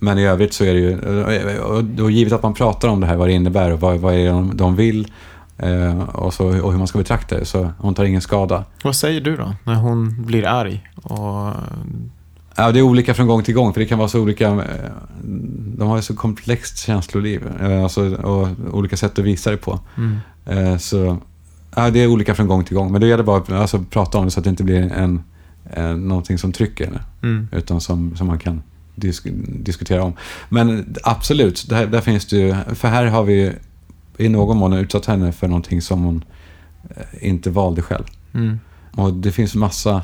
Men 0.02 0.18
i 0.18 0.26
övrigt 0.26 0.52
så 0.52 0.64
är 0.64 0.74
det 0.74 0.80
ju, 0.80 1.58
och, 2.02 2.10
givet 2.10 2.32
att 2.32 2.42
man 2.42 2.54
pratar 2.54 2.88
om 2.88 3.00
det 3.00 3.06
här, 3.06 3.16
vad 3.16 3.28
det 3.28 3.32
innebär 3.32 3.70
och 3.70 3.80
vad, 3.80 3.98
vad 3.98 4.14
är 4.14 4.18
det 4.24 4.50
de, 4.54 4.76
vill 4.76 5.12
eh, 5.58 6.00
och, 6.00 6.34
så, 6.34 6.46
och 6.46 6.72
hur 6.72 6.78
man 6.78 6.86
ska 6.86 6.98
betrakta 6.98 7.38
det, 7.38 7.44
så 7.44 7.70
hon 7.78 7.94
tar 7.94 8.04
ingen 8.04 8.20
skada. 8.20 8.64
Vad 8.84 8.96
säger 8.96 9.20
du 9.20 9.36
då, 9.36 9.54
när 9.64 9.74
hon 9.74 10.24
blir 10.26 10.46
arg? 10.46 10.88
Och... 11.02 11.54
Ja, 12.56 12.72
det 12.72 12.78
är 12.78 12.82
olika 12.82 13.14
från 13.14 13.26
gång 13.26 13.42
till 13.42 13.54
gång, 13.54 13.72
för 13.72 13.80
det 13.80 13.86
kan 13.86 13.98
vara 13.98 14.08
så 14.08 14.20
olika... 14.20 14.48
eh, 14.48 14.90
De 15.78 15.88
har 15.88 15.96
ju 15.96 16.02
så 16.02 16.16
komplext 16.16 16.78
känsloliv 16.78 17.48
eh, 17.60 17.82
alltså, 17.82 18.14
och 18.14 18.48
olika 18.72 18.96
sätt 18.96 19.18
att 19.18 19.24
visa 19.24 19.50
det 19.50 19.56
på. 19.56 19.80
Mm. 19.96 20.78
Så 20.78 21.18
ja, 21.76 21.90
det 21.90 22.00
är 22.00 22.06
olika 22.06 22.34
från 22.34 22.46
gång 22.46 22.64
till 22.64 22.76
gång, 22.76 22.92
men 22.92 23.00
det 23.00 23.06
gäller 23.06 23.24
bara 23.24 23.36
att 23.36 23.50
alltså, 23.52 23.84
prata 23.90 24.18
om 24.18 24.24
det 24.24 24.30
så 24.30 24.40
att 24.40 24.44
det 24.44 24.50
inte 24.50 24.64
blir 24.64 24.92
en, 24.92 25.22
en, 25.70 26.08
någonting 26.08 26.38
som 26.38 26.52
trycker 26.52 26.84
henne. 26.84 27.00
Mm. 27.22 27.48
utan 27.52 27.80
som, 27.80 28.16
som 28.16 28.26
man 28.26 28.38
kan 28.38 28.62
disk, 29.00 29.26
diskutera 29.48 30.02
om. 30.02 30.12
Men 30.48 30.94
absolut, 31.02 31.68
där, 31.68 31.86
där 31.86 32.00
finns 32.00 32.26
det 32.26 32.36
ju, 32.36 32.54
för 32.74 32.88
här 32.88 33.06
har 33.06 33.22
vi 33.22 33.52
i 34.16 34.28
någon 34.28 34.56
mån 34.56 34.72
utsatt 34.72 35.06
henne 35.06 35.32
för 35.32 35.48
någonting 35.48 35.82
som 35.82 36.02
hon 36.02 36.24
eh, 36.96 37.28
inte 37.28 37.50
valde 37.50 37.82
själv. 37.82 38.04
Mm. 38.34 38.60
Och 38.92 39.12
det 39.12 39.32
finns 39.32 39.54
massa 39.54 40.02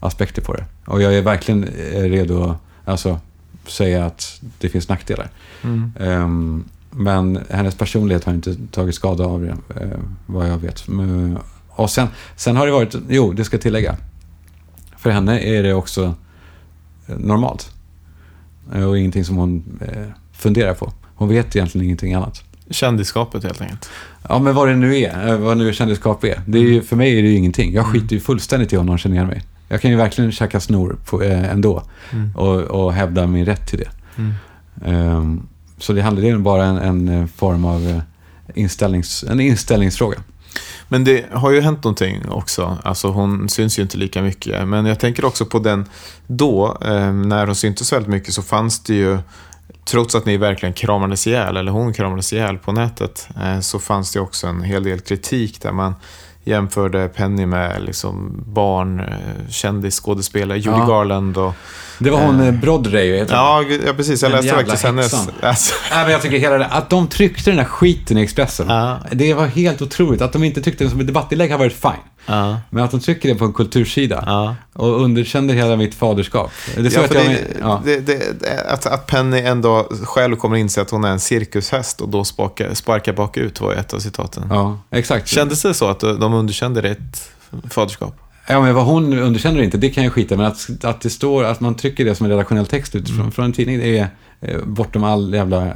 aspekter 0.00 0.42
på 0.42 0.54
det. 0.54 0.64
Och 0.86 1.02
jag 1.02 1.14
är 1.14 1.22
verkligen 1.22 1.64
eh, 1.64 2.02
redo 2.02 2.42
att 2.42 2.58
alltså, 2.84 3.20
säga 3.66 4.06
att 4.06 4.40
det 4.58 4.68
finns 4.68 4.88
nackdelar. 4.88 5.30
Mm. 5.62 5.92
Ehm, 6.00 6.64
men 6.90 7.38
hennes 7.50 7.74
personlighet 7.74 8.24
har 8.24 8.34
inte 8.34 8.56
tagit 8.70 8.94
skada 8.94 9.24
av 9.24 9.40
det, 9.40 9.80
eh, 9.80 9.98
vad 10.26 10.50
jag 10.50 10.58
vet. 10.58 10.88
Men, 10.88 11.38
och 11.68 11.90
sen, 11.90 12.08
sen 12.36 12.56
har 12.56 12.66
det 12.66 12.72
varit, 12.72 12.94
jo, 13.08 13.32
det 13.32 13.44
ska 13.44 13.54
jag 13.54 13.62
tillägga. 13.62 13.96
För 14.96 15.10
henne 15.10 15.40
är 15.40 15.62
det 15.62 15.74
också 15.74 16.14
normalt. 17.06 17.72
Eh, 18.74 18.84
Och 18.84 18.98
ingenting 18.98 19.24
som 19.24 19.36
hon 19.36 19.78
eh, 19.80 20.02
funderar 20.32 20.74
på. 20.74 20.92
Hon 21.14 21.28
vet 21.28 21.56
egentligen 21.56 21.84
ingenting 21.84 22.14
annat. 22.14 22.42
Kändisskapet 22.70 23.42
helt 23.44 23.60
enkelt. 23.60 23.90
Ja, 24.28 24.38
men 24.38 24.54
vad 24.54 24.68
det 24.68 24.76
nu 24.76 24.98
är, 24.98 25.28
eh, 25.28 25.36
vad 25.38 25.56
nu 25.56 25.68
kändisskap 25.72 26.24
är. 26.24 26.40
Det 26.46 26.58
är 26.58 26.62
ju, 26.62 26.82
för 26.82 26.96
mig 26.96 27.18
är 27.18 27.22
det 27.22 27.28
ju 27.28 27.34
ingenting. 27.36 27.72
Jag 27.72 27.86
skiter 27.86 28.14
ju 28.16 28.20
fullständigt 28.20 28.72
i 28.72 28.76
om 28.76 28.86
någon 28.86 28.98
känner 28.98 29.16
igen 29.16 29.26
mig. 29.28 29.42
Jag 29.68 29.80
kan 29.80 29.90
ju 29.90 29.96
verkligen 29.96 30.32
käka 30.32 30.60
snor 30.60 30.96
på, 31.06 31.22
eh, 31.22 31.50
ändå 31.50 31.82
Mm. 32.12 32.36
och, 32.36 32.60
och 32.60 32.92
hävda 32.92 33.26
min 33.26 33.44
rätt 33.44 33.66
till 33.66 33.78
det. 33.78 33.88
Mm. 34.18 34.32
Ehm, 34.84 35.46
så 35.78 35.92
det 35.92 36.02
handlar 36.02 36.24
är 36.24 36.38
bara 36.38 36.64
en, 36.64 36.76
en 36.78 37.08
eh, 37.08 37.26
form 37.26 37.64
av 37.64 38.00
inställnings, 38.54 39.24
en 39.28 39.40
inställningsfråga. 39.40 40.18
Men 40.88 41.04
det 41.04 41.24
har 41.32 41.50
ju 41.50 41.60
hänt 41.60 41.84
någonting 41.84 42.28
också. 42.28 42.78
Alltså 42.82 43.08
hon 43.08 43.48
syns 43.48 43.78
ju 43.78 43.82
inte 43.82 43.96
lika 43.96 44.22
mycket. 44.22 44.68
Men 44.68 44.86
jag 44.86 45.00
tänker 45.00 45.24
också 45.24 45.46
på 45.46 45.58
den 45.58 45.88
då, 46.26 46.78
eh, 46.80 47.12
när 47.12 47.46
hon 47.46 47.54
syntes 47.54 47.92
väldigt 47.92 48.10
mycket 48.10 48.34
så 48.34 48.42
fanns 48.42 48.80
det 48.80 48.94
ju, 48.94 49.18
trots 49.84 50.14
att 50.14 50.26
ni 50.26 50.36
verkligen 50.36 50.72
kramades 50.72 51.26
ihjäl, 51.26 51.56
eller 51.56 51.72
hon 51.72 51.92
kramades 51.92 52.32
ihjäl 52.32 52.58
på 52.58 52.72
nätet, 52.72 53.28
eh, 53.42 53.60
så 53.60 53.78
fanns 53.78 54.12
det 54.12 54.20
också 54.20 54.46
en 54.46 54.62
hel 54.62 54.84
del 54.84 55.00
kritik 55.00 55.62
där 55.62 55.72
man 55.72 55.94
jämförde 56.44 57.08
Penny 57.08 57.46
med 57.46 57.82
liksom 57.82 58.44
barn, 58.46 59.00
eh, 59.00 59.50
kändisskådespelare, 59.50 60.58
Judy 60.58 60.78
Ja. 60.78 60.86
Garland 60.86 61.36
och... 61.38 61.52
Det 61.98 62.10
var 62.10 62.18
hon 62.18 62.40
eh, 62.40 62.52
Broadway, 62.52 63.16
heter. 63.16 63.34
Ja, 63.34 63.64
ja, 63.86 63.92
precis. 63.92 64.22
Jag 64.22 64.32
Den 64.32 64.40
läste 64.44 64.56
faktiskt 64.56 64.84
hennes... 64.84 65.28
Alltså, 65.40 65.74
Nej, 65.90 66.02
men 66.02 66.12
jag 66.12 66.22
tycker 66.22 66.38
hela 66.38 66.58
det, 66.58 66.66
att 66.66 66.90
de 66.90 67.08
tryckte 67.08 67.50
den 67.50 67.56
där 67.56 67.64
skiten 67.64 68.18
i 68.18 68.22
Expressen. 68.22 68.68
Ja. 68.68 68.98
Det 69.12 69.34
var 69.34 69.46
helt 69.46 69.82
otroligt. 69.82 70.20
Att 70.22 70.32
de 70.32 70.44
inte 70.44 70.62
tyckte 70.62 70.84
det 70.84 70.90
som 70.90 71.00
ett 71.00 71.06
debattinlägg 71.06 71.50
har 71.50 71.58
varit 71.58 71.72
fine. 71.72 71.92
Ja, 72.26 72.60
Men 72.70 72.84
att 72.84 72.90
de 72.90 73.00
trycker 73.00 73.28
det 73.28 73.34
på 73.34 73.44
en 73.44 73.52
kultursida 73.52 74.22
ja. 74.26 74.56
och 74.72 75.02
underkänner 75.02 75.54
hela 75.54 75.76
mitt 75.76 75.94
faderskap. 75.94 76.50
Det 76.76 76.94
Ja, 76.94 77.00
att 77.04 77.08
för 77.08 77.14
jag, 77.14 77.26
det, 77.26 77.46
ja. 77.60 77.82
det, 77.84 78.00
det, 78.00 78.40
det, 78.40 78.60
att, 78.68 78.86
att 78.86 79.06
Penny 79.06 79.38
ändå 79.38 79.88
själv 80.04 80.36
kommer 80.36 80.56
inse 80.56 80.82
att 80.82 80.90
hon 80.90 81.04
är 81.04 81.10
en 81.10 81.20
cirkushäst 81.20 82.00
och 82.00 82.08
då 82.08 82.24
sparkar, 82.24 82.74
sparkar 82.74 83.12
bakut 83.12 83.60
var 83.60 83.72
ett 83.72 83.94
av 83.94 83.98
citaten. 83.98 84.42
ja, 84.50 84.78
exakt. 84.90 85.28
Kändes 85.28 85.62
det 85.62 85.74
så 85.74 85.86
att 85.86 86.00
de 86.00 86.34
underkände 86.34 86.80
ditt 86.80 87.30
faderskap? 87.70 88.14
Ja, 88.46 88.60
men 88.60 88.74
vad 88.74 88.84
hon 88.84 89.18
underkänner 89.18 89.62
inte, 89.62 89.78
det 89.78 89.90
kan 89.90 90.04
jag 90.04 90.12
skita 90.12 90.36
Men 90.36 90.46
att, 90.46 90.84
att 90.84 91.00
det 91.00 91.10
står, 91.10 91.44
att 91.44 91.60
man 91.60 91.74
trycker 91.74 92.04
det 92.04 92.14
som 92.14 92.26
en 92.26 92.30
redaktionell 92.30 92.66
text 92.66 92.94
utifrån 92.94 93.20
Mm. 93.20 93.32
från 93.32 93.44
en 93.44 93.52
tidning, 93.52 93.78
det 93.78 93.98
är 93.98 94.08
eh, 94.40 94.60
bortom 94.64 95.04
all 95.04 95.34
jävla 95.34 95.66
eh, 95.66 95.72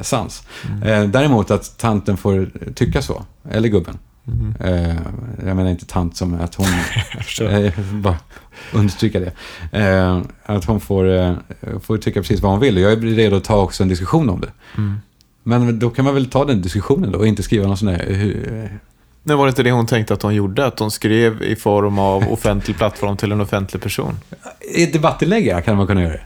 sans. 0.00 0.42
Mm. 0.68 0.82
Eh, 0.82 1.10
däremot 1.10 1.50
att 1.50 1.78
tanten 1.78 2.16
får 2.16 2.50
tycka 2.74 3.02
så, 3.02 3.24
eller 3.50 3.68
gubben. 3.68 3.98
Mm. 4.30 4.54
Eh, 4.60 4.96
jag 5.46 5.56
menar 5.56 5.70
inte 5.70 5.86
tant 5.86 6.16
som 6.16 6.40
att 6.40 6.54
hon... 6.54 6.66
eh, 7.48 7.72
bara 7.92 8.16
understryka 8.72 9.20
det. 9.20 9.32
Eh, 9.78 10.22
att 10.42 10.64
hon 10.64 10.80
får, 10.80 11.08
eh, 11.08 11.34
får 11.82 11.98
tycka 11.98 12.20
precis 12.20 12.40
vad 12.40 12.52
hon 12.52 12.60
vill. 12.60 12.76
Jag 12.76 12.92
är 12.92 12.96
redo 12.96 13.36
att 13.36 13.44
ta 13.44 13.56
också 13.56 13.82
en 13.82 13.88
diskussion 13.88 14.30
om 14.30 14.40
det. 14.40 14.52
Mm. 14.76 15.00
Men 15.42 15.78
då 15.78 15.90
kan 15.90 16.04
man 16.04 16.14
väl 16.14 16.30
ta 16.30 16.44
den 16.44 16.62
diskussionen 16.62 17.12
då 17.12 17.18
och 17.18 17.26
inte 17.26 17.42
skriva 17.42 17.66
någon 17.66 17.76
sån 17.76 17.88
där... 17.88 18.70
Men 19.22 19.38
var 19.38 19.46
det 19.46 19.48
inte 19.48 19.62
det 19.62 19.70
hon 19.70 19.86
tänkte 19.86 20.14
att 20.14 20.22
hon 20.22 20.34
gjorde? 20.34 20.66
Att 20.66 20.78
hon 20.78 20.90
skrev 20.90 21.42
i 21.42 21.56
form 21.56 21.98
av 21.98 22.32
offentlig 22.32 22.76
plattform 22.76 23.16
till 23.16 23.32
en 23.32 23.40
offentlig 23.40 23.82
person? 23.82 24.16
I 24.74 24.82
ett 24.82 24.92
debattinlägg 24.92 25.64
kan 25.64 25.76
man 25.76 25.86
kunna 25.86 26.02
göra 26.02 26.12
det. 26.12 26.24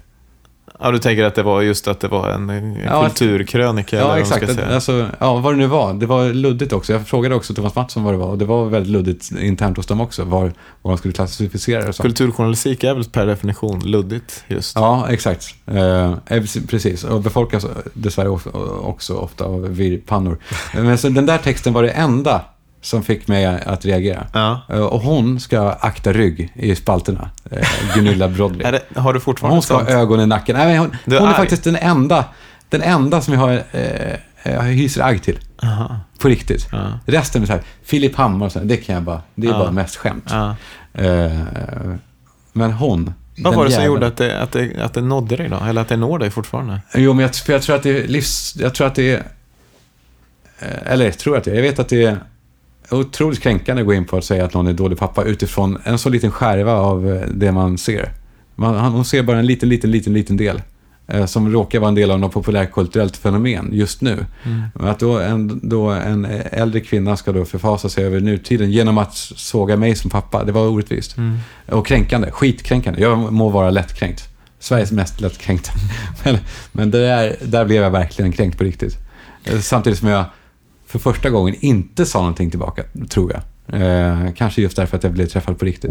Ja, 0.81 0.91
du 0.91 0.99
tänker 0.99 1.25
att 1.25 1.35
det 1.35 1.43
var 1.43 1.63
just 1.63 1.89
att 1.89 2.01
det 2.01 2.09
var 2.09 2.31
en, 2.31 2.51
en 2.51 2.77
Ja, 2.85 3.05
kulturkrönika? 3.05 3.97
Ja, 3.97 4.09
vad 4.09 4.19
exakt. 4.19 4.45
ska 4.45 4.55
säga. 4.55 4.75
Alltså, 4.75 5.07
ja, 5.19 5.37
vad 5.37 5.53
det 5.53 5.59
nu 5.59 5.67
var. 5.67 5.95
Det 5.95 6.07
var 6.07 6.33
luddigt 6.33 6.73
också. 6.73 6.93
Jag 6.93 7.07
frågade 7.07 7.35
också 7.35 7.55
Thomas 7.55 7.75
Mattsson 7.75 8.05
vad 8.05 8.15
det 8.15 8.19
var 8.19 8.27
och 8.27 8.39
det 8.39 8.45
var 8.45 8.65
väldigt 8.65 8.93
luddigt 8.93 9.31
internt 9.31 9.77
hos 9.77 9.87
dem 9.87 10.01
också, 10.01 10.25
var, 10.25 10.53
var 10.83 10.91
de 10.91 10.99
skulle 10.99 11.15
klassificera 11.15 11.87
det. 11.87 12.03
Kulturjournalistik 12.03 12.85
är 12.85 12.95
väl 12.95 13.05
per 13.05 13.27
definition 13.27 13.81
luddigt 13.81 14.45
just. 14.49 14.77
Ja, 14.77 15.07
exakt. 15.11 15.55
Eh, 15.67 16.13
eh, 16.27 16.43
precis. 16.69 17.05
Och 17.05 17.23
befolkas 17.23 17.67
dessvärre 17.93 18.29
också, 18.29 18.51
också 18.83 19.15
ofta 19.15 19.45
av 19.45 19.69
virrpannor. 19.69 20.39
Men 20.75 20.99
så 20.99 21.09
den 21.09 21.27
där 21.27 21.39
texten 21.39 21.73
var 21.73 21.83
det 21.83 21.91
enda 21.91 22.41
som 22.85 23.03
fick 23.03 23.29
mig 23.29 23.47
att 23.47 23.85
reagera. 23.85 24.27
Ja. 24.33 24.61
Eh, 24.69 24.79
och 24.81 25.01
hon 25.01 25.41
ska 25.41 25.71
akta 25.81 26.13
rygg 26.13 26.53
i 26.55 26.77
spalterna. 26.77 27.31
Eh, 27.51 27.69
Gunilla 27.95 28.29
Brodley. 28.29 28.63
Är 28.67 28.73
det, 28.73 29.01
har 29.01 29.13
du 29.13 29.21
fortfarande 29.21 29.55
Hon 29.57 29.63
ska 29.63 29.75
ha 29.75 29.81
sånt? 29.81 29.91
ögon 29.91 30.21
i 30.21 30.27
nacken. 30.27 30.57
Nej, 30.57 30.77
hon, 30.77 30.87
är 30.87 30.97
hon 31.05 31.15
är 31.15 31.27
arg. 31.27 31.35
faktiskt 31.35 31.65
den 31.65 31.77
enda, 31.77 32.25
den 32.69 32.83
enda 32.83 33.21
som 33.21 33.35
jag, 33.35 33.41
har, 33.41 33.63
eh, 33.73 34.17
jag 34.43 34.63
hyser 34.63 35.03
agg 35.03 35.23
till. 35.23 35.39
Aha. 35.63 36.01
På 36.19 36.29
riktigt. 36.29 36.69
Ja. 36.73 36.79
Resten 37.07 37.43
är 37.43 37.47
så 37.47 37.53
här, 37.53 37.63
Filip 37.85 38.17
Hammar 38.17 38.47
och 38.47 38.53
så 38.53 38.59
det 38.59 38.77
kan 38.77 38.95
jag 38.95 39.05
bara, 39.05 39.21
det 39.35 39.47
är 39.47 39.51
Ja. 39.51 39.59
bara 39.59 39.71
mest 39.71 39.97
skämt. 39.97 40.33
Eh, 40.95 41.33
men 42.53 42.73
hon. 42.73 43.15
Vad 43.39 43.55
var 43.55 43.65
det 43.65 43.71
som 43.71 43.81
jäveln- 43.83 43.87
gjorde 43.87 44.07
att 44.07 44.17
det, 44.17 44.41
att, 44.43 44.53
det, 44.53 44.83
att 44.85 44.95
det 44.95 45.01
nådde 45.01 45.37
dig 45.37 45.49
då? 45.49 45.57
Eller 45.69 45.81
att 45.81 45.89
det 45.89 45.97
når 45.97 46.19
dig 46.19 46.31
fortfarande? 46.31 46.81
Jo, 46.95 47.13
men 47.13 47.23
jag, 47.23 47.35
för 47.35 47.53
jag 47.53 47.63
tror 47.63 47.77
att 47.77 47.83
det 47.83 48.05
är 48.05 48.09
livs... 48.09 48.57
Jag 48.61 48.75
tror 48.75 48.87
att 48.87 48.95
det 48.95 49.11
är... 49.11 49.23
eh, 50.59 50.93
Eller 50.93 51.05
jag 51.05 51.19
tror 51.19 51.37
att 51.37 51.45
det 51.45 51.51
är... 51.51 51.55
Jag 51.55 51.63
vet 51.63 51.79
att 51.79 51.89
det 51.89 52.05
är 52.05 52.19
otroligt 52.91 53.41
kränkande 53.41 53.83
att 53.83 53.87
gå 53.87 53.95
in 53.95 54.05
på 54.05 54.17
att 54.17 54.25
säga 54.25 54.45
att 54.45 54.55
någon 54.55 54.67
är 54.67 54.73
dålig 54.73 54.99
pappa 54.99 55.25
utifrån 55.25 55.79
en 55.85 55.99
så 55.99 56.09
liten 56.09 56.31
skärva 56.31 56.73
av 56.73 57.13
eh, 57.13 57.29
det 57.35 57.53
man 57.53 57.79
ser. 57.79 58.13
Man, 58.57 58.93
hon 58.93 59.05
ser 59.05 59.23
bara 59.23 59.39
en 59.39 59.47
liten, 59.47 59.69
liten, 59.69 59.91
liten, 59.91 60.13
liten 60.13 60.37
del. 60.37 60.63
eh, 61.07 61.27
Som 61.27 61.53
råkar 61.53 61.79
vara 61.79 61.89
en 61.89 61.95
del 61.95 62.11
av 62.11 62.21
något 62.21 62.33
populärkulturellt 62.33 63.17
fenomen 63.17 63.69
just 63.73 64.01
nu. 64.01 64.27
Men 64.75 64.89
Att 64.89 64.99
då 64.99 65.19
en, 65.19 65.61
då 65.69 65.91
en 65.91 66.25
äldre 66.51 66.81
kvinna 66.81 67.17
ska 67.17 67.33
då 67.33 67.45
förfasa 67.45 67.89
sig 67.89 68.05
över 68.05 68.21
nutiden 68.21 68.71
genom 68.71 68.99
att 68.99 69.15
såga 69.17 69.77
mig 69.77 69.95
som 69.97 70.11
pappa, 70.11 70.45
det 70.45 70.53
var 70.53 70.69
orättvist. 70.69 71.17
Och 71.69 71.87
kränkande, 71.87 72.31
skitkränkande. 72.31 73.01
Jag 73.03 73.33
må 73.33 73.49
vara 73.49 73.71
lättkränkt. 73.71 74.29
Sveriges 74.59 74.93
mest 74.93 75.21
lättkränkta. 75.21 75.73
men 76.25 76.39
men 76.73 76.91
där, 76.91 77.37
där 77.45 77.65
blev 77.65 77.83
jag 77.83 77.91
verkligen 77.91 78.33
kränkt 78.33 78.59
på 78.59 78.65
riktigt. 78.65 78.99
Eh, 79.45 79.59
Samtidigt 79.59 79.99
som 79.99 80.09
jag 80.09 80.25
för 80.95 81.13
första 81.13 81.31
gången 81.31 81.55
inte 81.61 82.07
sa 82.07 82.19
någonting 82.19 82.51
tillbaka, 82.51 82.85
tror 83.09 83.33
jag. 83.33 83.43
Eh, 83.81 84.33
kanske 84.33 84.63
just 84.63 84.77
därför 84.77 84.97
att 84.97 85.05
jag 85.05 85.13
blev 85.13 85.27
träffad 85.27 85.59
på 85.59 85.65
riktigt. 85.65 85.91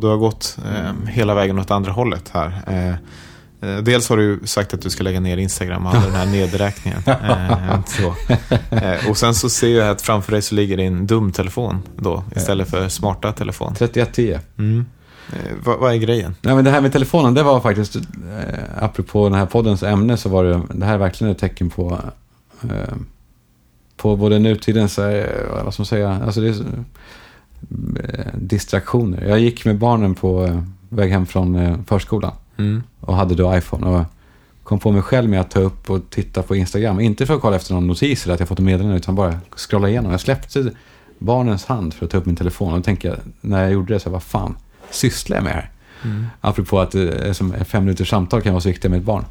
Du 0.00 0.06
har 0.06 0.16
gått 0.16 0.58
eh, 0.64 1.08
hela 1.08 1.34
vägen 1.34 1.58
åt 1.58 1.70
andra 1.70 1.92
hållet 1.92 2.28
här. 2.28 2.46
Eh, 2.66 2.94
dels 3.60 4.08
har 4.08 4.16
du 4.16 4.40
sagt 4.44 4.74
att 4.74 4.82
du 4.82 4.90
ska 4.90 5.02
lägga 5.02 5.20
ner 5.20 5.36
Instagram 5.36 5.86
och 5.86 5.94
alla 5.94 6.06
den 6.06 6.14
här 6.14 6.26
nedräkningen. 6.32 7.02
Eh, 7.06 7.84
så. 7.86 8.14
Eh, 8.76 9.10
och 9.10 9.16
sen 9.16 9.34
så 9.34 9.48
ser 9.50 9.78
jag 9.78 9.88
att 9.88 10.02
framför 10.02 10.32
dig 10.32 10.42
så 10.42 10.54
ligger 10.54 10.76
din 10.76 11.06
dumtelefon 11.06 11.82
då, 11.96 12.24
istället 12.36 12.70
för 12.70 12.88
smarta 12.88 13.32
telefon. 13.32 13.74
3110. 13.74 14.38
Mm. 14.58 14.84
Eh, 15.32 15.52
vad, 15.64 15.78
vad 15.78 15.92
är 15.92 15.96
grejen? 15.96 16.34
Nej, 16.42 16.54
men 16.54 16.64
det 16.64 16.70
här 16.70 16.80
med 16.80 16.92
telefonen, 16.92 17.34
det 17.34 17.42
var 17.42 17.60
faktiskt, 17.60 17.96
eh, 17.96 18.02
apropå 18.80 19.28
den 19.28 19.38
här 19.38 19.46
poddens 19.46 19.82
ämne, 19.82 20.16
så 20.16 20.28
var 20.28 20.44
det, 20.44 20.62
det 20.74 20.86
här 20.86 20.94
är 20.94 20.98
verkligen 20.98 21.32
ett 21.32 21.38
tecken 21.38 21.70
på, 21.70 21.98
eh, 22.62 22.94
på 23.96 24.16
både 24.16 24.38
nutidens, 24.38 24.98
eh, 24.98 25.64
vad 25.64 25.74
ska 25.74 25.80
man 25.80 25.86
säga, 25.86 26.20
alltså 26.24 26.40
det 26.40 26.48
är, 26.48 26.54
eh, 28.14 28.32
distraktioner. 28.34 29.24
Jag 29.24 29.40
gick 29.40 29.64
med 29.64 29.78
barnen 29.78 30.14
på 30.14 30.44
eh, 30.44 30.62
väg 30.88 31.10
hem 31.12 31.26
från 31.26 31.54
eh, 31.54 31.76
förskolan 31.86 32.32
Mm. 32.58 32.82
och 33.00 33.16
hade 33.16 33.34
då 33.34 33.56
iPhone 33.56 33.86
och 33.86 34.04
kom 34.62 34.78
på 34.78 34.92
mig 34.92 35.02
själv 35.02 35.30
med 35.30 35.40
att 35.40 35.50
ta 35.50 35.60
upp 35.60 35.90
och 35.90 36.10
titta 36.10 36.42
på 36.42 36.56
Instagram. 36.56 37.00
Inte 37.00 37.26
för 37.26 37.34
att 37.34 37.40
kolla 37.40 37.56
efter 37.56 37.74
någon 37.74 37.86
notis 37.86 38.24
eller 38.24 38.34
att 38.34 38.40
jag 38.40 38.48
fått 38.48 38.58
en 38.58 38.64
meddelande, 38.64 38.96
utan 38.96 39.14
bara 39.14 39.40
scrolla 39.56 39.88
igenom. 39.88 40.10
Jag 40.10 40.20
släppte 40.20 40.70
barnens 41.18 41.64
hand 41.66 41.94
för 41.94 42.04
att 42.04 42.10
ta 42.10 42.18
upp 42.18 42.26
min 42.26 42.36
telefon 42.36 42.72
och 42.72 42.78
då 42.78 42.82
tänker 42.82 43.08
jag, 43.08 43.18
när 43.40 43.62
jag 43.62 43.72
gjorde 43.72 43.94
det, 43.94 44.00
så 44.00 44.10
vad 44.10 44.22
fan 44.22 44.56
sysslar 44.90 45.36
jag 45.36 45.44
med 45.44 45.52
här? 45.52 45.70
Mm. 46.04 46.26
Apropå 46.40 46.80
att 46.80 46.94
eh, 46.94 47.32
som 47.32 47.52
fem 47.64 47.84
minuters 47.84 48.10
samtal 48.10 48.42
kan 48.42 48.52
vara 48.52 48.60
så 48.60 48.68
viktigt 48.68 48.90
med 48.90 48.98
ett 48.98 49.04
barn. 49.04 49.24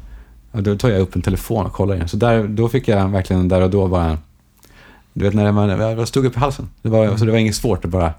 Och 0.50 0.62
då 0.62 0.76
tar 0.76 0.88
jag 0.88 1.00
upp 1.00 1.16
en 1.16 1.22
telefon 1.22 1.66
och 1.66 1.72
kollar 1.72 1.96
in. 1.96 2.08
Så 2.08 2.16
där, 2.16 2.48
då 2.48 2.68
fick 2.68 2.88
jag 2.88 3.08
verkligen 3.08 3.48
där 3.48 3.60
och 3.60 3.70
då 3.70 3.88
bara... 3.88 4.18
Du 5.12 5.24
vet 5.24 5.34
när 5.34 5.52
man, 5.52 5.68
jag 5.68 6.08
stod 6.08 6.26
upp 6.26 6.36
i 6.36 6.38
halsen. 6.38 6.68
Det 6.82 6.88
var, 6.88 7.16
Så 7.16 7.24
det 7.24 7.30
var 7.30 7.38
inget 7.38 7.54
svårt 7.54 7.84
att 7.84 7.90
bara 7.90 8.14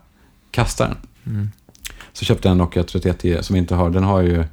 kasta 0.51 0.87
den. 0.87 0.97
Mm. 1.25 1.51
Så 2.13 2.25
köpte 2.25 2.47
jag 2.47 2.51
en 2.51 2.57
Nokia 2.57 2.83
3110 2.83 3.43
som 3.43 3.55
inte 3.55 3.75
har, 3.75 3.89
den 3.89 4.03
har 4.03 4.21
ju 4.21 4.43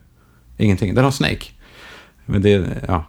ingenting. 0.57 0.95
Den 0.95 1.05
har 1.05 1.11
Snake. 1.11 1.47
Men 2.27 2.43
det, 2.43 2.67
ja. 2.89 3.05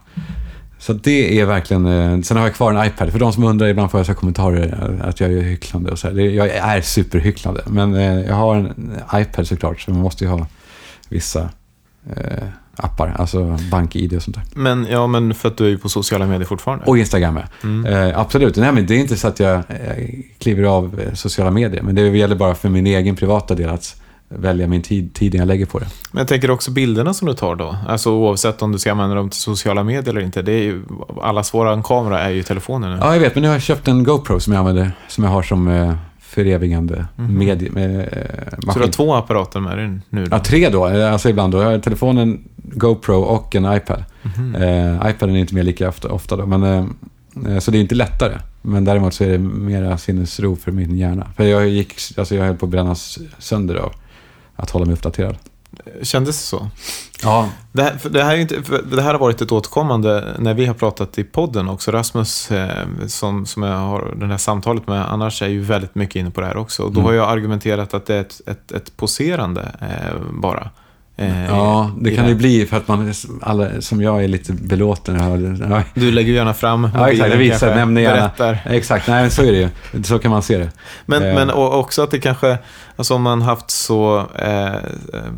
Så 0.78 0.92
det 0.92 1.40
är 1.40 1.46
verkligen, 1.46 1.86
eh, 1.86 2.20
sen 2.20 2.36
har 2.36 2.44
jag 2.44 2.54
kvar 2.54 2.72
en 2.72 2.86
iPad. 2.86 3.12
För 3.12 3.18
de 3.18 3.32
som 3.32 3.44
undrar 3.44 3.66
ibland 3.66 3.90
får 3.90 4.00
jag 4.00 4.06
så 4.06 4.14
kommentarer 4.14 5.00
att 5.02 5.20
jag 5.20 5.32
är 5.32 5.42
hycklande 5.42 5.90
och 5.90 5.98
så 5.98 6.08
här. 6.08 6.18
Jag 6.18 6.48
är 6.48 6.80
superhycklande. 6.80 7.62
Men 7.66 7.94
eh, 7.94 8.20
jag 8.20 8.34
har 8.34 8.56
en 8.56 8.92
iPad 9.14 9.46
såklart, 9.46 9.80
så 9.80 9.90
man 9.90 10.00
måste 10.00 10.24
ju 10.24 10.30
ha 10.30 10.46
vissa 11.08 11.48
eh, 12.16 12.48
appar. 12.76 13.14
Alltså 13.18 13.58
BankID 13.70 14.14
och 14.14 14.22
sånt 14.22 14.36
där. 14.36 14.44
Men, 14.54 14.86
ja, 14.90 15.06
men 15.06 15.34
för 15.34 15.48
att 15.48 15.56
du 15.56 15.64
är 15.64 15.68
ju 15.68 15.78
på 15.78 15.88
sociala 15.88 16.26
medier 16.26 16.46
fortfarande. 16.46 16.84
Och 16.84 16.98
Instagram 16.98 17.34
med. 17.34 17.48
Mm. 17.62 17.86
Eh, 17.86 18.18
absolut. 18.18 18.56
Nej, 18.56 18.72
men 18.72 18.86
det 18.86 18.94
är 18.94 18.98
inte 18.98 19.16
så 19.16 19.28
att 19.28 19.40
jag 19.40 19.54
eh, 19.54 20.08
kliver 20.38 20.64
av 20.64 21.00
eh, 21.00 21.14
sociala 21.14 21.50
medier. 21.50 21.82
Men 21.82 21.94
det 21.94 22.08
gäller 22.08 22.36
bara 22.36 22.54
för 22.54 22.68
min 22.68 22.86
egen 22.86 23.16
privata 23.16 23.54
del 23.54 23.68
att 23.68 24.00
välja 24.28 24.66
min 24.66 24.82
tid, 24.82 25.14
tiden 25.14 25.38
jag 25.38 25.46
lägger 25.48 25.66
på 25.66 25.78
det. 25.78 25.86
Men 26.12 26.18
jag 26.20 26.28
tänker 26.28 26.50
också 26.50 26.70
bilderna 26.70 27.14
som 27.14 27.28
du 27.28 27.34
tar 27.34 27.54
då. 27.56 27.76
Alltså 27.88 28.10
oavsett 28.12 28.62
om 28.62 28.72
du 28.72 28.78
ska 28.78 28.92
använda 28.92 29.14
dem 29.14 29.30
till 29.30 29.40
sociala 29.40 29.82
medier 29.84 30.08
eller 30.10 30.20
inte. 30.20 30.42
Det 30.42 30.52
är 30.52 30.62
ju, 30.62 30.82
allas 31.22 31.54
våran 31.54 31.82
kamera 31.82 32.20
är 32.20 32.30
ju 32.30 32.42
telefonen 32.42 32.90
nu. 32.92 32.98
Ja, 33.00 33.12
jag 33.12 33.20
vet. 33.20 33.34
Men 33.34 33.42
nu 33.42 33.48
har 33.48 33.54
jag 33.54 33.62
köpt 33.62 33.88
en 33.88 34.04
GoPro 34.04 34.40
som 34.40 34.52
jag 34.52 34.60
använder. 34.60 34.92
Som 35.08 35.24
jag 35.24 35.30
har 35.30 35.42
som 35.42 35.68
eh, 35.68 35.94
förevigande 36.20 37.04
Mhm. 37.16 37.38
medie, 37.38 37.70
med, 37.70 38.00
eh, 38.00 38.04
Så 38.50 38.56
du 38.60 38.66
maskin. 38.66 38.82
har 38.82 38.88
två 38.88 39.14
apparater 39.14 39.60
med 39.60 39.78
dig 39.78 39.98
nu 40.10 40.24
då? 40.26 40.36
Ja, 40.36 40.40
tre 40.40 40.68
då. 40.68 40.88
Eh, 40.88 41.12
Alltså 41.12 41.28
ibland 41.28 41.52
då. 41.52 41.62
Jag 41.62 41.70
har 41.70 41.78
telefonen, 41.78 42.44
GoPro 42.56 43.14
och 43.20 43.54
en 43.56 43.72
iPad. 43.76 44.04
Mhm. 44.22 44.54
Eh, 44.54 45.10
iPaden 45.10 45.36
är 45.36 45.40
inte 45.40 45.54
med 45.54 45.64
lika 45.64 45.88
ofta, 45.88 46.08
ofta 46.08 46.36
då. 46.36 46.46
Men, 46.46 46.62
eh, 46.62 46.84
eh, 47.52 47.58
så 47.58 47.70
det 47.70 47.78
är 47.78 47.80
inte 47.80 47.94
lättare. 47.94 48.34
Men 48.62 48.84
däremot 48.84 49.14
så 49.14 49.24
är 49.24 49.28
det 49.28 49.38
mera 49.38 49.98
sinnesro 49.98 50.56
för 50.56 50.72
min 50.72 50.98
hjärna. 50.98 51.26
För 51.36 51.44
jag 51.44 51.68
gick, 51.68 51.94
alltså 52.16 52.34
jag 52.34 52.44
höll 52.44 52.56
på 52.56 52.66
att 52.66 52.70
brännas 52.70 53.18
sönder 53.38 53.74
av 53.74 53.92
att 54.58 54.70
hålla 54.70 54.84
mig 54.84 54.92
uppdaterad. 54.94 55.36
Kändes 56.02 56.36
det 56.36 56.42
så? 56.42 56.70
Ja, 57.22 57.48
Det 57.72 57.82
här, 57.82 57.96
för 57.98 58.10
det, 58.10 58.24
här 58.24 58.36
inte, 58.36 58.62
för 58.62 58.82
det 58.82 59.02
här 59.02 59.12
har 59.12 59.18
varit 59.20 59.40
ett 59.40 59.52
återkommande 59.52 60.34
när 60.38 60.54
vi 60.54 60.66
har 60.66 60.74
pratat 60.74 61.18
i 61.18 61.24
podden 61.24 61.68
också. 61.68 61.90
Rasmus, 61.90 62.50
eh, 62.50 62.86
som, 63.06 63.46
som 63.46 63.62
jag 63.62 63.76
har 63.78 64.14
det 64.16 64.26
här 64.26 64.36
samtalet 64.36 64.86
med, 64.86 65.12
annars 65.12 65.42
är 65.42 65.48
ju 65.48 65.60
väldigt 65.62 65.94
mycket 65.94 66.16
inne 66.16 66.30
på 66.30 66.40
det 66.40 66.46
här 66.46 66.56
också. 66.56 66.82
Och 66.82 66.92
då 66.92 67.00
Mm. 67.00 67.06
har 67.06 67.12
jag 67.12 67.28
argumenterat 67.30 67.94
att 67.94 68.06
det 68.06 68.14
är 68.14 68.20
ett, 68.20 68.40
ett, 68.46 68.72
ett 68.72 68.96
poserande 68.96 69.72
eh, 69.80 70.20
bara. 70.32 70.70
Eh, 71.20 71.46
ja 71.46 71.90
det 72.00 72.10
kan 72.14 72.26
det 72.26 72.34
bli 72.34 72.66
för 72.66 72.76
att 72.76 72.88
man, 72.88 73.12
alla, 73.42 73.80
som 73.80 74.02
jag, 74.02 74.24
är 74.24 74.28
lite 74.28 74.52
belåten. 74.52 75.16
Ja, 75.70 75.82
Du 75.94 76.10
lägger 76.10 76.28
ju 76.30 76.34
gärna 76.36 76.54
fram 76.54 76.88
Ja, 76.94 77.08
exakt. 77.10 77.30
Jag 77.30 77.36
visar, 77.38 77.58
kanske, 77.58 77.74
nämner 77.78 78.00
gärna. 78.00 78.16
berättar. 78.16 78.58
Exakt, 78.70 79.08
nej 79.08 79.30
så 79.30 79.42
är 79.42 79.52
det 79.52 79.58
ju. 79.58 80.02
Så 80.02 80.18
kan 80.18 80.30
man 80.30 80.42
se 80.42 80.58
det. 80.58 80.70
Men, 81.06 81.22
Eh. 81.22 81.34
men 81.34 81.50
och 81.50 81.78
också 81.78 82.02
att 82.02 82.10
det 82.10 82.18
kanske, 82.18 82.58
alltså 82.96 83.14
om 83.14 83.22
man 83.22 83.42
haft 83.42 83.70
så, 83.70 84.18
eh, 84.38 84.74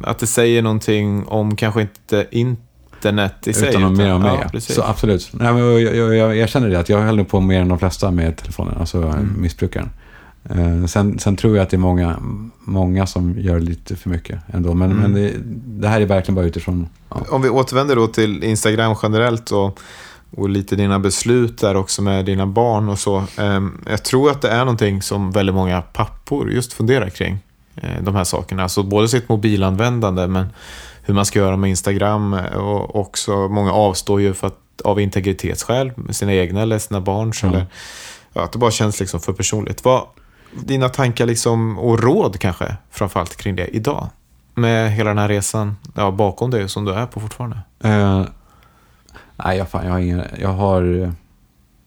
att 0.03 0.19
det 0.19 0.27
säger 0.27 0.63
någonting 0.63 1.27
om 1.27 1.57
kanske 1.57 1.81
inte 1.81 2.27
internet 2.31 3.47
i 3.47 3.53
sig. 3.53 3.69
Utan 3.69 3.97
mer 3.97 4.13
om 4.15 4.23
mig. 4.23 4.39
ja, 4.53 4.61
så 4.61 4.83
absolut. 4.83 5.29
Nej, 5.33 5.53
men 5.53 5.63
jag, 5.83 5.97
jag, 5.97 6.15
jag, 6.17 6.37
jag 6.37 6.49
känner 6.49 6.69
det, 6.69 6.79
att 6.79 6.89
jag 6.89 6.99
höll 6.99 7.25
på 7.25 7.41
mer 7.41 7.61
än 7.61 7.69
de 7.69 7.79
flesta 7.79 8.11
med 8.11 8.37
telefonen, 8.37 8.75
alltså 8.81 8.99
Mm. 9.03 9.35
missbrukaren. 9.39 9.91
Eh, 10.45 10.85
sen, 10.87 11.19
sen 11.19 11.37
tror 11.37 11.57
jag 11.57 11.63
att 11.63 11.71
det 11.71 11.77
är 11.77 11.79
många, 11.79 12.17
många 12.61 13.07
som 13.07 13.39
gör 13.39 13.61
lite 13.61 13.97
för 13.97 14.11
mycket 14.11 14.39
ändå. 14.53 14.75
Men, 14.75 14.91
Mm. 14.93 15.03
men 15.03 15.15
det, 15.23 15.33
det 15.83 15.89
här 15.89 16.01
är 16.01 16.07
verkligen 16.07 16.35
bara 16.35 16.45
utifrån... 16.47 16.89
Ja. 17.09 17.17
Om 17.31 17.43
vi 17.43 17.49
återvänder 17.49 17.97
då 17.97 18.07
till 18.07 18.45
Instagram 18.45 18.97
generellt 19.03 19.51
och, 19.51 19.81
och 20.37 20.49
lite 20.49 20.77
dina 20.77 20.99
beslut 20.99 21.59
där 21.59 21.75
också 21.77 22.03
med 22.03 22.25
dina 22.25 22.47
barn 22.47 22.89
och 22.89 22.99
så. 22.99 23.25
Ehm, 23.37 23.81
jag 23.91 24.03
tror 24.03 24.31
att 24.31 24.43
det 24.43 24.49
är 24.51 24.59
någonting 24.59 25.03
som 25.03 25.31
väldigt 25.31 25.55
många 25.55 25.83
pappor 25.83 26.51
just 26.53 26.73
funderar 26.73 27.09
kring. 27.11 27.39
eh, 27.77 28.03
De 28.03 28.15
här 28.15 28.25
sakerna. 28.25 28.63
Alltså 28.63 28.83
både 28.83 29.09
sitt 29.09 29.29
mobilanvändande 29.29 30.27
men 30.27 30.47
hur 31.03 31.15
man 31.15 31.25
ska 31.27 31.39
göra 31.39 31.57
med 31.57 31.71
Instagram 31.71 32.35
eh, 32.35 32.57
och 32.57 32.97
också 32.97 33.49
många 33.49 33.73
avstår 33.73 34.21
ju 34.21 34.35
för 34.35 34.47
att, 34.47 34.81
av 34.85 35.01
integritetsskäl 35.01 35.93
sina 36.11 36.33
egna 36.35 36.63
eller 36.63 36.79
sina 36.79 37.01
barns. 37.01 37.43
Ja. 37.43 37.49
Eller, 37.49 37.67
ja, 38.33 38.43
att 38.45 38.53
det 38.53 38.59
bara 38.59 38.71
känns 38.71 39.01
liksom 39.01 39.21
för 39.21 39.33
personligt. 39.33 39.85
Vad, 39.85 40.03
dina 40.53 40.89
tankar 40.89 41.27
liksom, 41.27 41.79
och 41.79 42.03
råd 42.03 42.39
kanske 42.39 42.77
framförallt 42.91 43.37
kring 43.37 43.57
det 43.57 43.67
idag? 43.67 44.09
Med 44.55 44.93
hela 44.93 45.11
den 45.11 45.19
här 45.19 45.29
resan 45.29 45.77
ja, 45.95 46.11
bakom 46.11 46.51
dig 46.51 46.69
som 46.69 46.85
du 46.85 46.93
är 46.93 47.07
på 47.07 47.21
fortfarande. 47.21 47.59
Eh, 47.85 48.25
nej, 49.45 49.59
jag, 49.59 49.69
fan, 49.69 49.87
jag 49.87 49.93
har 49.93 49.99
inga... 49.99 50.25
Jag 50.41 50.49
har... 50.49 51.13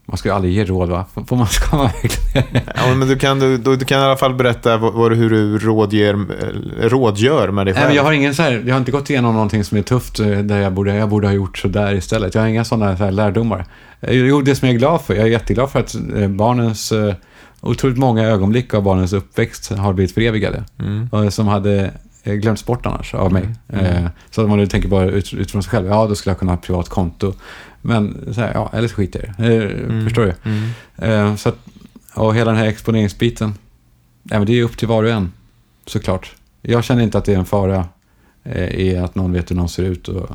Man 0.05 0.17
ska 0.17 0.29
ju 0.29 0.35
aldrig 0.35 0.53
ge 0.53 0.65
råd 0.65 0.89
va? 0.89 1.05
Får 1.27 1.35
man, 1.35 1.47
ska 1.47 1.77
man 1.77 1.85
verkligen? 1.85 2.63
Ja, 2.75 2.95
men 2.95 3.07
du 3.07 3.17
kan, 3.19 3.39
du, 3.39 3.57
du 3.57 3.85
kan 3.85 3.99
i 3.99 4.03
alla 4.03 4.17
fall 4.17 4.33
berätta 4.33 4.77
vad, 4.77 5.13
hur 5.13 5.29
du 5.29 5.57
rådger, 5.57 6.13
eh, 6.13 6.89
rådgör 6.89 7.51
med 7.51 7.67
dig 7.67 7.73
själv. 7.73 7.87
Nej, 7.87 7.95
jag 7.95 8.03
har 8.03 8.11
ingen 8.11 8.35
så 8.35 8.41
här, 8.41 8.63
jag 8.65 8.73
har 8.73 8.79
inte 8.79 8.91
gått 8.91 9.09
igenom 9.09 9.33
någonting 9.33 9.63
som 9.63 9.77
är 9.77 9.81
tufft 9.81 10.19
eh, 10.19 10.27
där 10.27 10.57
jag 10.57 10.73
borde, 10.73 10.95
jag 10.95 11.09
borde 11.09 11.27
ha 11.27 11.33
gjort 11.33 11.57
så 11.57 11.67
där 11.67 11.95
istället. 11.95 12.35
Jag 12.35 12.41
har 12.41 12.47
inga 12.47 12.65
sådana 12.65 12.97
så 12.97 13.03
här 13.03 13.11
lärdomar. 13.11 13.65
Jo, 14.07 14.41
det 14.41 14.55
som 14.55 14.67
jag 14.67 14.75
är 14.75 14.79
glad 14.79 15.01
för, 15.01 15.13
jag 15.13 15.23
är 15.23 15.31
jätteglad 15.31 15.71
för 15.71 15.79
att 15.79 15.95
barnens, 16.29 16.93
otroligt 17.63 17.97
många 17.97 18.23
ögonblick 18.23 18.73
av 18.73 18.83
barnens 18.83 19.13
uppväxt 19.13 19.69
har 19.71 19.93
blivit 19.93 20.13
förevigade. 20.13 20.63
Mm. 20.79 21.31
Som 21.31 21.47
hade 21.47 21.91
eh, 22.23 22.33
glömts 22.33 22.65
bort 22.65 22.85
annars 22.85 23.13
av 23.13 23.33
mig. 23.33 23.49
Mm. 23.67 23.85
Eh, 23.85 24.09
Så 24.31 24.41
att 24.41 24.49
man 24.49 24.57
nu 24.57 24.67
tänker 24.67 24.89
bara 24.89 25.05
ut, 25.05 25.33
utifrån 25.33 25.63
sig 25.63 25.69
själv, 25.69 25.87
ja 25.87 26.07
då 26.07 26.15
skulle 26.15 26.31
jag 26.31 26.39
kunna 26.39 26.51
ha 26.51 26.57
ett 26.57 26.65
privat 26.65 26.89
konto. 26.89 27.33
Men 27.81 28.33
så 28.33 28.41
här, 28.41 28.51
ja, 28.53 28.69
eller 28.73 28.87
så 28.87 28.95
skiter 28.95 29.33
jag. 29.37 29.47
Eh, 29.53 29.61
Mm. 29.63 30.03
Förstår 30.03 30.25
du? 30.25 30.33
Mm. 31.05 31.37
Så 31.37 31.49
att, 31.49 31.57
och 32.15 32.35
hela 32.35 32.51
den 32.51 32.59
här 32.59 32.67
exponeringsbiten, 32.67 33.53
ja, 34.23 34.37
men 34.37 34.45
det 34.45 34.59
är 34.59 34.63
upp 34.63 34.77
till 34.77 34.87
var 34.87 35.03
och 35.03 35.09
en, 35.09 35.31
såklart. 35.85 36.35
Jag 36.61 36.83
känner 36.83 37.03
inte 37.03 37.17
att 37.17 37.25
det 37.25 37.33
är 37.33 37.37
en 37.37 37.45
fara 37.45 37.87
i 38.71 38.95
att 38.97 39.15
någon 39.15 39.31
vet 39.33 39.51
hur 39.51 39.55
någon 39.55 39.69
ser 39.69 39.83
ut 39.83 40.07
och, 40.07 40.29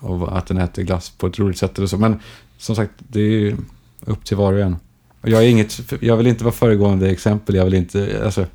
och 0.00 0.38
att 0.38 0.46
den 0.46 0.58
äter 0.58 0.82
glass 0.82 1.10
på 1.10 1.26
ett 1.26 1.38
roligt 1.38 1.58
sätt 1.58 1.78
eller 1.78 1.86
så. 1.86 1.96
Men 1.98 2.20
som 2.58 2.76
sagt, 2.76 2.90
det 2.98 3.20
är 3.20 3.24
ju 3.30 3.56
upp 4.04 4.24
till 4.24 4.36
var 4.36 4.52
och 4.52 4.60
en. 4.60 4.76
Och 5.20 5.28
jag, 5.28 5.44
är 5.44 5.48
inget, 5.48 5.80
jag 6.00 6.16
vill 6.16 6.26
inte 6.26 6.44
vara 6.44 6.54
föregående 6.54 7.10
exempel, 7.10 7.54
jag 7.54 7.64
vill 7.64 7.74
inte, 7.74 8.20
alltså, 8.24 8.46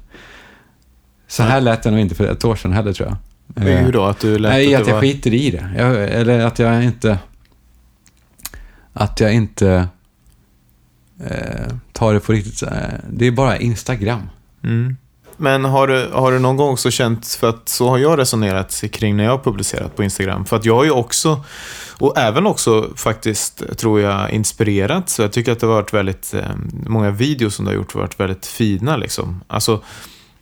så 1.28 1.44
här 1.44 1.62
lät 1.62 1.86
jag 1.86 1.92
nog 1.92 2.02
inte 2.02 2.16
för 2.16 2.28
ett 2.28 2.46
år 2.46 2.56
sedan 2.56 2.74
heller 2.74 2.94
tror 2.94 3.10
jag. 3.10 3.18
Eh, 3.68 3.78
Hur 3.78 3.92
då? 3.92 4.04
Att 4.04 4.20
du 4.20 4.38
lät 4.38 4.52
Nej, 4.52 4.76
att 4.76 4.82
att 4.82 4.86
det 4.86 4.92
jag 4.92 4.96
var... 4.96 5.02
skiter 5.02 5.34
i 5.34 5.52
det. 5.52 5.70
Jag, 5.78 6.04
eller 6.04 6.40
att 6.40 6.60
jag 6.60 6.84
inte... 6.84 7.20
Att 8.94 9.20
jag 9.20 9.34
inte 9.34 9.88
eh, 11.30 11.74
tar 11.92 12.14
det 12.14 12.20
på 12.20 12.32
riktigt... 12.32 12.64
Eh, 12.64 12.70
det 13.10 13.28
är 13.28 13.32
bara 13.32 13.58
Instagram. 13.58 14.30
Mm. 14.64 14.98
Men 15.38 15.66
har 15.66 15.88
du, 15.88 16.10
har 16.14 16.32
du 16.32 16.40
någon 16.40 16.58
gång 16.58 16.74
också 16.74 16.92
känt, 16.92 17.28
för 17.28 17.50
att 17.50 17.70
så 17.70 17.90
har 17.90 17.98
jag 17.98 18.20
resonerat 18.20 18.84
kring 18.92 19.18
när 19.18 19.24
jag 19.24 19.32
har 19.32 19.44
publicerat 19.44 19.96
på 19.96 20.04
Instagram. 20.04 20.46
För 20.46 20.56
att 20.56 20.66
jag 20.66 20.76
har 20.76 20.84
ju 20.84 20.92
också, 20.92 21.44
och 22.00 22.18
även 22.18 22.48
också 22.48 22.90
faktiskt, 22.96 23.78
tror 23.78 24.02
jag, 24.02 24.32
inspirerat. 24.32 25.10
Så 25.10 25.22
jag 25.22 25.32
tycker 25.32 25.52
att 25.52 25.60
det 25.60 25.68
har 25.68 25.74
varit 25.74 25.94
väldigt, 25.94 26.34
eh, 26.34 26.44
många 26.88 27.12
videos 27.12 27.56
som 27.56 27.66
du 27.66 27.72
har 27.72 27.76
gjort 27.76 27.94
har 27.94 28.02
varit 28.02 28.20
väldigt 28.20 28.46
fina 28.46 28.98
liksom. 28.98 29.42
Alltså, 29.48 29.82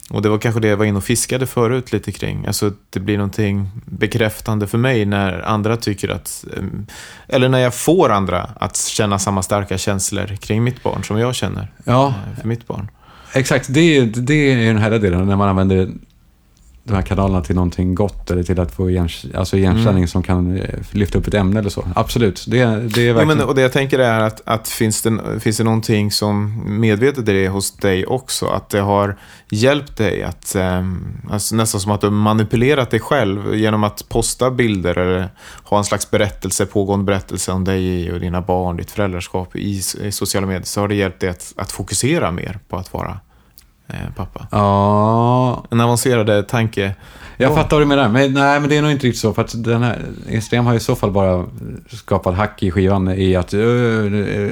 och 0.09 0.21
det 0.21 0.29
var 0.29 0.37
kanske 0.37 0.61
det 0.61 0.67
jag 0.67 0.77
var 0.77 0.85
inne 0.85 0.97
och 0.97 1.03
fiskade 1.03 1.47
förut 1.47 1.91
lite 1.91 2.11
kring. 2.11 2.45
Alltså 2.45 2.71
det 2.89 2.99
blir 2.99 3.17
någonting 3.17 3.69
bekräftande 3.85 4.67
för 4.67 4.77
mig 4.77 5.05
när 5.05 5.41
andra 5.41 5.77
tycker 5.77 6.09
att, 6.09 6.45
eh, 6.57 6.63
eller 7.27 7.49
när 7.49 7.59
jag 7.59 7.73
får 7.73 8.09
andra 8.09 8.49
att 8.59 8.77
känna 8.77 9.19
samma 9.19 9.43
starka 9.43 9.77
känslor 9.77 10.35
kring 10.35 10.63
mitt 10.63 10.83
barn 10.83 11.03
som 11.03 11.19
jag 11.19 11.35
känner 11.35 11.71
Ja, 11.83 12.07
eh, 12.07 12.39
för 12.41 12.47
mitt 12.47 12.67
barn. 12.67 12.87
exakt. 13.33 13.65
Det 13.73 13.97
är, 13.97 14.05
det 14.05 14.33
är 14.33 14.67
den 14.67 14.77
här 14.77 14.91
delen, 14.91 15.27
när 15.27 15.35
man 15.35 15.49
använder 15.49 15.89
de 16.85 16.93
här 16.93 17.01
kanalerna 17.01 17.41
till 17.41 17.55
någonting 17.55 17.95
gott 17.95 18.31
eller 18.31 18.43
till 18.43 18.59
att 18.59 18.71
få 18.71 18.89
igen, 18.89 19.09
alltså 19.35 19.57
igenkänning 19.57 19.97
Mm. 19.97 20.07
som 20.07 20.23
kan 20.23 20.57
eh, 20.57 20.69
lyfta 20.91 21.17
upp 21.17 21.27
ett 21.27 21.33
ämne 21.33 21.59
eller 21.59 21.69
så. 21.69 21.87
Absolut, 21.95 22.45
det, 22.47 22.57
det 22.57 22.63
är 22.63 23.07
Ja, 23.07 23.13
verkligen... 23.13 23.27
men, 23.37 23.47
och 23.47 23.55
det 23.55 23.61
jag 23.61 23.71
tänker 23.71 23.99
är 23.99 24.19
att, 24.19 24.41
att 24.45 24.67
finns, 24.69 25.01
det, 25.01 25.39
finns 25.39 25.57
det 25.57 25.63
någonting 25.63 26.11
som 26.11 26.63
medvetet 26.79 27.29
är 27.29 27.33
det 27.33 27.47
hos 27.47 27.71
dig 27.77 28.05
också? 28.05 28.45
Att 28.45 28.69
det 28.69 28.79
har 28.79 29.17
hjälpt 29.49 29.97
dig 29.97 30.23
att, 30.23 30.55
ehm, 30.55 31.17
alltså 31.31 31.55
nästan 31.55 31.81
som 31.81 31.91
att 31.91 32.01
du 32.01 32.09
manipulerat 32.09 32.91
dig 32.91 32.99
själv 32.99 33.55
genom 33.55 33.83
att 33.83 34.09
posta 34.09 34.51
bilder 34.51 34.97
eller 34.97 35.29
ha 35.63 35.77
en 35.77 35.83
slags 35.83 36.11
berättelse, 36.11 36.65
pågående 36.65 37.05
berättelse 37.05 37.51
om 37.51 37.63
dig 37.63 38.11
och 38.13 38.19
dina 38.19 38.41
barn, 38.41 38.77
ditt 38.77 38.91
föräldraskap 38.91 39.55
i, 39.55 39.81
i 40.01 40.11
sociala 40.11 40.47
medier. 40.47 40.63
Så 40.63 40.81
har 40.81 40.87
det 40.87 40.95
hjälpt 40.95 41.19
dig 41.19 41.29
att, 41.29 41.53
att 41.57 41.71
fokusera 41.71 42.31
mer 42.31 42.59
på 42.69 42.77
att 42.77 42.93
vara 42.93 43.19
pappa. 44.15 44.47
Ja, 44.51 45.63
En 45.71 45.79
avancerad 45.81 46.47
tanke. 46.47 46.95
Jag 47.37 47.51
Ja. 47.51 47.55
fattar 47.55 47.69
vad 47.77 47.81
du 47.81 47.85
menar. 47.85 48.09
Men, 48.09 48.33
nej, 48.33 48.59
men 48.59 48.69
det 48.69 48.77
är 48.77 48.81
nog 48.81 48.91
inte 48.91 49.07
riktigt 49.07 49.21
så. 49.21 49.33
För 49.33 49.41
att 49.41 49.63
den 49.63 49.83
här 49.83 50.01
Instagram 50.29 50.65
har 50.65 50.73
i 50.73 50.79
så 50.79 50.95
fall 50.95 51.11
bara 51.11 51.45
skapat 51.89 52.35
hack 52.35 52.63
i 52.63 52.71
skivan 52.71 53.09
i 53.09 53.35
att 53.35 53.53
"Ö, 53.53 53.59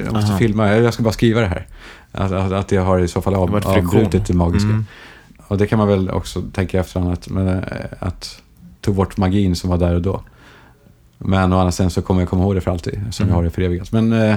jag 0.04 0.12
måste 0.12 0.30
Aha. 0.30 0.38
filma, 0.38 0.72
jag 0.76 0.94
ska 0.94 1.02
bara 1.02 1.12
skriva 1.12 1.40
det 1.40 1.46
här. 1.46 1.66
Att, 2.12 2.32
att, 2.32 2.52
att 2.52 2.72
jag 2.72 2.82
har 2.84 2.98
i 2.98 3.08
så 3.08 3.22
fall 3.22 3.32
Det 3.32 3.38
av, 3.38 3.48
friktion. 3.48 3.76
avbrutit 3.86 4.26
det 4.26 4.34
magiska. 4.34 4.68
Mm. 4.68 4.86
Och 5.48 5.58
det 5.58 5.66
kan 5.66 5.78
man 5.78 5.88
väl 5.88 6.10
också 6.10 6.42
tänka 6.52 6.80
efterhand 6.80 7.12
att, 7.12 7.28
men, 7.28 7.48
eh, 7.48 7.62
att 7.98 8.42
tog 8.80 8.94
bort 8.94 9.16
magin 9.16 9.56
som 9.56 9.70
var 9.70 9.78
där 9.78 9.94
och 9.94 10.02
då. 10.02 10.22
Men 11.18 11.52
å 11.52 11.58
andra 11.58 11.72
sidan 11.72 11.90
så 11.90 12.02
kommer 12.02 12.20
jag 12.22 12.28
komma 12.30 12.42
ihåg 12.42 12.54
det 12.54 12.60
för 12.60 12.70
alltid, 12.70 13.00
som 13.10 13.22
Mm. 13.24 13.28
jag 13.32 13.36
har 13.38 13.44
det 13.44 13.50
förevigat. 13.50 13.92
Men, 13.92 14.12
eh, 14.12 14.36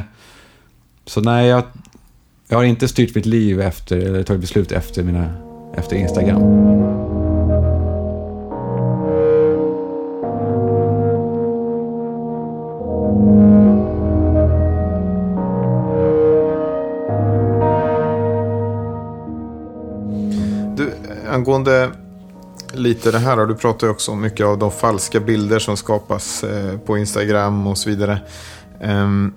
så 1.05 1.21
nej, 1.21 1.47
jag, 1.47 1.63
jag 2.47 2.57
har 2.57 2.63
inte 2.63 2.87
styrt 2.87 3.15
mitt 3.15 3.25
liv 3.25 3.61
efter, 3.61 3.97
eller 3.97 4.23
tagit 4.23 4.41
beslut 4.41 4.71
efter, 4.71 5.03
mina, 5.03 5.29
efter 5.77 5.95
Instagram. 5.95 6.41
Du, 20.75 20.91
angående 21.29 21.91
lite 22.73 23.11
det 23.11 23.19
här, 23.19 23.45
du 23.45 23.55
pratar 23.55 23.87
ju 23.87 23.91
också 23.91 24.11
om 24.11 24.21
mycket 24.21 24.45
av 24.45 24.57
de 24.57 24.71
falska 24.71 25.19
bilder 25.19 25.59
som 25.59 25.77
skapas 25.77 26.43
eh, 26.43 26.77
på 26.77 26.97
Instagram 26.97 27.67
och 27.67 27.77
så 27.77 27.89
vidare. 27.89 28.19
Ehm, 28.81 29.33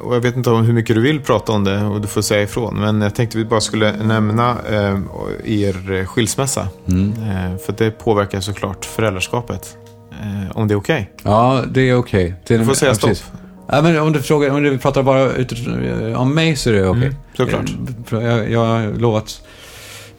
och 0.00 0.14
jag 0.14 0.20
vet 0.20 0.36
inte 0.36 0.50
om 0.50 0.64
hur 0.64 0.72
mycket 0.72 0.96
du 0.96 1.02
vill 1.02 1.20
prata 1.20 1.52
om 1.52 1.64
det 1.64 1.82
och 1.84 2.00
du 2.00 2.08
får 2.08 2.22
säga 2.22 2.42
ifrån. 2.42 2.80
Men 2.80 3.00
jag 3.00 3.14
tänkte 3.14 3.38
vi 3.38 3.44
bara 3.44 3.60
skulle 3.60 3.92
nämna 3.96 4.50
eh, 4.70 4.98
er 5.44 6.04
skilsmässa. 6.04 6.68
Mm. 6.88 7.12
Eh, 7.12 7.56
för 7.58 7.74
det 7.78 7.90
påverkar 7.90 8.40
såklart 8.40 8.84
föräldraskapet. 8.84 9.76
Eh, 10.12 10.56
om 10.56 10.68
det 10.68 10.74
är 10.74 10.76
okej. 10.76 11.10
Ja, 11.22 11.64
det 11.70 11.80
är 11.90 11.94
okej. 11.96 12.34
Är- 12.48 12.58
Du 12.58 12.64
får 12.64 12.74
säga 12.74 12.90
ja, 12.90 12.94
stopp. 12.94 13.18
Ja, 13.66 13.82
men 13.82 13.98
om 13.98 14.12
du, 14.12 14.22
frågar, 14.22 14.50
om 14.50 14.62
du 14.62 14.78
pratar 14.78 15.02
bara 15.02 15.32
utifrån, 15.32 16.14
om 16.16 16.34
mig 16.34 16.56
så 16.56 16.70
är 16.70 16.74
det 16.74 16.88
okej. 16.88 17.02
Mm, 17.02 17.14
såklart. 17.36 17.70
Eh, 18.12 18.18
Jag, 18.28 18.50
jag 18.50 18.64
har 18.66 18.92
lovat 18.98 19.42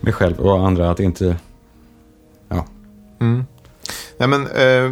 mig 0.02 0.14
själv 0.14 0.40
och 0.40 0.68
andra 0.68 0.92
att 0.92 1.00
inte... 1.00 1.36
Mm. 3.22 3.46
Nej 4.18 4.28
men, 4.30 4.42
eh, 4.48 4.92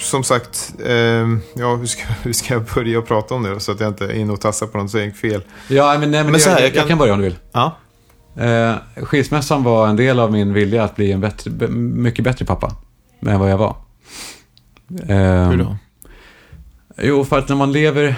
som 0.00 0.24
sagt, 0.24 0.74
eh, 0.84 0.92
ja, 1.56 1.76
hur, 1.76 1.86
ska, 1.86 2.02
hur 2.22 2.32
ska 2.32 2.54
jag 2.54 2.64
börja 2.74 3.02
prata 3.02 3.34
om 3.34 3.42
det 3.42 3.60
så 3.60 3.72
att 3.72 3.80
jag 3.80 3.88
inte 3.88 4.04
är 4.04 4.12
inne 4.12 4.32
och 4.32 4.40
tassar 4.40 4.66
på 4.66 4.78
något 4.78 4.90
så 4.90 4.98
jag 4.98 5.16
fel. 5.16 5.42
Ja, 5.68 5.96
men, 6.00 6.10
nej, 6.10 6.22
men, 6.22 6.32
Men 6.32 6.40
så 6.40 6.50
här, 6.50 6.56
jag, 6.56 6.62
jag 6.62 6.68
jag, 6.68 6.80
kan- 6.82 6.88
kan 6.88 6.98
börja 6.98 7.12
om 7.12 7.18
du 7.18 7.24
vill. 7.24 7.36
Ja. 7.52 7.76
Eh, 8.36 8.74
skilsmässan 9.04 9.62
var 9.62 9.88
en 9.88 9.96
del 9.96 10.20
av 10.20 10.32
min 10.32 10.52
vilja 10.52 10.84
att 10.84 10.96
bli 10.96 11.12
en 11.12 11.20
bättre, 11.20 11.50
mycket 11.70 12.24
bättre 12.24 12.44
pappa 12.44 12.76
än 13.26 13.40
vad 13.40 13.50
jag 13.50 13.58
var. 13.58 13.76
Eh, 15.08 15.48
Hur 15.50 15.56
då? 15.56 15.76
Jo, 17.02 17.24
för 17.24 17.38
att 17.38 17.48
när 17.48 17.56
man 17.56 17.72
lever... 17.72 18.16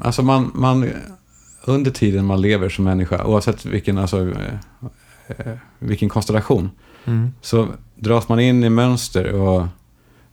Alltså 0.00 0.22
man, 0.22 0.50
man... 0.54 0.90
Under 1.66 1.90
tiden 1.90 2.24
man 2.24 2.40
lever 2.40 2.68
som 2.68 2.84
människa, 2.84 3.24
oavsett 3.24 3.64
vilken, 3.66 3.98
alltså, 3.98 4.20
eh, 4.30 4.54
eh, 5.28 5.52
vilken 5.78 6.08
konstellation, 6.08 6.70
Mm. 7.06 7.32
så 7.40 7.68
dras 7.94 8.28
man 8.28 8.40
in 8.40 8.64
i 8.64 8.70
mönster 8.70 9.32
och 9.32 9.66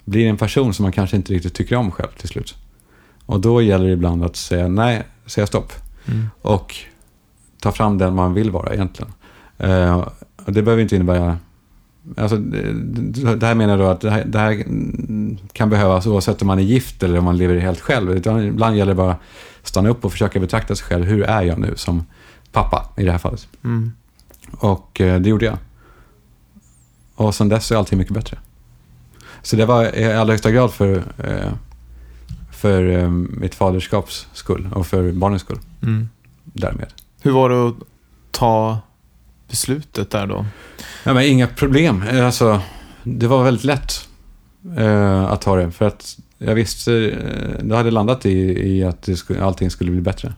blir 0.06 0.30
en 0.30 0.38
person 0.38 0.74
som 0.74 0.84
man 0.84 0.92
kanske 0.92 1.16
inte 1.16 1.34
riktigt 1.34 1.54
tycker 1.54 1.76
om 1.76 1.92
själv 1.92 2.10
till 2.18 2.30
slut. 2.30 2.56
Och 3.26 3.40
då 3.40 3.62
gäller 3.62 3.86
det 3.86 3.92
ibland 3.92 4.24
att 4.24 4.36
säga 4.36 4.68
nej, 4.68 5.04
säga 5.26 5.48
stopp. 5.48 5.74
Mm. 6.06 6.30
Och 6.42 6.76
ta 7.60 7.72
fram 7.72 7.98
den 7.98 8.16
man 8.16 8.34
vill 8.34 8.52
vara 8.52 8.74
egentligen. 8.74 9.12
Eh, 9.58 10.08
det 10.46 10.62
behöver 10.62 10.84
inte 10.84 10.96
innebära... 10.96 11.38
Alltså, 12.18 12.38
det, 12.38 13.36
det 13.36 13.46
här 13.46 13.56
menar 13.56 13.78
jag 13.78 13.80
då 13.80 13.88
att 13.88 14.02
det 14.02 14.12
här, 14.12 14.26
det 14.26 14.40
här 14.40 14.66
kan 15.54 15.70
behövas 15.70 16.08
oavsett 16.08 16.42
om 16.42 16.48
man 16.48 16.60
är 16.60 16.64
gift 16.64 17.04
eller 17.04 17.20
om 17.20 17.26
man 17.26 17.38
lever 17.38 17.58
helt 17.60 17.80
själv. 17.80 18.12
Utan 18.12 18.44
ibland 18.44 18.78
gäller 18.78 18.92
det 18.92 18.96
bara 18.96 19.12
att 19.12 19.20
stanna 19.64 19.90
upp 19.90 20.06
och 20.06 20.12
försöka 20.12 20.40
betrakta 20.40 20.76
sig 20.76 20.88
själv. 20.88 21.06
Hur 21.06 21.24
är 21.24 21.42
jag 21.42 21.60
nu 21.60 21.74
som 21.76 22.06
pappa 22.52 22.94
i 22.98 23.04
det 23.04 23.12
här 23.12 23.18
fallet? 23.18 23.48
Mm. 23.64 23.92
Och 24.52 25.02
eh, 25.02 25.22
det 25.22 25.30
gjorde 25.30 25.46
jag. 25.46 25.58
Och 27.16 27.36
sen 27.36 27.50
dess 27.50 27.72
är 27.72 27.76
allting 27.76 27.98
mycket 27.98 28.14
bättre. 28.14 28.38
Så 29.42 29.56
det 29.56 29.66
var 29.66 29.96
i 29.96 30.14
allra 30.14 30.34
högsta 30.34 30.52
grad 30.52 30.74
för, 30.74 31.04
eh, 31.24 31.52
för 32.52 32.90
eh, 33.00 33.10
mitt 33.10 33.56
faderskaps 33.56 34.28
skull 34.34 34.70
och 34.76 34.88
för 34.88 35.12
barnens 35.12 35.42
skull 35.42 35.60
Mm. 35.84 36.10
därmed. 36.44 36.88
Hur 37.22 37.32
var 37.32 37.50
det 37.50 37.68
att 37.68 37.76
ta 38.32 38.80
beslutet 39.50 40.10
där 40.10 40.28
då? 40.28 40.46
Ja, 41.04 41.14
men 41.14 41.24
inga 41.24 41.48
problem. 41.48 42.04
Eh, 42.04 42.26
Alltså, 42.26 42.62
det 43.04 43.28
var 43.28 43.44
väldigt 43.44 43.64
lätt 43.64 44.08
att 45.30 45.42
ta 45.42 45.56
det. 45.56 45.72
För 45.72 45.88
att 45.88 46.18
jag 46.38 46.56
visste, 46.56 46.92
det 47.64 47.76
hade 47.78 47.92
landat 47.92 48.26
i, 48.26 48.68
i 48.70 48.84
att 48.84 49.02
det 49.04 49.16
skulle, 49.16 49.44
allting 49.44 49.70
skulle 49.72 49.92
bli 49.92 50.02
bättre. 50.02 50.34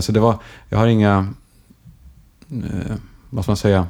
Så 0.00 0.12
det 0.12 0.20
var, 0.20 0.38
jag 0.68 0.78
har 0.78 0.86
inga, 0.86 1.34
vad 3.30 3.44
ska 3.44 3.50
man 3.52 3.56
säga, 3.56 3.86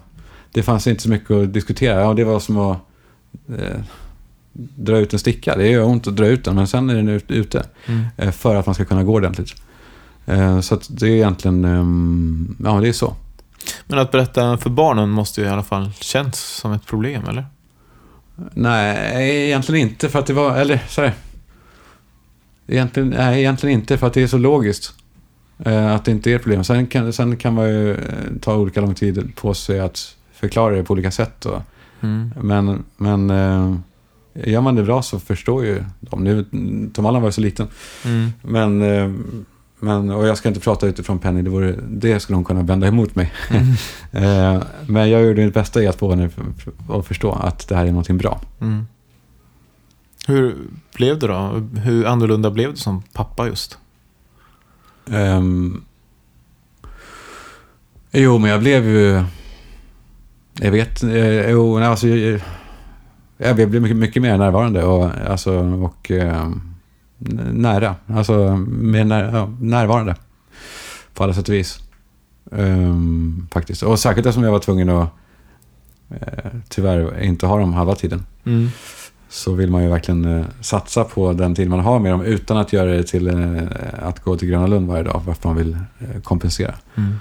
det 0.52 0.62
fanns 0.62 0.86
inte 0.86 1.02
så 1.02 1.08
mycket 1.08 1.30
att 1.30 1.52
diskutera. 1.52 2.00
Ja, 2.00 2.14
det 2.14 2.24
var 2.24 2.40
som 2.40 2.58
att 2.58 2.78
dra 4.76 4.98
ut 4.98 5.12
en 5.12 5.18
sticka. 5.18 5.56
Det 5.56 5.68
gör 5.68 5.84
ont 5.84 6.06
att 6.06 6.16
dra 6.16 6.26
ut 6.26 6.44
den, 6.44 6.54
men 6.54 6.66
sen 6.66 6.90
är 6.90 6.94
den 6.94 7.08
ut, 7.08 7.30
ute. 7.30 7.66
Mm. 7.86 8.04
Eh, 8.16 8.30
för 8.30 8.56
att 8.56 8.66
man 8.66 8.74
ska 8.74 8.84
kunna 8.84 9.04
gå 9.04 9.12
ordentligt. 9.14 9.54
Eh, 10.26 10.60
så 10.60 10.74
att 10.74 10.86
det 10.90 11.06
är 11.06 11.10
egentligen, 11.10 11.64
ehm, 11.64 12.56
ja 12.64 12.80
det 12.80 12.88
är 12.88 12.92
så. 12.92 13.14
Men 13.86 13.98
att 13.98 14.10
berätta 14.10 14.58
för 14.58 14.70
barnen 14.70 15.10
måste 15.10 15.40
ju 15.40 15.46
i 15.46 15.50
alla 15.50 15.62
fall 15.62 15.90
känns 16.00 16.40
som 16.40 16.72
ett 16.72 16.86
problem, 16.86 17.22
eller? 17.28 17.46
Nej, 18.54 19.46
egentligen 19.46 19.88
inte 19.88 20.08
för 20.08 20.18
att 20.18 20.26
det 20.26 20.32
var, 20.32 20.56
eller 20.56 20.82
så 20.88 21.00
här. 21.02 21.12
Egentligen, 22.66 23.08
nej, 23.08 23.38
egentligen 23.40 23.78
inte 23.78 23.98
för 23.98 24.06
att 24.06 24.12
det 24.12 24.22
är 24.22 24.26
så 24.26 24.38
logiskt. 24.38 24.94
Eh, 25.64 25.94
att 25.94 26.04
det 26.04 26.10
inte 26.10 26.30
är 26.30 26.36
ett 26.36 26.42
problem. 26.42 26.64
Sen 26.64 26.86
kan, 26.86 27.12
sen 27.12 27.36
kan 27.36 27.54
man 27.54 27.68
ju 27.68 27.96
ta 28.40 28.56
olika 28.56 28.80
lång 28.80 28.94
tid 28.94 29.32
på 29.36 29.54
sig 29.54 29.80
att 29.80 30.16
förklara 30.32 30.74
det 30.76 30.84
på 30.84 30.92
olika 30.92 31.10
sätt. 31.10 31.46
Och, 31.46 31.62
Mm. 32.00 32.32
men 32.42 32.84
men 32.96 33.30
gör 34.44 34.60
man 34.60 34.74
det 34.74 34.82
bra 34.82 35.02
så 35.02 35.20
förstår 35.20 35.64
ju 35.64 35.84
de. 36.00 36.24
Nu, 36.24 36.44
Tom 36.92 37.06
Allan 37.06 37.22
var 37.22 37.28
ju 37.28 37.32
så 37.32 37.40
liten. 37.40 37.68
Mm. 38.04 38.32
Men, 38.42 38.82
eh, 38.82 39.10
men, 39.78 40.10
och 40.10 40.26
jag 40.26 40.38
ska 40.38 40.48
inte 40.48 40.60
prata 40.60 40.86
utifrån 40.86 41.18
Penny, 41.18 41.42
det, 41.42 41.50
vore, 41.50 41.74
det 41.88 42.20
skulle 42.20 42.36
hon 42.36 42.44
kunna 42.44 42.62
vända 42.62 42.86
emot 42.86 43.14
mig. 43.14 43.32
Eh, 44.12 44.62
men 44.86 45.10
jag 45.10 45.22
gjorde 45.22 45.44
mitt 45.44 45.54
bästa 45.54 45.82
i 45.82 45.86
att 45.86 45.96
få 45.96 46.10
henne 46.10 46.30
att 46.88 47.06
förstå 47.06 47.32
att 47.32 47.68
det 47.68 47.76
här 47.76 47.86
är 47.86 47.88
någonting 47.88 48.18
bra. 48.18 48.40
Mm. 48.60 48.86
Hur 50.26 50.56
blev 50.94 51.18
det 51.18 51.26
då? 51.26 51.68
Hur 51.82 52.06
annorlunda 52.06 52.50
blev 52.50 52.70
du 52.70 52.76
som 52.76 53.02
pappa 53.12 53.46
just? 53.46 53.78
Ehm, 55.10 55.84
jo, 58.12 58.38
men 58.38 58.50
jag 58.50 58.60
blev 58.60 58.84
ju... 58.84 59.24
Jag 60.54 60.70
vet... 60.70 61.02
Eh, 61.02 61.50
jo, 61.50 61.78
nej, 61.78 61.88
alltså, 61.88 62.08
jag, 62.08 62.40
jag 63.38 63.56
blev 63.56 63.82
mycket, 63.82 63.96
mycket 63.96 64.22
mer 64.22 64.38
närvarande 64.38 64.84
och, 64.84 65.10
alltså, 65.26 65.58
och 65.58 66.10
ehm, 66.10 66.60
nära. 67.52 67.94
Alltså, 68.06 68.56
mer 68.66 69.04
när, 69.04 69.36
ja, 69.36 69.50
närvarande. 69.60 70.14
På 71.14 71.24
alla 71.24 71.34
sätt 71.34 71.48
och 71.48 71.54
vis. 71.54 71.80
Ehm, 72.52 73.48
faktiskt. 73.52 73.82
Och 73.82 73.98
särskilt 73.98 74.26
eftersom 74.26 74.44
jag 74.44 74.52
var 74.52 74.58
tvungen 74.58 74.88
att 74.88 75.08
eh, 76.10 76.50
tyvärr 76.68 77.22
inte 77.22 77.46
ha 77.46 77.58
dem 77.58 77.74
halva 77.74 77.94
tiden. 77.94 78.26
Mm. 78.44 78.68
Så 79.28 79.52
vill 79.52 79.70
man 79.70 79.82
ju 79.82 79.88
verkligen 79.88 80.24
eh, 80.24 80.46
satsa 80.60 81.04
på 81.04 81.32
den 81.32 81.54
tid 81.54 81.70
man 81.70 81.80
har 81.80 81.98
med 81.98 82.12
dem 82.12 82.22
utan 82.22 82.56
att 82.56 82.72
göra 82.72 82.90
det 82.90 83.02
till 83.02 83.26
eh, 83.28 83.62
att 83.98 84.24
gå 84.24 84.36
till 84.36 84.48
Gröna 84.48 84.66
Lund 84.66 84.88
varje 84.88 85.02
dag. 85.02 85.22
Varför 85.26 85.48
man 85.48 85.56
vill 85.56 85.72
eh, 85.98 86.20
kompensera. 86.22 86.74
Mm. 86.94 87.14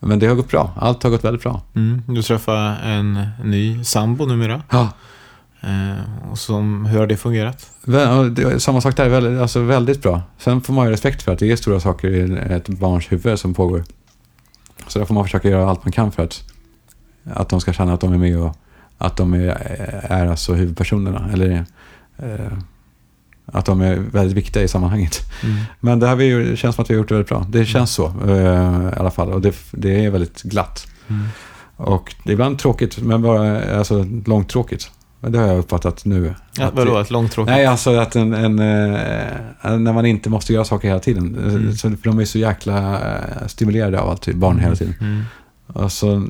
Men 0.00 0.18
det 0.18 0.26
har 0.26 0.34
gått 0.34 0.50
bra. 0.50 0.72
Allt 0.76 1.02
har 1.02 1.10
gått 1.10 1.24
väldigt 1.24 1.42
bra. 1.42 1.62
Mm. 1.74 2.02
Du 2.06 2.22
träffade 2.22 2.76
en 2.82 3.26
ny 3.44 3.84
sambo 3.84 4.26
numera. 4.26 4.62
Ja. 4.70 4.88
Eh, 5.60 6.30
och 6.30 6.38
som, 6.38 6.86
hur 6.86 6.98
har 6.98 7.06
det 7.06 7.16
fungerat? 7.16 7.70
Samma 8.58 8.80
sak 8.80 8.96
där, 8.96 9.08
väldigt, 9.08 9.40
alltså 9.40 9.60
väldigt 9.60 10.02
bra. 10.02 10.22
Sen 10.38 10.60
får 10.60 10.72
man 10.72 10.86
ju 10.86 10.92
respekt 10.92 11.22
för 11.22 11.32
att 11.32 11.38
det 11.38 11.52
är 11.52 11.56
stora 11.56 11.80
saker 11.80 12.08
i 12.08 12.38
ett 12.54 12.68
barns 12.68 13.12
huvud 13.12 13.38
som 13.38 13.54
pågår. 13.54 13.84
Så 14.86 14.98
där 14.98 15.06
får 15.06 15.14
man 15.14 15.24
försöka 15.24 15.48
göra 15.48 15.70
allt 15.70 15.84
man 15.84 15.92
kan 15.92 16.12
för 16.12 16.22
att, 16.24 16.44
att 17.24 17.48
de 17.48 17.60
ska 17.60 17.72
känna 17.72 17.92
att 17.94 18.00
de 18.00 18.12
är 18.12 18.18
med 18.18 18.38
och 18.38 18.56
att 18.98 19.16
de 19.16 19.34
är, 19.34 19.48
är 20.02 20.26
alltså 20.26 20.54
huvudpersonerna. 20.54 21.30
Eller 21.32 21.64
eh, 22.18 22.58
att 23.46 23.64
de 23.64 23.80
är 23.80 23.96
väldigt 23.96 24.36
viktiga 24.36 24.62
i 24.62 24.68
sammanhanget. 24.68 25.20
Mm. 25.42 25.56
Men 25.80 26.00
det 26.00 26.06
här 26.06 26.16
vi, 26.16 26.56
känns 26.56 26.74
som 26.74 26.82
att 26.82 26.90
vi 26.90 26.94
har 26.94 26.98
gjort 26.98 27.08
det 27.08 27.14
väldigt 27.14 27.28
bra. 27.28 27.46
Det 27.48 27.66
känns 27.66 27.90
så 27.90 28.06
eh, 28.28 28.92
i 28.96 28.98
alla 28.98 29.10
fall. 29.10 29.32
Och 29.32 29.40
det, 29.40 29.54
det 29.70 30.04
är 30.04 30.10
väldigt 30.10 30.42
glatt. 30.42 30.86
Mm. 31.08 31.26
Och 31.76 32.14
det 32.24 32.30
är 32.30 32.32
ibland 32.32 32.58
tråkigt, 32.58 32.98
men 32.98 33.22
bara 33.22 33.76
alltså, 33.78 34.06
långtråkigt. 34.26 34.90
Det 35.20 35.38
har 35.38 35.46
jag 35.46 35.58
uppfattat 35.58 36.04
nu. 36.04 36.34
Ja, 36.58 36.66
Att 36.66 36.74
vadå, 36.74 36.98
ett 36.98 37.10
långtråkigt? 37.10 37.50
Nej, 37.50 37.66
alltså 37.66 37.96
att 37.96 38.16
en, 38.16 38.32
en, 38.34 38.58
eh, 38.58 39.78
när 39.78 39.92
man 39.92 40.06
inte 40.06 40.30
måste 40.30 40.52
göra 40.52 40.64
saker 40.64 40.88
hela 40.88 41.00
tiden. 41.00 41.38
Mm. 41.48 41.72
Så, 41.72 41.90
för 41.90 42.04
de 42.04 42.18
är 42.18 42.24
så 42.24 42.38
jäkla 42.38 42.94
eh, 42.94 43.46
stimulerade 43.46 44.00
av 44.00 44.10
allt, 44.10 44.34
barn 44.34 44.58
hela 44.58 44.76
tiden. 44.76 44.94
Mm. 45.00 45.22
Och 45.66 45.92
så, 45.92 46.26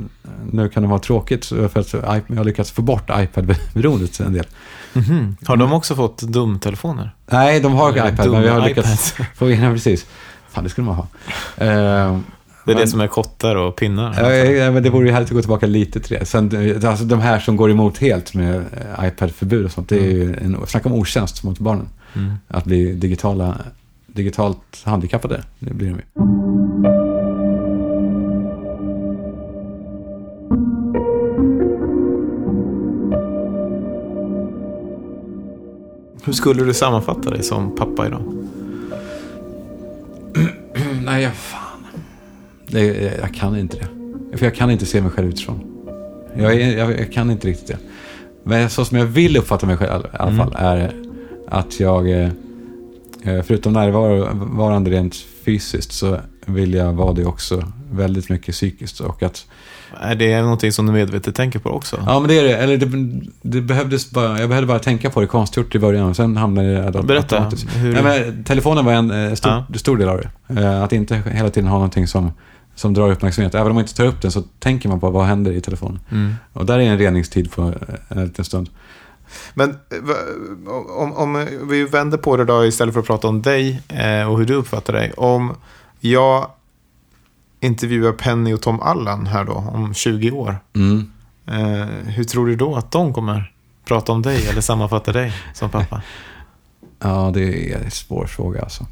nu 0.52 0.68
kan 0.68 0.82
det 0.82 0.88
vara 0.88 0.98
tråkigt 0.98 1.46
för 1.46 1.78
att 1.78 1.92
jag 1.92 2.36
har 2.36 2.44
lyckats 2.44 2.70
få 2.70 2.82
bort 2.82 3.10
iPad-beroendet 3.10 4.20
en 4.20 4.32
del. 4.32 4.46
Mhm. 4.92 5.36
Har 5.46 5.56
de 5.56 5.72
också 5.72 5.94
fått 5.94 6.22
dumtelefoner? 6.22 7.14
Nej, 7.26 7.60
de 7.60 7.72
har 7.74 7.92
Eller 7.92 8.12
iPad, 8.12 8.30
men 8.30 8.42
vi 8.42 8.48
har 8.48 8.68
lyckats 8.68 9.12
iPad. 9.12 9.26
få 9.36 9.50
in 9.50 9.60
precis. 9.74 10.06
Fan, 10.48 10.64
det 10.64 10.70
skulle 10.70 10.84
man 10.86 10.94
ha. 10.94 11.06
Eh, 11.66 12.18
Det 12.68 12.72
är 12.72 12.74
det 12.74 12.80
Men- 12.80 12.88
som 12.88 13.00
är 13.00 13.06
kottar 13.06 13.56
och 13.56 13.76
pinnar? 13.76 14.14
Ja, 14.18 14.32
ja, 14.34 14.70
men 14.70 14.82
det 14.82 14.90
vore 14.90 15.06
ju 15.06 15.12
härligt 15.12 15.28
att 15.28 15.34
gå 15.34 15.40
tillbaka 15.40 15.66
lite 15.66 16.00
till 16.00 16.16
det. 16.18 16.24
Sen, 16.24 16.44
alltså 16.86 17.04
de 17.04 17.20
här 17.20 17.38
som 17.38 17.56
går 17.56 17.70
emot 17.70 17.98
helt 17.98 18.34
med 18.34 18.54
eh, 18.56 19.06
iPad-förbud 19.08 19.64
och 19.64 19.70
sånt, 19.72 19.88
det 19.88 19.96
är 19.98 20.10
ju 20.10 20.34
en, 20.36 20.56
snacka 20.66 20.88
om 20.88 20.94
otjänst 20.94 21.42
mot 21.42 21.58
barnen. 21.58 21.88
Mm. 22.16 22.32
Att 22.48 22.64
bli 22.64 22.92
digitala, 22.92 23.56
digitalt 24.06 24.82
handikappade, 24.84 25.42
det 25.58 25.74
blir 25.74 25.88
de 25.88 25.94
ju. 25.96 26.02
Hur 36.24 36.32
skulle 36.32 36.64
du 36.64 36.74
sammanfatta 36.74 37.30
dig 37.30 37.42
som 37.42 37.74
pappa 37.76 38.06
idag? 38.06 38.22
Nej, 41.04 41.22
jag, 41.22 41.34
fan. 41.34 41.67
Jag 42.70 43.34
kan 43.34 43.58
inte 43.58 43.76
det. 43.76 44.38
För 44.38 44.46
jag 44.46 44.54
kan 44.54 44.70
inte 44.70 44.86
se 44.86 45.00
mig 45.02 45.10
själv 45.10 45.28
utifrån. 45.28 45.60
Jag, 46.36 46.60
jag, 46.60 47.00
jag 47.00 47.12
kan 47.12 47.30
inte 47.30 47.48
riktigt 47.48 47.66
det. 47.66 47.78
Men 48.44 48.70
så 48.70 48.84
som 48.84 48.98
jag 48.98 49.04
vill 49.06 49.36
uppfatta 49.36 49.66
mig 49.66 49.76
själv 49.76 50.04
i 50.04 50.16
alla 50.18 50.30
Mm. 50.30 50.36
fall 50.36 50.54
är 50.58 50.92
att 51.48 51.80
jag, 51.80 52.10
eh, 52.10 52.30
eh, 53.24 53.42
förutom 53.42 53.72
närvarande 53.72 54.90
rent 54.90 55.14
fysiskt, 55.44 55.92
så 55.92 56.16
vill 56.46 56.74
jag 56.74 56.92
vara 56.92 57.12
det 57.12 57.24
också 57.24 57.62
väldigt 57.92 58.28
mycket 58.30 58.54
psykiskt. 58.54 59.00
Och 59.00 59.22
att, 59.22 59.46
Är 60.00 60.14
det 60.14 60.42
någonting 60.42 60.72
som 60.72 60.86
du 60.86 60.92
medvetet 60.92 61.34
tänker 61.34 61.58
på 61.58 61.70
också? 61.70 62.02
ja, 62.06 62.20
men 62.20 62.28
det 62.28 62.38
är 62.38 62.44
det. 62.44 62.56
Eller 62.56 62.76
det, 62.76 63.20
det 63.42 63.60
behövdes 63.60 64.10
bara, 64.10 64.40
jag 64.40 64.48
behövde 64.48 64.66
bara 64.66 64.78
tänka 64.78 65.10
på 65.10 65.20
det 65.20 65.26
konstgjort 65.26 65.74
i 65.74 65.78
början 65.78 66.08
och 66.08 66.16
sen 66.16 66.36
hamnade 66.36 66.72
det 66.74 66.82
autom- 66.90 67.06
Berätta. 67.06 67.50
Hur... 67.76 68.02
Men, 68.02 68.44
telefonen 68.44 68.84
var 68.84 68.92
en 68.92 69.10
eh, 69.10 69.34
stor, 69.34 69.52
Ja. 69.52 69.78
stor 69.78 69.96
del 69.96 70.08
av 70.08 70.20
det. 70.48 70.82
Att 70.84 70.92
inte 70.92 71.22
hela 71.32 71.50
tiden 71.50 71.68
ha 71.68 71.76
någonting 71.76 72.06
som, 72.06 72.30
som 72.78 72.94
drar 72.94 73.10
uppmärksamhet. 73.10 73.54
Även 73.54 73.66
om 73.66 73.74
man 73.74 73.84
inte 73.84 73.94
tar 73.94 74.06
upp 74.06 74.22
den 74.22 74.32
så 74.32 74.42
tänker 74.58 74.88
man 74.88 75.00
på 75.00 75.10
vad 75.10 75.26
händer 75.26 75.52
i 75.52 75.60
telefonen. 75.60 76.00
mm. 76.10 76.34
Och 76.52 76.66
där 76.66 76.78
är 76.78 76.82
en 76.82 76.98
reningstid 76.98 77.52
på 77.52 77.62
eh, 77.62 77.94
en 78.08 78.24
liten 78.24 78.44
stund. 78.44 78.70
Men 79.54 79.70
eh, 79.70 80.72
om, 80.96 81.12
om 81.12 81.46
vi 81.70 81.84
vänder 81.84 82.18
på 82.18 82.36
det 82.36 82.44
då 82.44 82.64
istället 82.66 82.94
för 82.94 83.00
att 83.00 83.06
prata 83.06 83.28
om 83.28 83.42
dig 83.42 83.82
eh, 83.88 84.30
och 84.30 84.38
hur 84.38 84.44
du 84.44 84.54
uppfattar 84.54 84.92
dig. 84.92 85.12
Om 85.12 85.56
jag 86.00 86.50
intervjuar 87.60 88.12
Penny 88.12 88.52
och 88.52 88.62
Tom 88.62 88.80
Allan 88.80 89.26
här 89.26 89.44
då 89.44 89.52
om 89.52 89.94
20 89.94 90.30
år. 90.30 90.56
Mm. 90.74 91.12
Eh, 91.46 91.86
hur 92.06 92.24
tror 92.24 92.46
du 92.46 92.56
då 92.56 92.76
att 92.76 92.90
de 92.90 93.14
kommer 93.14 93.52
prata 93.84 94.12
om 94.12 94.22
dig 94.22 94.46
eller 94.46 94.60
sammanfatta 94.60 95.12
dig 95.12 95.32
som 95.54 95.70
pappa? 95.70 96.02
Ja, 97.00 97.30
det 97.34 97.72
är 97.72 97.84
en 97.84 97.90
svår 97.90 98.26
fråga 98.26 98.62
alltså. 98.62 98.86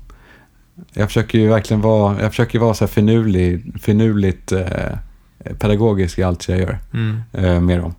Jag 0.93 1.09
försöker 1.09 1.39
ju 1.39 1.49
verkligen 1.49 1.81
vara, 1.81 2.23
jag 2.23 2.31
försöker 2.31 2.59
vara 2.59 2.75
så 2.75 2.85
här 2.85 2.89
finurlig, 2.93 3.73
finurligt 3.83 4.53
eh, 4.53 4.65
pedagogisk 5.59 6.19
i 6.19 6.23
allt 6.23 6.49
jag 6.49 6.59
gör 6.59 6.79
Mm. 6.95 7.21
eh, 7.33 7.61
med 7.61 7.79
dem. 7.81 7.95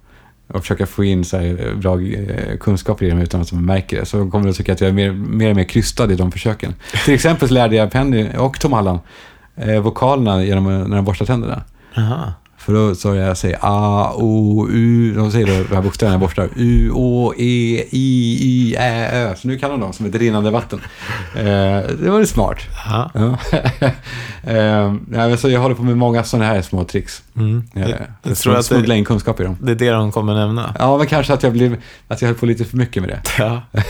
Och 0.47 0.61
försöka 0.61 0.86
få 0.86 1.03
in 1.03 1.25
så 1.25 1.38
här, 1.38 1.75
bra 1.75 2.01
eh, 2.01 2.57
kunskaper 2.57 3.05
i 3.05 3.09
dem 3.09 3.19
utan 3.21 3.41
att 3.41 3.49
de 3.49 3.65
märker 3.65 3.99
det. 3.99 4.05
Så 4.05 4.17
de 4.17 4.32
kommer 4.32 4.45
de 4.47 4.53
tycka 4.53 4.73
att 4.73 4.82
jag 4.82 4.88
är 4.89 4.93
mer, 4.93 5.11
mer 5.11 5.49
och 5.49 5.55
mer 5.55 5.63
krystad 5.63 6.11
i 6.11 6.15
de 6.15 6.32
försöken. 6.32 6.73
Till 7.05 7.13
exempel 7.13 7.47
så 7.47 7.53
lärde 7.53 7.75
jag 7.75 7.91
Penny 7.91 8.30
och 8.38 8.59
Tom 8.59 8.73
Allan 8.73 8.99
eh, 9.55 9.80
vokalerna 9.80 10.43
genom 10.43 10.63
när 10.89 10.95
de 10.95 11.05
borstar 11.05 11.25
tänderna. 11.25 11.63
Aha. 11.97 12.34
För 12.68 12.74
då 12.74 12.95
så 12.95 13.15
jag 13.15 13.38
säger 13.38 13.57
A, 13.61 14.13
O, 14.15 14.68
U. 14.72 15.13
De 15.15 15.32
säger 15.32 15.47
då 15.47 15.53
de 15.70 15.76
här 15.76 15.82
bokstäverna 15.82 16.13
jag 16.13 16.22
borstar. 16.22 16.49
U, 16.55 16.91
Å, 16.93 17.34
E, 17.38 17.84
I, 17.91 18.38
I, 18.41 18.76
Ä, 18.80 19.09
Ö. 19.13 19.36
Så 19.36 19.47
nu 19.47 19.57
kan 19.59 19.70
de 19.70 19.80
dem 19.80 19.93
som 19.93 20.05
ett 20.05 20.15
rinnande 20.15 20.51
vatten. 20.51 20.82
Eh, 21.36 21.43
det 22.01 22.09
var 22.09 22.20
ju 22.20 22.26
smart. 22.26 22.57
Ja. 22.86 23.38
Eh, 24.43 25.36
så 25.36 25.49
jag 25.49 25.59
håller 25.59 25.76
på 25.76 25.84
med 25.84 25.97
många 25.97 26.24
sådana 26.24 26.45
här 26.45 26.61
små 26.61 26.84
tricks. 26.84 27.24
Mm. 27.36 27.63
Eh, 27.74 27.82
Jag, 27.82 27.89
för 27.89 28.30
jag 28.30 28.38
tror 28.38 28.53
att 28.53 28.59
att 28.59 28.65
smuggla 28.65 28.93
det, 28.93 28.97
in 28.97 29.05
kunskap 29.05 29.39
i 29.39 29.43
dem. 29.43 29.57
det 29.61 29.72
är 29.72 29.76
det 29.76 29.91
de 29.91 30.11
kommer 30.11 30.36
nämna. 30.36 30.76
Ja, 30.80 30.97
men 30.97 31.07
kanske 31.07 31.34
att 31.34 31.43
jag, 31.43 31.53
blev, 31.53 31.82
att 32.07 32.22
jag 32.22 32.30
höll 32.30 32.38
på 32.38 32.45
lite 32.45 32.65
för 32.65 32.78
mycket 32.78 33.03
med 33.03 33.09
det. 33.09 33.22
Ja. 33.38 33.61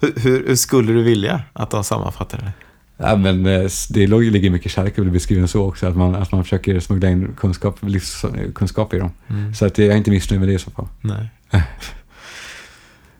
hur, 0.00 0.12
hur, 0.46 0.56
skulle 0.56 0.92
du 0.92 1.02
vilja 1.02 1.40
att 1.52 1.70
de 1.70 1.84
sammanfattar 1.84 2.38
det? 2.38 2.52
Ja, 3.00 3.16
men 3.16 3.46
eh, 3.46 3.70
det 3.90 4.06
låg- 4.06 4.22
ligger 4.22 4.50
mycket 4.50 4.72
kärlek 4.72 4.98
i 4.98 5.00
att 5.00 5.06
bli 5.06 5.20
skriven 5.20 5.48
så 5.48 5.64
också. 5.68 5.86
Att 5.86 5.96
man, 5.96 6.14
att 6.14 6.32
man 6.32 6.44
försöker 6.44 6.80
smuggla 6.80 7.08
in 7.08 7.34
kunskap, 7.40 7.78
livskunskap 7.80 8.94
i 8.94 8.98
dem. 8.98 9.10
Mm. 9.28 9.54
Så 9.54 9.66
att 9.66 9.78
jag 9.78 9.88
är 9.88 9.96
inte 9.96 10.10
missnöjd 10.10 10.40
med 10.40 10.48
det 10.48 10.52
i 10.54 10.58
så 10.58 10.70
fall. 10.70 10.88
Nej. 11.00 11.28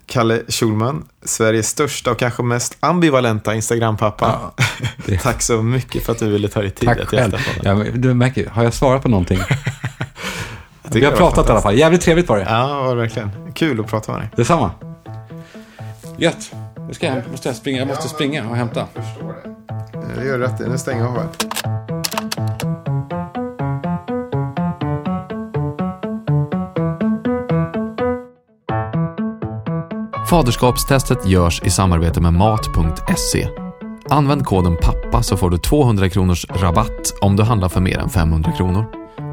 Kalle 0.07 0.43
Schulman, 0.49 1.05
Sveriges 1.23 1.69
största 1.69 2.11
och 2.11 2.19
kanske 2.19 2.43
mest 2.43 2.77
ambivalenta 2.81 3.55
Instagram-pappa. 3.55 4.41
Ja, 4.59 4.65
det- 5.07 5.19
Tack 5.23 5.43
så 5.43 5.63
mycket 5.63 6.03
för 6.05 6.13
att 6.13 6.19
du 6.19 6.29
ville 6.29 6.49
ta 6.49 6.61
dig 6.61 6.71
tid 6.71 6.89
Tack 6.89 6.99
att 7.01 7.09
själv. 7.09 7.33
gästa 7.35 7.53
podden. 7.55 7.79
Ja, 7.79 7.85
du 7.95 8.15
märker, 8.15 8.47
har 8.51 8.65
jag 8.65 8.75
svarat 8.75 9.03
på 9.03 9.09
någonting? 9.09 9.39
Vi 10.93 11.05
har 11.05 11.11
det 11.11 11.17
pratat 11.17 11.49
i 11.49 11.53
alla 11.53 11.61
fall. 11.61 11.79
Jävligt 11.79 12.01
trevligt 12.01 12.29
var 12.29 12.37
det. 12.39 12.43
Ja, 12.49 12.67
det 12.69 12.75
var 12.75 12.95
verkligen. 12.95 13.31
Kul 13.55 13.81
att 13.81 13.87
prata 13.87 14.13
med 14.13 14.21
dig. 14.21 14.31
Detsamma. 14.37 14.71
Gött. 16.19 16.53
Nu 16.89 16.95
ska 16.95 17.07
jag, 17.07 17.31
måste 17.31 17.49
jag 17.49 17.57
springa. 17.57 17.79
Jag 17.79 17.89
måste 17.89 18.09
springa 18.09 18.49
och 18.49 18.57
hämta. 18.57 18.87
det 20.17 20.25
gör 20.25 20.39
du 20.39 20.45
rätt 20.45 20.61
i. 20.61 20.69
Nu 20.69 20.79
stänger 20.79 21.01
jag 21.01 21.11
av 21.11 21.17
här. 21.17 21.29
Faderskapstestet 30.31 31.27
görs 31.27 31.63
i 31.63 31.71
samarbete 31.71 32.21
med 32.21 32.33
Mat.se. 32.33 33.49
Använd 34.11 34.45
koden 34.45 34.77
PAPPA 34.77 35.23
så 35.23 35.37
får 35.37 35.51
du 35.51 35.59
200 35.59 36.09
kronors 36.09 36.47
rabatt 36.51 37.15
om 37.21 37.37
du 37.37 37.43
handlar 37.43 37.69
för 37.69 37.81
mer 37.81 37.99
än 37.99 38.09
500 38.09 38.53
kronor. 38.53 38.87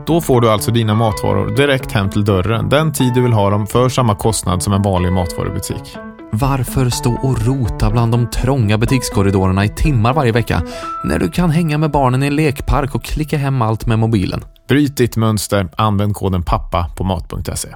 Då 0.07 0.21
får 0.21 0.41
du 0.41 0.49
alltså 0.49 0.71
dina 0.71 0.93
matvaror 0.93 1.55
direkt 1.55 1.91
hem 1.91 2.09
till 2.09 2.25
dörren 2.25 2.69
den 2.69 2.93
tid 2.93 3.13
du 3.13 3.21
vill 3.21 3.33
ha 3.33 3.49
dem 3.49 3.67
för 3.67 3.89
samma 3.89 4.15
kostnad 4.15 4.63
som 4.63 4.73
en 4.73 4.81
vanlig 4.81 5.13
matvarubutik. 5.13 5.97
Varför 6.39 6.89
stå 6.89 7.13
och 7.13 7.45
rota 7.45 7.91
bland 7.91 8.11
de 8.11 8.29
trånga 8.29 8.77
butikskorridorerna 8.77 9.65
i 9.65 9.69
timmar 9.69 10.13
varje 10.13 10.31
vecka 10.31 10.61
när 11.03 11.19
du 11.19 11.29
kan 11.29 11.49
hänga 11.49 11.77
med 11.77 11.91
barnen 11.91 12.23
i 12.23 12.27
en 12.27 12.35
lekpark 12.35 12.95
och 12.95 13.03
klicka 13.03 13.37
hem 13.37 13.61
allt 13.61 13.85
med 13.85 13.99
mobilen? 13.99 14.43
Bryt 14.67 14.97
ditt 14.97 15.17
mönster, 15.17 15.69
använd 15.77 16.15
koden 16.15 16.43
PAPPA 16.43 16.87
på 16.97 17.03
mat.se. 17.03 17.69